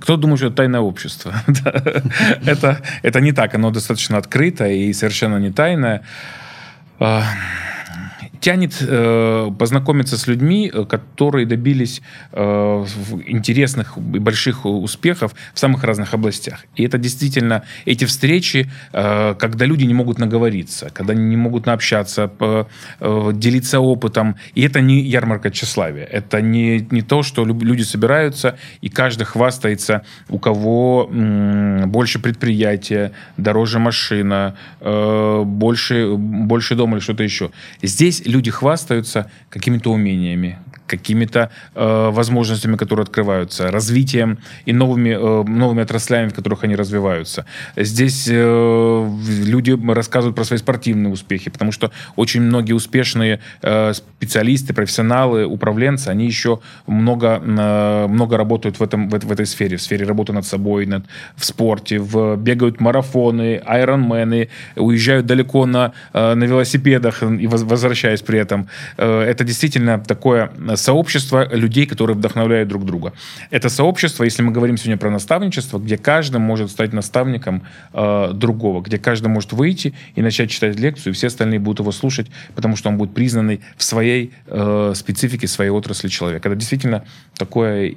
Кто 0.00 0.16
думает, 0.16 0.38
что 0.38 0.46
это 0.46 0.56
тайное 0.56 0.80
общество? 0.80 1.34
это, 2.46 2.80
это 3.02 3.20
не 3.20 3.32
так, 3.32 3.54
оно 3.54 3.70
достаточно 3.70 4.16
открыто 4.16 4.66
и 4.66 4.92
совершенно 4.92 5.36
не 5.36 5.50
тайное. 5.50 6.02
Тянет 8.42 8.74
э, 8.80 9.50
познакомиться 9.56 10.18
с 10.18 10.26
людьми, 10.26 10.68
э, 10.74 10.84
которые 10.84 11.46
добились 11.46 12.02
э, 12.32 12.86
интересных 13.28 13.96
и 13.96 14.18
больших 14.18 14.66
успехов 14.66 15.32
в 15.54 15.58
самых 15.60 15.84
разных 15.84 16.12
областях. 16.12 16.64
И 16.74 16.82
это 16.82 16.98
действительно 16.98 17.62
эти 17.84 18.04
встречи, 18.04 18.68
э, 18.92 19.36
когда 19.38 19.64
люди 19.64 19.84
не 19.84 19.94
могут 19.94 20.18
наговориться, 20.18 20.90
когда 20.92 21.12
они 21.12 21.22
не 21.22 21.36
могут 21.36 21.66
наобщаться, 21.66 22.26
по, 22.26 22.66
э, 22.98 23.30
делиться 23.32 23.78
опытом. 23.78 24.34
И 24.56 24.62
это 24.62 24.80
не 24.80 25.02
ярмарка 25.02 25.52
тщеславия. 25.52 26.04
Это 26.04 26.42
не, 26.42 26.84
не 26.90 27.02
то, 27.02 27.22
что 27.22 27.44
люди 27.44 27.82
собираются, 27.82 28.56
и 28.80 28.88
каждый 28.88 29.22
хвастается, 29.22 30.02
у 30.28 30.40
кого 30.40 31.08
м, 31.12 31.88
больше 31.88 32.18
предприятия, 32.18 33.12
дороже 33.36 33.78
машина, 33.78 34.56
э, 34.80 35.42
больше, 35.44 36.16
больше 36.16 36.74
дома 36.74 36.96
или 36.96 37.04
что-то 37.04 37.22
еще. 37.22 37.52
Здесь 37.82 38.20
люди 38.32 38.50
хвастаются 38.50 39.30
какими-то 39.50 39.92
умениями, 39.92 40.58
какими-то 40.96 41.50
э, 41.74 42.10
возможностями, 42.12 42.76
которые 42.76 43.04
открываются, 43.04 43.70
развитием 43.70 44.38
и 44.66 44.72
новыми, 44.72 45.10
э, 45.10 45.42
новыми 45.48 45.82
отраслями, 45.82 46.28
в 46.28 46.34
которых 46.34 46.64
они 46.64 46.76
развиваются. 46.76 47.44
Здесь 47.76 48.28
э, 48.30 49.10
люди 49.44 49.78
рассказывают 49.92 50.36
про 50.36 50.44
свои 50.44 50.58
спортивные 50.58 51.12
успехи, 51.12 51.50
потому 51.50 51.72
что 51.72 51.90
очень 52.16 52.42
многие 52.42 52.74
успешные 52.74 53.38
э, 53.62 53.94
специалисты, 53.94 54.74
профессионалы, 54.74 55.46
управленцы, 55.46 56.08
они 56.08 56.26
еще 56.26 56.58
много, 56.86 57.40
э, 57.42 58.06
много 58.08 58.36
работают 58.36 58.80
в, 58.80 58.82
этом, 58.82 59.08
в, 59.08 59.18
в 59.18 59.32
этой 59.32 59.46
сфере, 59.46 59.76
в 59.76 59.82
сфере 59.82 60.06
работы 60.06 60.32
над 60.32 60.44
собой, 60.44 60.86
над, 60.86 61.04
в 61.36 61.44
спорте, 61.44 61.98
в, 61.98 62.36
бегают 62.36 62.80
марафоны, 62.80 63.62
айронмены, 63.64 64.48
уезжают 64.76 65.26
далеко 65.26 65.66
на, 65.66 65.92
э, 66.12 66.34
на 66.34 66.44
велосипедах 66.44 67.22
и 67.22 67.46
возвращаясь 67.46 68.22
при 68.22 68.38
этом. 68.38 68.68
Э, 68.98 69.22
это 69.22 69.44
действительно 69.44 69.98
такое 69.98 70.50
сообщество 70.82 71.48
людей, 71.54 71.86
которые 71.86 72.16
вдохновляют 72.16 72.68
друг 72.68 72.84
друга. 72.84 73.12
Это 73.50 73.68
сообщество, 73.68 74.24
если 74.24 74.42
мы 74.42 74.52
говорим 74.52 74.76
сегодня 74.76 74.96
про 74.96 75.10
наставничество, 75.10 75.78
где 75.78 75.96
каждый 75.96 76.38
может 76.40 76.70
стать 76.70 76.92
наставником 76.92 77.62
э, 77.92 78.32
другого, 78.34 78.82
где 78.82 78.98
каждый 78.98 79.28
может 79.28 79.52
выйти 79.52 79.94
и 80.16 80.22
начать 80.22 80.50
читать 80.50 80.78
лекцию, 80.78 81.12
и 81.12 81.14
все 81.14 81.28
остальные 81.28 81.60
будут 81.60 81.80
его 81.80 81.92
слушать, 81.92 82.26
потому 82.54 82.76
что 82.76 82.88
он 82.88 82.98
будет 82.98 83.14
признанный 83.14 83.60
в 83.76 83.84
своей 83.84 84.32
э, 84.46 84.92
специфике, 84.96 85.46
своей 85.46 85.70
отрасли 85.70 86.08
человека. 86.08 86.48
Это 86.48 86.56
действительно 86.56 87.04
такое 87.36 87.94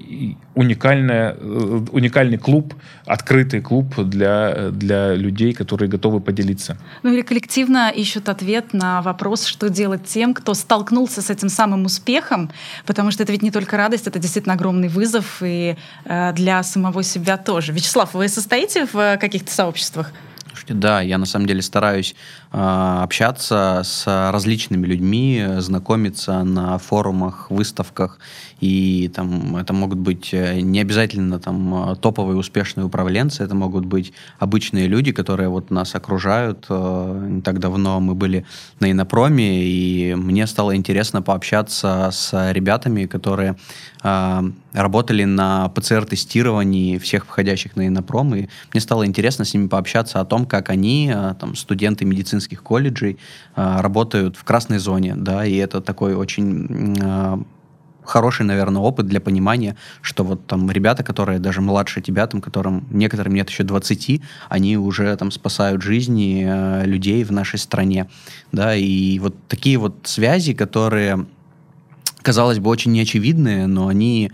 уникальное, 0.54 1.36
э, 1.38 1.86
уникальный 1.92 2.38
клуб, 2.38 2.76
открытый 3.06 3.62
клуб 3.62 3.96
для, 3.98 4.70
для 4.70 5.16
людей, 5.16 5.54
которые 5.54 5.90
готовы 5.90 6.20
поделиться. 6.20 6.78
Ну 7.04 7.14
или 7.14 7.22
коллективно 7.22 7.90
ищут 7.90 8.30
ответ 8.30 8.74
на 8.74 9.02
вопрос, 9.02 9.46
что 9.46 9.70
делать 9.70 10.06
тем, 10.06 10.34
кто 10.34 10.54
столкнулся 10.54 11.22
с 11.22 11.30
этим 11.30 11.50
самым 11.50 11.86
успехом, 11.86 12.52
потому 12.86 13.12
что 13.12 13.24
это 13.24 13.32
ведь 13.32 13.42
не 13.42 13.52
только 13.52 13.78
радость, 13.78 14.08
это 14.08 14.20
действительно 14.20 14.56
огромный 14.56 14.88
вызов 14.88 15.38
и 15.42 15.76
э, 16.06 16.34
для 16.34 16.64
самого 16.64 17.04
себя 17.04 17.38
тоже. 17.38 17.72
Вячеслав, 17.72 18.14
вы 18.14 18.28
состоите 18.28 18.86
в 18.86 18.98
э, 18.98 19.18
каких-то 19.18 19.52
сообществах? 19.52 20.12
Да, 20.68 21.02
я 21.02 21.18
на 21.18 21.26
самом 21.26 21.46
деле 21.46 21.62
стараюсь 21.62 22.16
общаться 22.58 23.82
с 23.84 24.06
различными 24.32 24.86
людьми, 24.88 25.46
знакомиться 25.58 26.44
на 26.44 26.78
форумах, 26.78 27.52
выставках 27.52 28.20
и 28.62 29.12
там 29.14 29.58
это 29.58 29.74
могут 29.74 30.00
быть 30.00 30.34
э, 30.34 30.62
не 30.62 30.80
обязательно 30.80 31.40
там 31.40 31.92
э, 31.92 31.96
топовые 31.98 32.38
успешные 32.38 32.86
управленцы, 32.86 33.44
это 33.44 33.54
могут 33.54 33.86
быть 33.86 34.14
обычные 34.40 34.88
люди, 34.88 35.12
которые 35.12 35.50
вот 35.50 35.72
нас 35.72 35.94
окружают. 35.94 36.66
Э, 36.70 37.28
не 37.30 37.42
так 37.42 37.60
давно 37.60 38.00
мы 38.00 38.16
были 38.16 38.46
на 38.80 38.90
Инопроме, 38.90 39.64
и 39.66 40.16
мне 40.16 40.48
стало 40.48 40.76
интересно 40.76 41.22
пообщаться 41.22 42.10
с 42.12 42.52
ребятами, 42.52 43.06
которые 43.06 43.56
работали 44.74 45.24
на 45.24 45.68
ПЦР-тестировании 45.70 47.00
всех 47.00 47.26
входящих 47.26 47.76
на 47.76 47.88
Инопром, 47.88 48.36
и 48.36 48.48
мне 48.72 48.82
стало 48.82 49.04
интересно 49.08 49.46
с 49.46 49.54
ними 49.56 49.68
пообщаться 49.68 50.20
о 50.20 50.26
том, 50.26 50.46
как 50.46 50.70
они, 50.70 51.12
там, 51.40 51.56
студенты 51.56 52.06
медицинских 52.06 52.45
колледжей, 52.54 53.18
работают 53.56 54.38
в 54.38 54.44
красной 54.44 54.78
зоне, 54.78 55.16
да, 55.16 55.46
и 55.46 55.56
это 55.56 55.82
такой 55.82 56.14
очень 56.14 56.96
хороший, 58.06 58.46
наверное, 58.46 58.82
опыт 58.82 59.08
для 59.08 59.20
понимания, 59.20 59.76
что 60.02 60.24
вот 60.24 60.46
там 60.48 60.70
ребята, 60.72 61.04
которые 61.04 61.40
даже 61.40 61.62
младше 61.62 62.02
тебя, 62.02 62.28
там, 62.28 62.42
которым 62.42 62.86
некоторым 62.90 63.34
нет 63.34 63.50
еще 63.50 63.64
20, 63.64 64.22
они 64.50 64.78
уже 64.78 65.16
там 65.18 65.32
спасают 65.32 65.82
жизни 65.82 66.46
э, 66.48 66.86
людей 66.86 67.24
в 67.24 67.32
нашей 67.32 67.60
стране, 67.60 68.08
да, 68.52 68.76
и 68.76 69.20
вот 69.20 69.36
такие 69.48 69.78
вот 69.78 69.96
связи, 70.04 70.54
которые, 70.54 71.26
казалось 72.22 72.60
бы, 72.60 72.70
очень 72.70 72.92
неочевидные, 72.92 73.68
но 73.68 73.88
они 73.88 74.32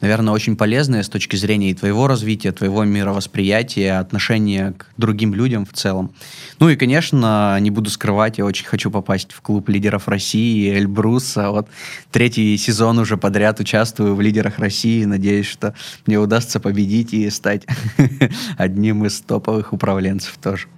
наверное, 0.00 0.34
очень 0.34 0.56
полезные 0.56 1.02
с 1.02 1.08
точки 1.08 1.36
зрения 1.36 1.70
и 1.70 1.74
твоего 1.74 2.06
развития, 2.06 2.52
твоего 2.52 2.84
мировосприятия, 2.84 3.98
отношения 3.98 4.72
к 4.72 4.86
другим 4.96 5.34
людям 5.34 5.64
в 5.64 5.72
целом. 5.72 6.12
Ну 6.60 6.68
и, 6.68 6.76
конечно, 6.76 7.58
не 7.60 7.70
буду 7.70 7.90
скрывать, 7.90 8.38
я 8.38 8.44
очень 8.44 8.66
хочу 8.66 8.90
попасть 8.90 9.32
в 9.32 9.40
клуб 9.40 9.68
лидеров 9.68 10.08
России, 10.08 10.76
Эльбруса. 10.76 11.50
Вот 11.50 11.68
третий 12.10 12.56
сезон 12.56 12.98
уже 12.98 13.16
подряд 13.16 13.60
участвую 13.60 14.14
в 14.14 14.20
лидерах 14.20 14.58
России. 14.58 15.04
Надеюсь, 15.04 15.46
что 15.46 15.74
мне 16.06 16.18
удастся 16.18 16.60
победить 16.60 17.12
и 17.12 17.28
стать 17.30 17.66
одним 18.58 19.04
из 19.04 19.20
топовых 19.20 19.72
управленцев 19.72 20.36
тоже. 20.42 20.68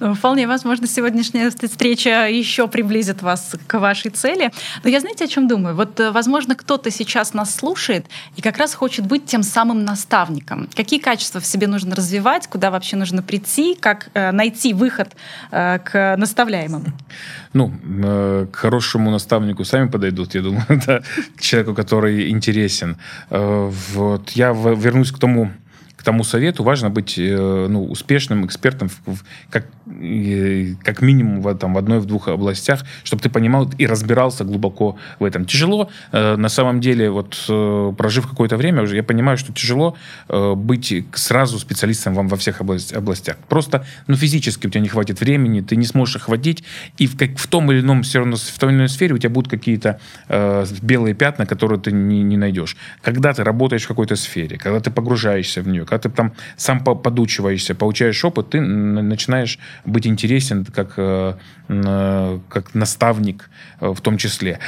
Ну, 0.00 0.14
вполне 0.14 0.46
возможно, 0.46 0.86
сегодняшняя 0.86 1.50
встреча 1.50 2.28
еще 2.28 2.68
приблизит 2.68 3.22
вас 3.22 3.56
к 3.66 3.78
вашей 3.78 4.10
цели. 4.10 4.50
Но 4.84 4.90
я 4.90 5.00
знаете, 5.00 5.24
о 5.24 5.28
чем 5.28 5.48
думаю? 5.48 5.74
Вот, 5.74 6.00
э, 6.00 6.10
возможно, 6.10 6.54
кто-то 6.54 6.90
сейчас 6.90 7.34
нас 7.34 7.54
слушает 7.54 8.06
и 8.36 8.42
как 8.42 8.58
раз 8.58 8.74
хочет 8.74 9.06
быть 9.06 9.26
тем 9.26 9.42
самым 9.42 9.84
наставником. 9.84 10.68
Какие 10.74 11.00
качества 11.00 11.40
в 11.40 11.46
себе 11.46 11.66
нужно 11.66 11.94
развивать, 11.94 12.46
куда 12.46 12.70
вообще 12.70 12.96
нужно 12.96 13.22
прийти, 13.22 13.74
как 13.74 14.10
э, 14.14 14.32
найти 14.32 14.74
выход 14.74 15.16
э, 15.50 15.78
к 15.78 16.16
наставляемым? 16.16 16.84
Ну, 17.52 17.72
э, 18.04 18.46
к 18.52 18.56
хорошему 18.56 19.10
наставнику 19.10 19.64
сами 19.64 19.88
подойдут, 19.88 20.34
я 20.34 20.42
думаю, 20.42 20.66
да, 20.86 21.02
к 21.36 21.40
человеку, 21.40 21.74
который 21.74 22.30
интересен. 22.30 22.96
Э, 23.30 23.70
вот 23.94 24.30
я 24.30 24.52
вернусь 24.52 25.12
к 25.12 25.18
тому, 25.18 25.50
к 25.98 26.04
тому 26.04 26.22
совету, 26.22 26.62
важно 26.62 26.90
быть 26.90 27.18
э, 27.18 27.66
ну, 27.68 27.84
успешным 27.84 28.46
экспертом 28.46 28.88
в, 28.88 29.00
в, 29.04 29.24
как, 29.50 29.66
как 30.84 31.02
минимум 31.02 31.42
в, 31.42 31.54
там, 31.56 31.74
в 31.74 31.78
одной, 31.78 31.98
в 31.98 32.06
двух 32.06 32.28
областях, 32.28 32.84
чтобы 33.02 33.20
ты 33.20 33.28
понимал 33.28 33.68
и 33.78 33.84
разбирался 33.84 34.44
глубоко 34.44 34.96
в 35.18 35.24
этом. 35.24 35.44
Тяжело, 35.44 35.90
э, 36.12 36.36
на 36.36 36.48
самом 36.48 36.80
деле, 36.80 37.10
вот 37.10 37.44
э, 37.48 37.92
прожив 37.98 38.28
какое-то 38.28 38.56
время, 38.56 38.82
уже 38.82 38.94
я 38.94 39.02
понимаю, 39.02 39.38
что 39.38 39.52
тяжело 39.52 39.96
быть 40.28 40.94
сразу 41.14 41.58
специалистом 41.58 42.14
вам 42.14 42.28
во 42.28 42.36
всех 42.36 42.60
область, 42.60 42.92
областях. 42.92 43.36
Просто, 43.48 43.84
ну, 44.06 44.14
физически 44.14 44.68
у 44.68 44.70
тебя 44.70 44.80
не 44.80 44.88
хватит 44.88 45.20
времени, 45.20 45.62
ты 45.62 45.74
не 45.74 45.86
сможешь 45.86 46.16
охватить, 46.16 46.62
и 46.98 47.08
в, 47.08 47.16
как, 47.18 47.36
в 47.38 47.46
том 47.48 47.72
или 47.72 47.80
ином 47.80 48.02
все 48.02 48.20
равно 48.20 48.36
в 48.36 48.58
той 48.58 48.70
или 48.70 48.76
иной 48.76 48.88
сфере 48.88 49.14
у 49.14 49.18
тебя 49.18 49.30
будут 49.30 49.50
какие-то 49.50 49.98
э, 50.28 50.64
белые 50.82 51.14
пятна, 51.14 51.44
которые 51.46 51.80
ты 51.80 51.90
не, 51.90 52.22
не 52.22 52.36
найдешь. 52.36 52.76
Когда 53.02 53.32
ты 53.32 53.42
работаешь 53.42 53.84
в 53.84 53.88
какой-то 53.88 54.14
сфере, 54.14 54.58
когда 54.58 54.80
ты 54.80 54.90
погружаешься 54.90 55.62
в 55.62 55.68
нее, 55.68 55.87
когда 55.88 56.08
ты 56.08 56.14
там 56.14 56.32
сам 56.56 56.84
подучиваешься, 56.84 57.74
получаешь 57.74 58.24
опыт, 58.24 58.50
ты 58.50 58.60
начинаешь 58.60 59.58
быть 59.84 60.06
интересен 60.06 60.64
как, 60.64 60.94
э, 60.96 61.34
э, 61.68 62.38
как 62.48 62.74
наставник 62.74 63.50
э, 63.80 63.88
в 63.88 64.00
том 64.00 64.18
числе. 64.18 64.58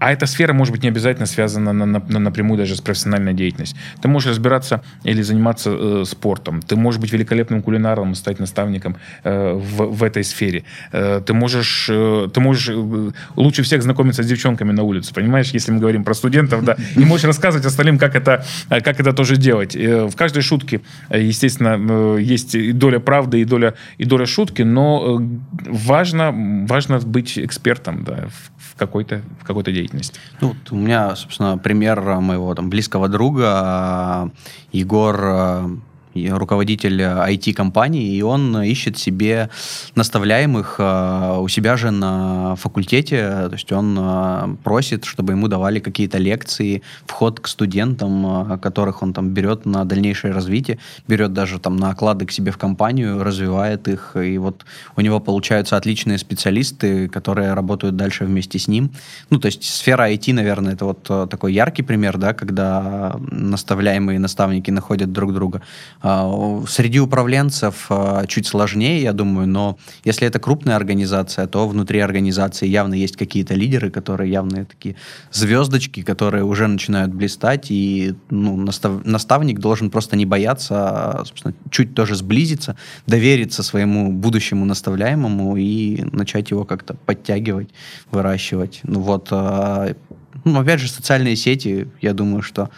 А 0.00 0.12
эта 0.12 0.26
сфера 0.26 0.54
может 0.54 0.72
быть 0.72 0.82
не 0.82 0.88
обязательно 0.88 1.26
связана 1.26 1.72
на, 1.72 1.84
на, 1.84 2.18
напрямую 2.18 2.58
даже 2.58 2.74
с 2.74 2.80
профессиональной 2.80 3.34
деятельностью. 3.34 3.78
Ты 4.00 4.08
можешь 4.08 4.30
разбираться 4.30 4.82
или 5.04 5.20
заниматься 5.20 5.70
э, 5.70 6.04
спортом. 6.06 6.62
Ты 6.62 6.74
можешь 6.74 6.98
быть 7.00 7.12
великолепным 7.12 7.62
кулинаром, 7.62 8.14
стать 8.14 8.38
наставником 8.40 8.96
э, 9.24 9.52
в, 9.52 9.84
в 9.92 10.02
этой 10.02 10.24
сфере. 10.24 10.64
Э, 10.92 11.20
ты 11.24 11.34
можешь, 11.34 11.88
э, 11.90 12.28
ты 12.32 12.40
можешь 12.40 12.70
э, 12.70 13.10
лучше 13.36 13.62
всех 13.62 13.82
знакомиться 13.82 14.22
с 14.22 14.26
девчонками 14.26 14.72
на 14.72 14.84
улице, 14.84 15.12
понимаешь, 15.12 15.50
если 15.50 15.70
мы 15.70 15.80
говорим 15.80 16.02
про 16.02 16.14
студентов, 16.14 16.64
да, 16.64 16.76
и 16.96 17.00
можешь 17.00 17.26
рассказывать 17.26 17.66
остальным, 17.66 17.98
как 17.98 18.16
это, 18.16 18.44
э, 18.70 18.80
как 18.80 19.00
это 19.00 19.12
тоже 19.12 19.36
делать. 19.36 19.76
Э, 19.76 20.06
в 20.06 20.16
каждой 20.16 20.42
шутке, 20.42 20.80
естественно, 21.10 21.76
э, 21.78 22.18
есть 22.22 22.54
и 22.54 22.72
доля 22.72 23.00
правды, 23.00 23.42
и 23.42 23.44
доля, 23.44 23.74
и 23.98 24.06
доля 24.06 24.24
шутки, 24.24 24.62
но 24.62 25.22
важно, 25.66 26.32
важно 26.66 27.00
быть 27.00 27.38
экспертом 27.38 28.04
да, 28.04 28.28
в, 28.28 28.50
в 28.60 28.76
какой-то 28.76 29.22
в 29.40 29.44
какой-то 29.44 29.72
деятельности. 29.72 30.18
Ну, 30.40 30.48
вот 30.48 30.70
у 30.70 30.76
меня, 30.76 31.16
собственно, 31.16 31.58
пример 31.58 32.00
моего 32.20 32.54
там 32.54 32.70
близкого 32.70 33.08
друга 33.08 34.30
Егор 34.72 35.80
руководитель 36.14 37.00
IT-компании, 37.00 38.14
и 38.16 38.22
он 38.22 38.62
ищет 38.62 38.98
себе 38.98 39.50
наставляемых 39.94 40.76
э, 40.78 41.38
у 41.40 41.48
себя 41.48 41.76
же 41.76 41.90
на 41.90 42.56
факультете, 42.56 43.48
то 43.48 43.52
есть 43.52 43.70
он 43.72 43.96
э, 43.98 44.56
просит, 44.64 45.04
чтобы 45.04 45.32
ему 45.32 45.48
давали 45.48 45.78
какие-то 45.78 46.18
лекции, 46.18 46.82
вход 47.06 47.40
к 47.40 47.46
студентам, 47.46 48.52
э, 48.52 48.58
которых 48.58 49.02
он 49.02 49.12
там 49.12 49.30
берет 49.30 49.66
на 49.66 49.84
дальнейшее 49.84 50.32
развитие, 50.32 50.78
берет 51.08 51.32
даже 51.32 51.58
там 51.58 51.76
на 51.76 51.90
оклады 51.90 52.26
к 52.26 52.32
себе 52.32 52.50
в 52.50 52.58
компанию, 52.58 53.22
развивает 53.22 53.88
их, 53.88 54.16
и 54.16 54.38
вот 54.38 54.64
у 54.96 55.00
него 55.00 55.20
получаются 55.20 55.76
отличные 55.76 56.18
специалисты, 56.18 57.08
которые 57.08 57.54
работают 57.54 57.96
дальше 57.96 58.24
вместе 58.24 58.58
с 58.58 58.68
ним. 58.68 58.90
Ну, 59.30 59.38
то 59.38 59.46
есть 59.46 59.64
сфера 59.64 60.10
IT, 60.10 60.32
наверное, 60.32 60.74
это 60.74 60.84
вот 60.84 61.02
такой 61.30 61.52
яркий 61.52 61.82
пример, 61.82 62.18
да, 62.18 62.34
когда 62.34 63.16
наставляемые 63.30 64.18
наставники 64.18 64.70
находят 64.70 65.12
друг 65.12 65.32
друга. 65.32 65.62
А, 66.02 66.62
среди 66.66 66.98
управленцев 66.98 67.86
а, 67.90 68.26
чуть 68.26 68.46
сложнее, 68.46 69.02
я 69.02 69.12
думаю, 69.12 69.46
но 69.46 69.78
если 70.04 70.26
это 70.26 70.38
крупная 70.38 70.76
организация, 70.76 71.46
то 71.46 71.68
внутри 71.68 72.00
организации 72.00 72.66
явно 72.66 72.94
есть 72.94 73.16
какие-то 73.16 73.54
лидеры, 73.54 73.90
которые 73.90 74.30
явные 74.30 74.64
такие 74.64 74.96
звездочки, 75.30 76.02
которые 76.02 76.44
уже 76.44 76.68
начинают 76.68 77.12
блистать, 77.12 77.66
и 77.70 78.14
ну, 78.30 78.56
настав, 78.56 79.04
наставник 79.04 79.58
должен 79.58 79.90
просто 79.90 80.16
не 80.16 80.24
бояться, 80.24 81.20
а, 81.20 81.24
собственно, 81.26 81.54
чуть 81.70 81.94
тоже 81.94 82.14
сблизиться, 82.14 82.76
довериться 83.06 83.62
своему 83.62 84.10
будущему 84.10 84.64
наставляемому 84.64 85.56
и 85.56 86.02
начать 86.12 86.50
его 86.50 86.64
как-то 86.64 86.94
подтягивать, 86.94 87.68
выращивать. 88.10 88.80
Ну 88.84 89.00
вот, 89.00 89.30
ну, 89.30 90.60
опять 90.60 90.80
же, 90.80 90.88
социальные 90.88 91.36
сети, 91.36 91.88
я 92.00 92.14
думаю, 92.14 92.42
что 92.42 92.70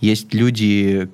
есть 0.00 0.32
люди, 0.32 1.10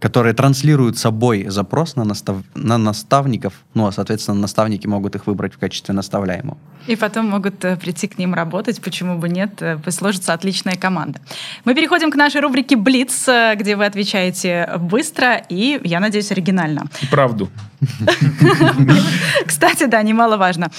которые 0.00 0.34
транслируют 0.34 0.98
собой 0.98 1.46
запрос 1.48 1.96
на, 1.96 2.04
настав... 2.04 2.36
на 2.54 2.78
наставников, 2.78 3.52
ну, 3.74 3.86
а, 3.86 3.92
соответственно, 3.92 4.40
наставники 4.40 4.86
могут 4.86 5.14
их 5.14 5.26
выбрать 5.26 5.54
в 5.54 5.58
качестве 5.58 5.94
наставляемого. 5.94 6.56
И 6.86 6.96
потом 6.96 7.26
могут 7.26 7.64
э, 7.64 7.76
прийти 7.76 8.06
к 8.06 8.18
ним 8.18 8.34
работать, 8.34 8.80
почему 8.80 9.18
бы 9.18 9.28
нет, 9.28 9.62
э, 9.62 9.90
сложится 9.90 10.32
отличная 10.32 10.76
команда. 10.76 11.20
Мы 11.64 11.74
переходим 11.74 12.10
к 12.10 12.16
нашей 12.16 12.40
рубрике 12.40 12.76
«Блиц», 12.76 13.28
э, 13.28 13.54
где 13.56 13.76
вы 13.76 13.86
отвечаете 13.86 14.70
быстро 14.78 15.42
и, 15.50 15.80
я 15.84 16.00
надеюсь, 16.00 16.32
оригинально. 16.32 16.86
Правду. 17.10 17.48
Кстати, 19.46 19.86
да, 19.86 20.02
немаловажно. 20.02 20.70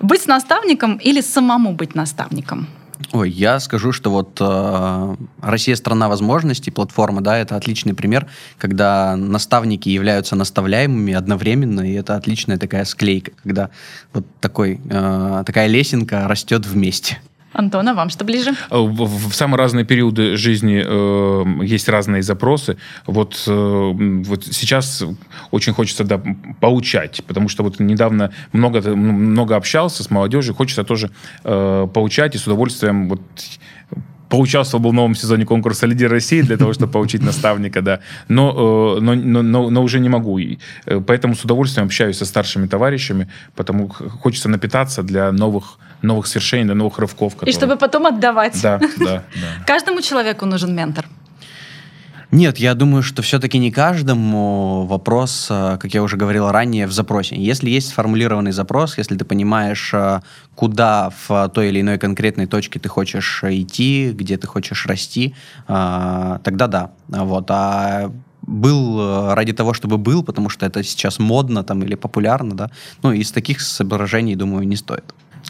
Быть 0.00 0.26
наставником 0.26 0.96
или 0.96 1.20
самому 1.20 1.72
быть 1.72 1.94
наставником? 1.94 2.66
Ой, 3.12 3.30
я 3.30 3.60
скажу, 3.60 3.92
что 3.92 4.10
вот 4.10 4.38
э, 4.40 5.16
Россия 5.42 5.76
страна 5.76 6.08
возможностей, 6.08 6.70
платформа, 6.70 7.20
да, 7.20 7.38
это 7.38 7.56
отличный 7.56 7.94
пример, 7.94 8.26
когда 8.58 9.16
наставники 9.16 9.88
являются 9.88 10.34
наставляемыми 10.34 11.12
одновременно, 11.14 11.80
и 11.80 11.94
это 11.94 12.16
отличная 12.16 12.58
такая 12.58 12.84
склейка, 12.84 13.32
когда 13.42 13.70
вот 14.12 14.24
такой, 14.40 14.80
э, 14.88 15.42
такая 15.46 15.66
лесенка 15.66 16.26
растет 16.26 16.66
вместе. 16.66 17.18
Антон, 17.56 17.88
а 17.88 17.94
вам 17.94 18.10
что 18.10 18.24
ближе? 18.24 18.50
Э, 18.70 18.76
в, 18.78 19.32
самые 19.32 19.58
разные 19.58 19.84
периоды 19.84 20.36
жизни 20.36 20.82
э, 20.84 21.64
есть 21.64 21.88
разные 21.88 22.22
запросы. 22.22 22.76
Вот, 23.06 23.42
э, 23.46 23.92
вот 23.94 24.44
сейчас 24.44 25.02
очень 25.50 25.72
хочется 25.72 26.04
да, 26.04 26.20
поучать, 26.60 27.22
потому 27.26 27.48
что 27.48 27.62
вот 27.62 27.80
недавно 27.80 28.32
много, 28.52 28.80
много 28.94 29.56
общался 29.56 30.02
с 30.02 30.10
молодежью, 30.10 30.54
хочется 30.54 30.84
тоже 30.84 31.10
э, 31.44 31.88
поучать 31.92 32.34
и 32.34 32.38
с 32.38 32.46
удовольствием 32.46 33.08
вот 33.08 33.20
поучаствовал 34.28 34.90
в 34.90 34.92
новом 34.94 35.14
сезоне 35.14 35.44
конкурса 35.44 35.86
«Лидер 35.86 36.10
России» 36.10 36.42
для 36.42 36.56
того, 36.56 36.72
чтобы 36.72 36.92
получить 36.92 37.22
наставника, 37.22 37.82
да. 37.82 38.00
Но, 38.28 38.96
э, 38.98 39.00
но, 39.00 39.14
но, 39.14 39.70
но, 39.70 39.82
уже 39.82 40.00
не 40.00 40.08
могу. 40.08 40.38
Э, 40.38 41.00
поэтому 41.06 41.34
с 41.34 41.44
удовольствием 41.44 41.86
общаюсь 41.86 42.18
со 42.18 42.24
старшими 42.24 42.66
товарищами, 42.66 43.28
потому 43.54 43.88
хочется 43.88 44.48
напитаться 44.48 45.02
для 45.02 45.32
новых, 45.32 45.78
новых 46.02 46.26
свершений, 46.26 46.64
для 46.64 46.74
новых 46.74 46.98
рывков. 46.98 47.34
Которые... 47.34 47.52
И 47.52 47.56
чтобы 47.56 47.76
потом 47.76 48.06
отдавать. 48.06 48.60
Да, 48.62 48.78
да, 48.98 49.04
да. 49.34 49.64
Каждому 49.66 50.00
человеку 50.02 50.46
нужен 50.46 50.74
ментор. 50.74 51.06
Нет, 52.32 52.58
я 52.58 52.74
думаю, 52.74 53.02
что 53.02 53.22
все-таки 53.22 53.58
не 53.58 53.70
каждому 53.70 54.84
вопрос, 54.84 55.46
э, 55.48 55.78
как 55.80 55.94
я 55.94 56.02
уже 56.02 56.16
говорил 56.16 56.50
ранее, 56.50 56.86
в 56.86 56.92
запросе. 56.92 57.36
Если 57.36 57.70
есть 57.70 57.88
сформулированный 57.88 58.50
запрос, 58.50 58.98
если 58.98 59.16
ты 59.16 59.24
понимаешь, 59.24 59.94
э, 59.94 60.20
куда 60.56 61.10
в 61.26 61.48
той 61.54 61.68
или 61.68 61.80
иной 61.80 61.98
конкретной 61.98 62.46
точке 62.46 62.80
ты 62.80 62.88
хочешь 62.88 63.44
идти, 63.44 64.10
где 64.12 64.36
ты 64.36 64.46
хочешь 64.48 64.86
расти, 64.86 65.34
э, 65.68 66.38
тогда 66.42 66.66
да. 66.66 66.90
Вот. 67.08 67.46
А 67.50 68.10
был 68.42 69.34
ради 69.34 69.52
того, 69.52 69.72
чтобы 69.72 69.96
был, 69.96 70.22
потому 70.22 70.48
что 70.50 70.66
это 70.66 70.82
сейчас 70.84 71.18
модно 71.18 71.64
там 71.64 71.82
или 71.82 71.94
популярно, 71.94 72.56
да. 72.56 72.70
Ну, 73.02 73.12
из 73.12 73.30
таких 73.30 73.60
соображений, 73.60 74.36
думаю, 74.36 74.66
не 74.68 74.76
стоит. 74.76 75.04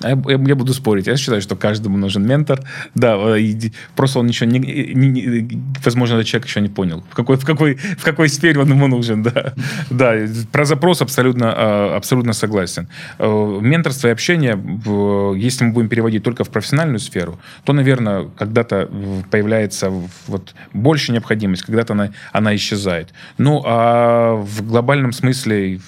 А 0.07 0.11
я, 0.11 0.23
я, 0.31 0.55
буду 0.55 0.73
спорить. 0.73 1.07
Я 1.07 1.17
считаю, 1.17 1.43
что 1.43 1.57
каждому 1.57 1.99
нужен 1.99 2.27
ментор. 2.27 2.61
Да, 2.95 3.17
э, 3.17 3.71
просто 3.97 4.21
он 4.21 4.29
еще 4.29 4.47
не, 4.47 4.59
не, 4.59 5.09
не 5.09 5.63
возможно, 5.85 6.15
этот 6.15 6.27
человек 6.27 6.47
еще 6.47 6.61
не 6.61 6.69
понял, 6.69 7.03
в 7.11 7.15
какой, 7.15 7.37
в 7.37 7.45
какой, 7.45 7.75
в 7.75 8.05
какой 8.05 8.29
сфере 8.29 8.61
он 8.61 8.69
ему 8.69 8.87
нужен. 8.87 9.23
Да, 9.23 9.53
да 9.91 10.15
про 10.53 10.65
запрос 10.65 11.03
абсолютно, 11.03 11.53
а, 11.57 11.97
абсолютно 11.97 12.33
согласен. 12.33 12.89
Э, 13.19 13.59
менторство 13.61 14.09
и 14.09 14.11
общение, 14.11 14.57
если 15.37 15.65
мы 15.65 15.73
будем 15.73 15.89
переводить 15.89 16.23
только 16.23 16.45
в 16.45 16.51
профессиональную 16.51 17.01
сферу, 17.01 17.39
то, 17.65 17.73
наверное, 17.73 18.29
когда-то 18.37 18.89
появляется 19.31 19.91
вот 20.27 20.55
больше 20.73 21.13
необходимость, 21.13 21.63
когда-то 21.63 21.95
она, 21.95 22.11
она 22.33 22.55
исчезает. 22.55 23.13
Ну, 23.39 23.63
а 23.65 24.35
в 24.37 24.63
глобальном 24.67 25.13
смысле 25.13 25.81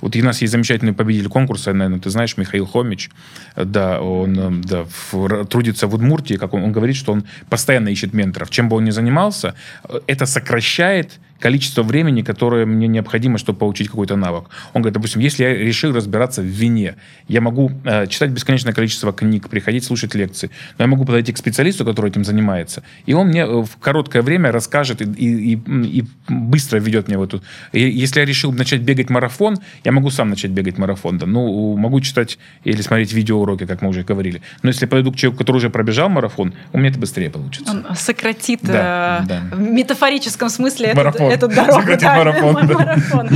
вот 0.00 0.16
у 0.16 0.24
нас 0.24 0.40
есть 0.40 0.52
замечательный 0.52 0.92
победитель 0.92 1.28
конкурса, 1.28 1.72
наверное, 1.72 2.00
ты 2.00 2.10
знаешь, 2.10 2.36
Михаил 2.36 2.66
Хомич. 2.66 3.10
Да, 3.56 4.00
он 4.00 4.38
э, 4.38 4.62
да, 4.64 4.86
в, 5.12 5.44
трудится 5.46 5.86
в 5.86 5.94
Удмуртии, 5.94 6.34
как 6.34 6.54
он, 6.54 6.62
он 6.64 6.72
говорит, 6.72 6.96
что 6.96 7.12
он 7.12 7.24
постоянно 7.48 7.88
ищет 7.88 8.12
менторов. 8.12 8.50
Чем 8.50 8.68
бы 8.68 8.76
он 8.76 8.84
ни 8.84 8.90
занимался, 8.90 9.54
э, 9.88 10.00
это 10.06 10.26
сокращает 10.26 11.18
количество 11.40 11.82
времени, 11.82 12.22
которое 12.22 12.66
мне 12.66 12.88
необходимо, 12.88 13.38
чтобы 13.38 13.58
получить 13.58 13.88
какой-то 13.88 14.16
навык. 14.16 14.44
Он 14.72 14.82
говорит, 14.82 14.94
допустим, 14.94 15.20
если 15.20 15.44
я 15.44 15.54
решил 15.54 15.92
разбираться 15.92 16.42
в 16.42 16.46
вине, 16.46 16.96
я 17.28 17.40
могу 17.40 17.70
э, 17.84 18.06
читать 18.06 18.30
бесконечное 18.30 18.72
количество 18.72 19.12
книг, 19.12 19.48
приходить 19.48 19.84
слушать 19.84 20.14
лекции, 20.14 20.50
но 20.78 20.84
я 20.84 20.88
могу 20.88 21.04
подойти 21.04 21.32
к 21.32 21.38
специалисту, 21.38 21.84
который 21.84 22.10
этим 22.10 22.24
занимается, 22.24 22.82
и 23.06 23.14
он 23.14 23.28
мне 23.28 23.42
э, 23.42 23.62
в 23.62 23.76
короткое 23.78 24.22
время 24.22 24.52
расскажет 24.52 25.02
и, 25.02 25.04
и, 25.04 25.54
и, 25.54 26.00
и 26.00 26.04
быстро 26.28 26.78
ведет 26.78 27.08
меня 27.08 27.18
в 27.18 27.22
эту... 27.22 27.42
И 27.72 27.80
если 27.80 28.20
я 28.20 28.26
решил 28.26 28.52
начать 28.52 28.80
бегать 28.80 29.10
марафон, 29.10 29.58
я 29.84 29.92
могу 29.92 30.10
сам 30.10 30.30
начать 30.30 30.50
бегать 30.50 30.78
марафон, 30.78 31.18
да, 31.18 31.26
ну, 31.26 31.76
могу 31.76 32.00
читать 32.00 32.38
или 32.64 32.80
смотреть 32.82 33.12
видеоуроки, 33.12 33.66
как 33.66 33.82
мы 33.82 33.88
уже 33.88 34.02
говорили. 34.02 34.42
Но 34.62 34.70
если 34.70 34.84
я 34.84 34.88
подойду 34.88 35.12
к 35.12 35.16
человеку, 35.16 35.38
который 35.38 35.58
уже 35.58 35.70
пробежал 35.70 36.08
марафон, 36.08 36.54
у 36.72 36.78
меня 36.78 36.90
это 36.90 36.98
быстрее 36.98 37.30
получится. 37.30 37.70
Он 37.70 37.96
сократит 37.96 38.60
да, 38.62 39.20
э, 39.24 39.26
да. 39.26 39.56
в 39.56 39.60
метафорическом 39.60 40.48
смысле 40.48 40.94
марафон 40.94 41.25
марафон. 41.26 41.50
эту 41.50 41.56
дорогу. 41.56 42.00
Да, 42.00 42.16
марафон, 42.16 42.66
да. 42.66 42.74
марафон. 42.74 43.28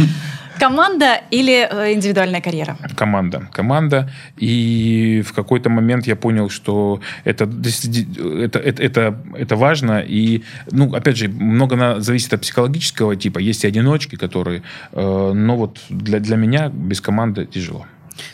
Команда 0.61 1.23
или 1.31 1.67
э, 1.71 1.95
индивидуальная 1.95 2.43
карьера? 2.43 2.77
команда. 2.95 3.49
Команда. 3.51 4.11
И 4.37 5.23
в 5.27 5.33
какой-то 5.33 5.71
момент 5.71 6.07
я 6.07 6.17
понял, 6.17 6.51
что 6.51 7.01
это, 7.25 7.45
это, 7.45 8.59
это, 8.59 8.83
это, 8.83 9.17
это 9.35 9.57
важно. 9.57 10.01
И, 10.01 10.43
ну, 10.71 10.95
опять 10.95 11.17
же, 11.17 11.29
много 11.29 11.77
на, 11.77 12.01
зависит 12.01 12.35
от 12.35 12.43
психологического 12.43 13.17
типа. 13.17 13.39
Есть 13.39 13.65
и 13.65 13.69
одиночки, 13.69 14.17
которые... 14.17 14.63
Э, 14.93 15.33
но 15.35 15.57
вот 15.57 15.79
для, 15.89 16.21
для 16.21 16.37
меня 16.37 16.69
без 16.69 17.01
команды 17.01 17.47
тяжело. 17.47 17.87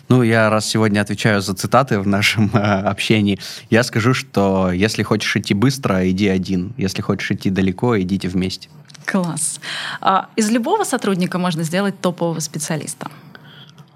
Ну, 0.09 0.25
я 0.25 0.51
раз 0.51 0.67
сегодня 0.67 1.01
отвечаю 1.01 1.41
за 1.41 1.55
цитаты 1.55 2.01
в 2.01 2.09
нашем 2.09 2.51
э, 2.55 2.59
общении, 2.59 3.39
я 3.71 3.85
скажу, 3.85 4.15
что 4.15 4.73
если 4.73 5.05
хочешь 5.05 5.37
идти 5.37 5.55
быстро, 5.55 6.09
иди 6.11 6.27
один. 6.27 6.73
Если 6.77 7.03
хочешь 7.03 7.31
идти 7.31 7.51
далеко, 7.51 8.01
идите 8.01 8.29
вместе. 8.29 8.69
Класс. 9.07 9.61
А, 10.01 10.29
Из 10.37 10.51
любого 10.51 10.85
сотрудника 10.85 11.39
можно 11.39 11.63
сделать 11.63 12.01
топового 12.01 12.41
специалиста. 12.41 13.09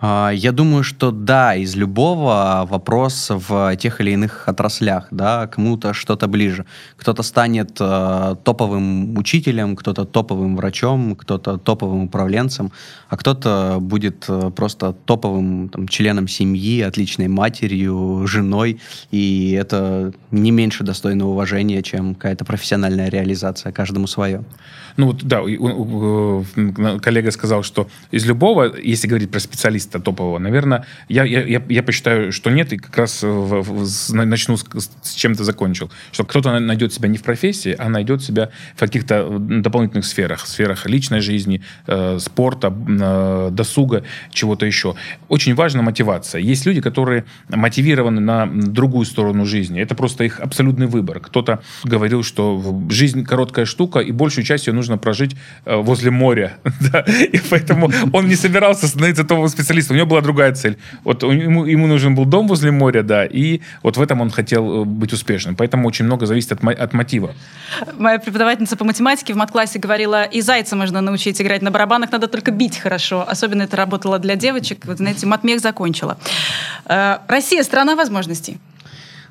А, 0.03 0.31
Я 0.31 0.53
думаю, 0.53 0.83
что 0.83 1.11
да, 1.11 1.55
из 1.55 1.77
любого 1.77 2.67
вопрос 2.71 3.31
в 3.31 3.77
тех 3.77 4.01
или 4.01 4.13
иных 4.13 4.49
отраслях, 4.49 5.09
да, 5.11 5.47
кому-то 5.47 5.93
что-то 5.93 6.27
ближе. 6.27 6.65
Кто-то 6.97 7.23
станет 7.23 7.77
э, 7.81 8.37
топовым 8.43 9.19
учителем, 9.19 9.77
кто-то 9.77 10.05
топовым 10.07 10.57
врачом, 10.57 11.17
кто-то 11.17 11.59
топовым 11.59 12.05
управленцем, 12.05 12.73
а 13.11 13.17
кто-то 13.17 13.77
будет 13.81 14.25
э, 14.29 14.51
просто 14.57 14.95
топовым 15.05 15.69
там, 15.69 15.87
членом 15.87 16.29
семьи, 16.29 16.81
отличной 16.81 17.29
матерью, 17.29 18.27
женой, 18.27 18.81
и 19.11 19.53
это 19.53 20.13
не 20.31 20.51
меньше 20.51 20.83
достойно 20.83 21.27
уважения, 21.27 21.83
чем 21.83 22.15
какая-то 22.15 22.47
профессиональная 22.47 23.11
реализация, 23.11 23.71
каждому 23.73 24.07
свое. 24.07 24.45
Ну 24.97 25.07
вот, 25.07 25.23
да, 25.25 25.43
у- 25.43 26.45
коллега 27.03 27.31
сказал, 27.31 27.63
что 27.63 27.89
из 28.11 28.27
любого, 28.27 28.73
если 28.83 29.07
говорить 29.09 29.31
про 29.31 29.41
специалиста 29.41 30.01
топового, 30.01 30.39
наверное, 30.39 30.85
я, 31.09 31.25
я, 31.25 31.43
я, 31.43 31.63
я 31.69 31.83
посчитаю, 31.83 32.33
что 32.33 32.51
нет, 32.51 32.73
и 32.73 32.77
как 32.77 32.97
раз 32.97 33.23
в- 33.23 33.63
в- 33.63 34.13
начну 34.15 34.57
с, 34.57 34.65
с 35.03 35.15
чем 35.15 35.35
ты 35.35 35.45
закончил. 35.45 35.91
Что 36.13 36.25
кто-то 36.25 36.53
на- 36.53 36.61
найдет 36.61 36.93
себя 36.93 37.09
не 37.09 37.19
в 37.19 37.23
профессии, 37.23 37.75
а 37.79 37.89
найдет 37.89 38.23
себя 38.23 38.51
в 38.77 38.81
каких-то 38.81 39.27
э, 39.29 39.39
дополнительных 39.61 40.05
сферах. 40.05 40.47
Сферах 40.47 40.87
личной 40.87 41.21
жизни, 41.21 41.63
э, 41.87 42.19
спорта, 42.21 42.73
э, 42.89 43.49
досуга, 43.53 44.05
чего-то 44.33 44.67
еще. 44.67 44.95
Очень 45.29 45.55
важна 45.55 45.83
мотивация. 45.83 46.41
Есть 46.41 46.67
люди, 46.67 46.81
которые 46.81 47.25
мотивированы 47.49 48.21
на 48.21 48.47
другую 48.47 49.05
сторону 49.07 49.45
жизни. 49.47 49.81
Это 49.81 49.95
просто 49.95 50.25
их 50.25 50.41
абсолютный 50.41 50.87
выбор. 50.87 51.21
Кто-то 51.21 51.63
говорил, 51.85 52.23
что 52.23 52.83
жизнь 52.91 53.25
короткая 53.25 53.65
штука, 53.65 54.01
и 54.01 54.13
большую 54.13 54.45
часть 54.45 54.67
ее 54.67 54.73
нужно 54.81 54.99
прожить 54.99 55.37
э, 55.65 55.77
возле 55.77 56.11
моря. 56.11 56.53
Да? 56.93 57.05
И 57.33 57.39
поэтому 57.51 57.91
он 58.13 58.29
не 58.29 58.37
собирался 58.37 58.87
становиться 58.87 59.23
топовым 59.23 59.49
специалистом. 59.49 59.97
У 59.97 59.99
него 59.99 60.09
была 60.09 60.21
другая 60.21 60.53
цель. 60.55 60.77
Вот 61.05 61.23
ему, 61.23 61.67
ему 61.67 61.87
нужен 61.87 62.15
был 62.15 62.25
дом 62.25 62.49
возле 62.49 62.71
моря, 62.71 63.03
да, 63.03 63.27
и 63.27 63.61
вот 63.83 63.97
в 63.97 64.03
этом 64.03 64.21
он 64.21 64.31
хотел 64.31 64.83
э, 64.83 64.85
быть 64.85 65.13
успешным. 65.13 65.57
Поэтому 65.57 65.89
очень 65.89 66.07
много 66.07 66.27
зависит 66.27 66.53
от, 66.53 66.65
от 66.65 66.93
мотива. 66.95 67.35
Моя 67.99 68.19
преподавательница 68.19 68.77
по 68.77 68.85
математике 68.85 69.35
в 69.35 69.37
мат-классе 69.37 69.79
говорила, 69.79 70.25
и 70.25 70.41
зайца 70.41 70.77
можно 70.77 71.01
научить 71.01 71.41
играть 71.41 71.63
на 71.63 71.71
барабанах, 71.71 72.13
надо 72.13 72.29
только 72.29 72.51
бить 72.51 72.79
хорошо. 72.79 73.25
Особенно 73.29 73.63
это 73.63 73.77
работало 73.77 74.19
для 74.19 74.37
девочек. 74.37 74.87
Вот, 74.87 74.97
знаете, 74.97 75.27
матмех 75.27 75.61
закончила. 75.61 76.17
Э, 76.87 77.19
Россия– 77.29 77.63
страна 77.65 77.95
возможностей. 77.97 78.59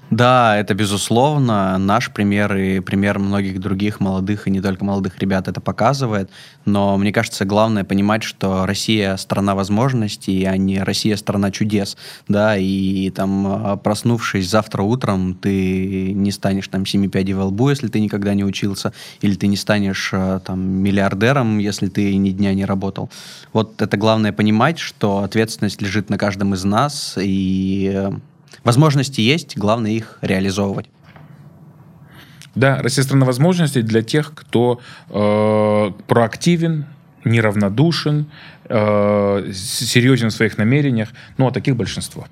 Да, 0.10 0.58
это 0.58 0.74
безусловно. 0.74 1.78
Наш 1.78 2.12
пример 2.12 2.56
и 2.56 2.80
пример 2.80 3.20
многих 3.20 3.60
других 3.60 4.00
молодых 4.00 4.48
и 4.48 4.52
не 4.52 4.60
только 4.60 4.84
молодых 4.84 5.20
ребят 5.20 5.48
это 5.48 5.62
показывает. 5.62 6.32
Но 6.66 6.98
мне 6.98 7.12
кажется, 7.12 7.46
главное 7.46 7.84
понимать, 7.84 8.24
что 8.24 8.66
Россия 8.66 9.16
страна 9.18 9.54
возможностей, 9.54 10.44
а 10.46 10.58
не 10.58 10.80
Россия 10.80 11.16
страна 11.16 11.52
чудес. 11.52 11.96
Да, 12.28 12.58
и 12.58 13.12
там 13.12 13.46
а, 13.48 13.78
проснувшись 13.78 14.50
завтра 14.50 14.82
утром, 14.82 15.36
ты 15.36 16.12
не 16.14 16.32
станешь 16.32 16.68
там 16.68 16.88
семи 16.88 17.08
пядей 17.08 17.34
во 17.34 17.46
лбу, 17.46 17.70
если 17.70 17.88
ты 17.88 18.00
никогда 18.00 18.34
не 18.34 18.44
учился, 18.44 18.94
или 19.22 19.36
ты 19.36 19.46
не 19.46 19.58
станешь 19.58 20.10
а, 20.14 20.40
там 20.40 20.60
миллиардером, 20.60 21.60
если 21.60 21.88
ты 21.88 22.16
ни 22.16 22.32
дня 22.32 22.56
не 22.56 22.66
работал. 22.66 23.12
Вот 23.54 23.80
это 23.80 23.96
главное 23.96 24.32
понимать, 24.32 24.80
что 24.80 25.20
ответственность 25.20 25.82
лежит 25.84 26.10
на 26.10 26.18
каждом 26.18 26.56
из 26.56 26.64
нас, 26.64 27.16
и 27.20 27.92
э, 27.94 28.12
Возможности 28.64 29.22
есть, 29.22 29.58
главное 29.58 29.92
их 29.92 30.18
реализовывать. 30.22 30.88
Да, 32.56 32.82
Россия 32.82 33.04
страна 33.04 33.26
возможностей 33.26 33.82
для 33.82 34.02
тех, 34.02 34.34
кто 34.34 34.82
э, 35.10 35.92
проактивен, 36.08 36.86
неравнодушен, 37.24 38.26
э, 38.66 39.52
серьезен 39.54 40.30
в 40.30 40.34
своих 40.34 40.58
намерениях. 40.58 41.10
Ну, 41.38 41.48
а 41.48 41.52
таких 41.52 41.76
большинство. 41.76 42.28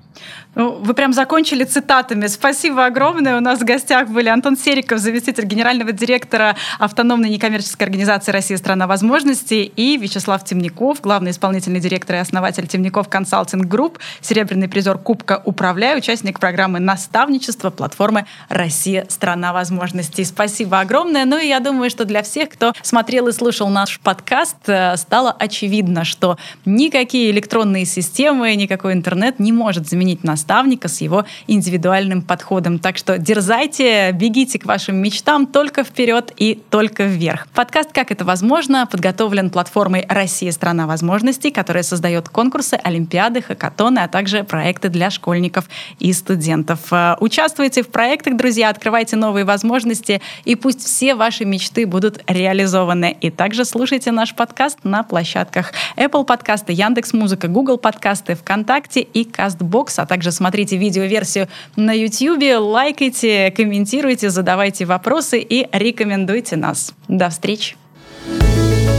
Ну, 0.54 0.72
Вы 0.80 0.94
прям 0.94 1.12
закончили 1.12 1.64
цитатами. 1.64 2.26
Спасибо 2.26 2.86
огромное. 2.86 3.36
У 3.36 3.40
нас 3.40 3.60
в 3.60 3.64
гостях 3.64 4.08
были 4.08 4.28
Антон 4.28 4.56
Сериков, 4.56 4.98
заместитель 4.98 5.44
генерального 5.44 5.92
директора 5.92 6.56
автономной 6.78 7.28
некоммерческой 7.28 7.86
организации 7.86 8.32
«Россия– 8.32 8.56
страна 8.58 8.86
возможностей» 8.86 9.70
и 9.76 9.98
Вячеслав 9.98 10.42
Темников, 10.44 11.00
главный 11.02 11.32
исполнительный 11.32 11.80
директор 11.80 12.16
и 12.16 12.18
основатель 12.20 12.66
Темников 12.66 13.08
Consulting 13.08 13.66
Group, 13.66 13.98
серебряный 14.22 14.68
призер 14.68 14.96
Кубка 14.96 15.42
«Управляй», 15.44 15.98
участник 15.98 16.40
программы 16.40 16.80
наставничества 16.80 17.70
платформы 17.70 18.26
«Россия– 18.48 19.04
страна 19.08 19.52
возможностей». 19.52 20.24
Спасибо 20.24 20.80
огромное. 20.80 21.26
Ну 21.26 21.38
и 21.38 21.46
я 21.46 21.60
думаю, 21.60 21.90
что 21.90 22.06
для 22.06 22.22
всех, 22.22 22.48
кто 22.48 22.72
смотрел 22.82 23.28
и 23.28 23.32
слушал 23.32 23.68
наш 23.68 24.00
подкаст, 24.00 24.56
э, 24.66 24.96
стало 24.96 25.30
очевидно, 25.30 26.04
что 26.04 26.38
никакие 26.64 27.30
электронные 27.30 27.84
системы, 27.84 28.54
никакой 28.54 28.94
интернет 28.94 29.38
не 29.38 29.52
может 29.52 29.88
заменить 29.88 30.24
наставника 30.48 30.88
с 30.88 31.02
его 31.02 31.26
индивидуальным 31.46 32.22
подходом. 32.22 32.78
Так 32.78 32.96
что 32.96 33.18
дерзайте, 33.18 34.12
бегите 34.12 34.58
к 34.58 34.64
вашим 34.64 34.96
мечтам 34.96 35.46
только 35.46 35.84
вперед 35.84 36.32
и 36.38 36.54
только 36.70 37.04
вверх. 37.04 37.46
Подкаст 37.48 37.92
«Как 37.92 38.10
это 38.10 38.24
возможно» 38.24 38.86
подготовлен 38.86 39.50
платформой 39.50 40.06
«Россия– 40.08 40.50
страна 40.52 40.86
возможностей», 40.86 41.50
которая 41.50 41.82
создает 41.82 42.30
конкурсы, 42.30 42.80
олимпиады, 42.82 43.42
хакатоны, 43.42 43.98
а 43.98 44.08
также 44.08 44.42
проекты 44.42 44.88
для 44.88 45.10
школьников 45.10 45.68
и 45.98 46.14
студентов. 46.14 46.80
Э, 46.92 47.16
Участвуйте 47.20 47.82
в 47.82 47.88
проектах, 47.88 48.38
друзья, 48.38 48.70
открывайте 48.70 49.16
новые 49.16 49.44
возможности, 49.44 50.22
и 50.46 50.54
пусть 50.56 50.82
все 50.82 51.14
ваши 51.14 51.44
мечты 51.44 51.86
будут 51.86 52.22
реализованы. 52.26 53.14
И 53.20 53.30
также 53.30 53.66
слушайте 53.66 54.12
наш 54.12 54.34
подкаст 54.34 54.78
на 54.84 55.02
площадках 55.02 55.72
Apple 55.96 56.24
подкасты, 56.24 56.72
Яндекс 56.72 57.12
Музыка, 57.12 57.48
Google 57.48 57.76
подкасты, 57.76 58.34
ВКонтакте 58.34 59.00
и 59.00 59.24
Castbox, 59.24 59.94
а 59.98 60.06
также 60.28 60.32
смотрите 60.32 60.76
видеоверсию 60.76 61.48
на 61.76 61.92
YouTube, 61.92 62.58
лайкайте, 62.58 63.50
комментируйте, 63.50 64.30
задавайте 64.30 64.84
вопросы 64.84 65.40
и 65.40 65.66
рекомендуйте 65.72 66.56
нас. 66.56 66.92
До 67.08 67.28
встречи! 67.28 67.76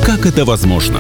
Как 0.06 0.26
это 0.26 0.46
возможно? 0.46 1.00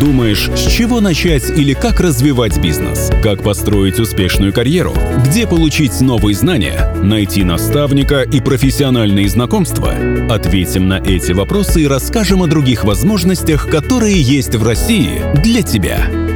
Думаешь, 0.00 0.50
с 0.54 0.70
чего 0.70 1.00
начать 1.00 1.48
или 1.50 1.72
как 1.72 2.00
развивать 2.00 2.58
бизнес? 2.60 3.10
Как 3.22 3.42
построить 3.42 3.98
успешную 3.98 4.52
карьеру? 4.52 4.92
Где 5.26 5.46
получить 5.46 5.98
новые 6.00 6.34
знания? 6.34 6.94
Найти 7.02 7.42
наставника 7.42 8.22
и 8.22 8.40
профессиональные 8.40 9.28
знакомства? 9.28 9.94
Ответим 10.30 10.88
на 10.88 11.00
эти 11.00 11.32
вопросы 11.32 11.82
и 11.82 11.86
расскажем 11.86 12.42
о 12.42 12.46
других 12.46 12.84
возможностях, 12.84 13.68
которые 13.68 14.20
есть 14.20 14.54
в 14.54 14.62
России 14.62 15.22
для 15.42 15.62
тебя. 15.62 16.27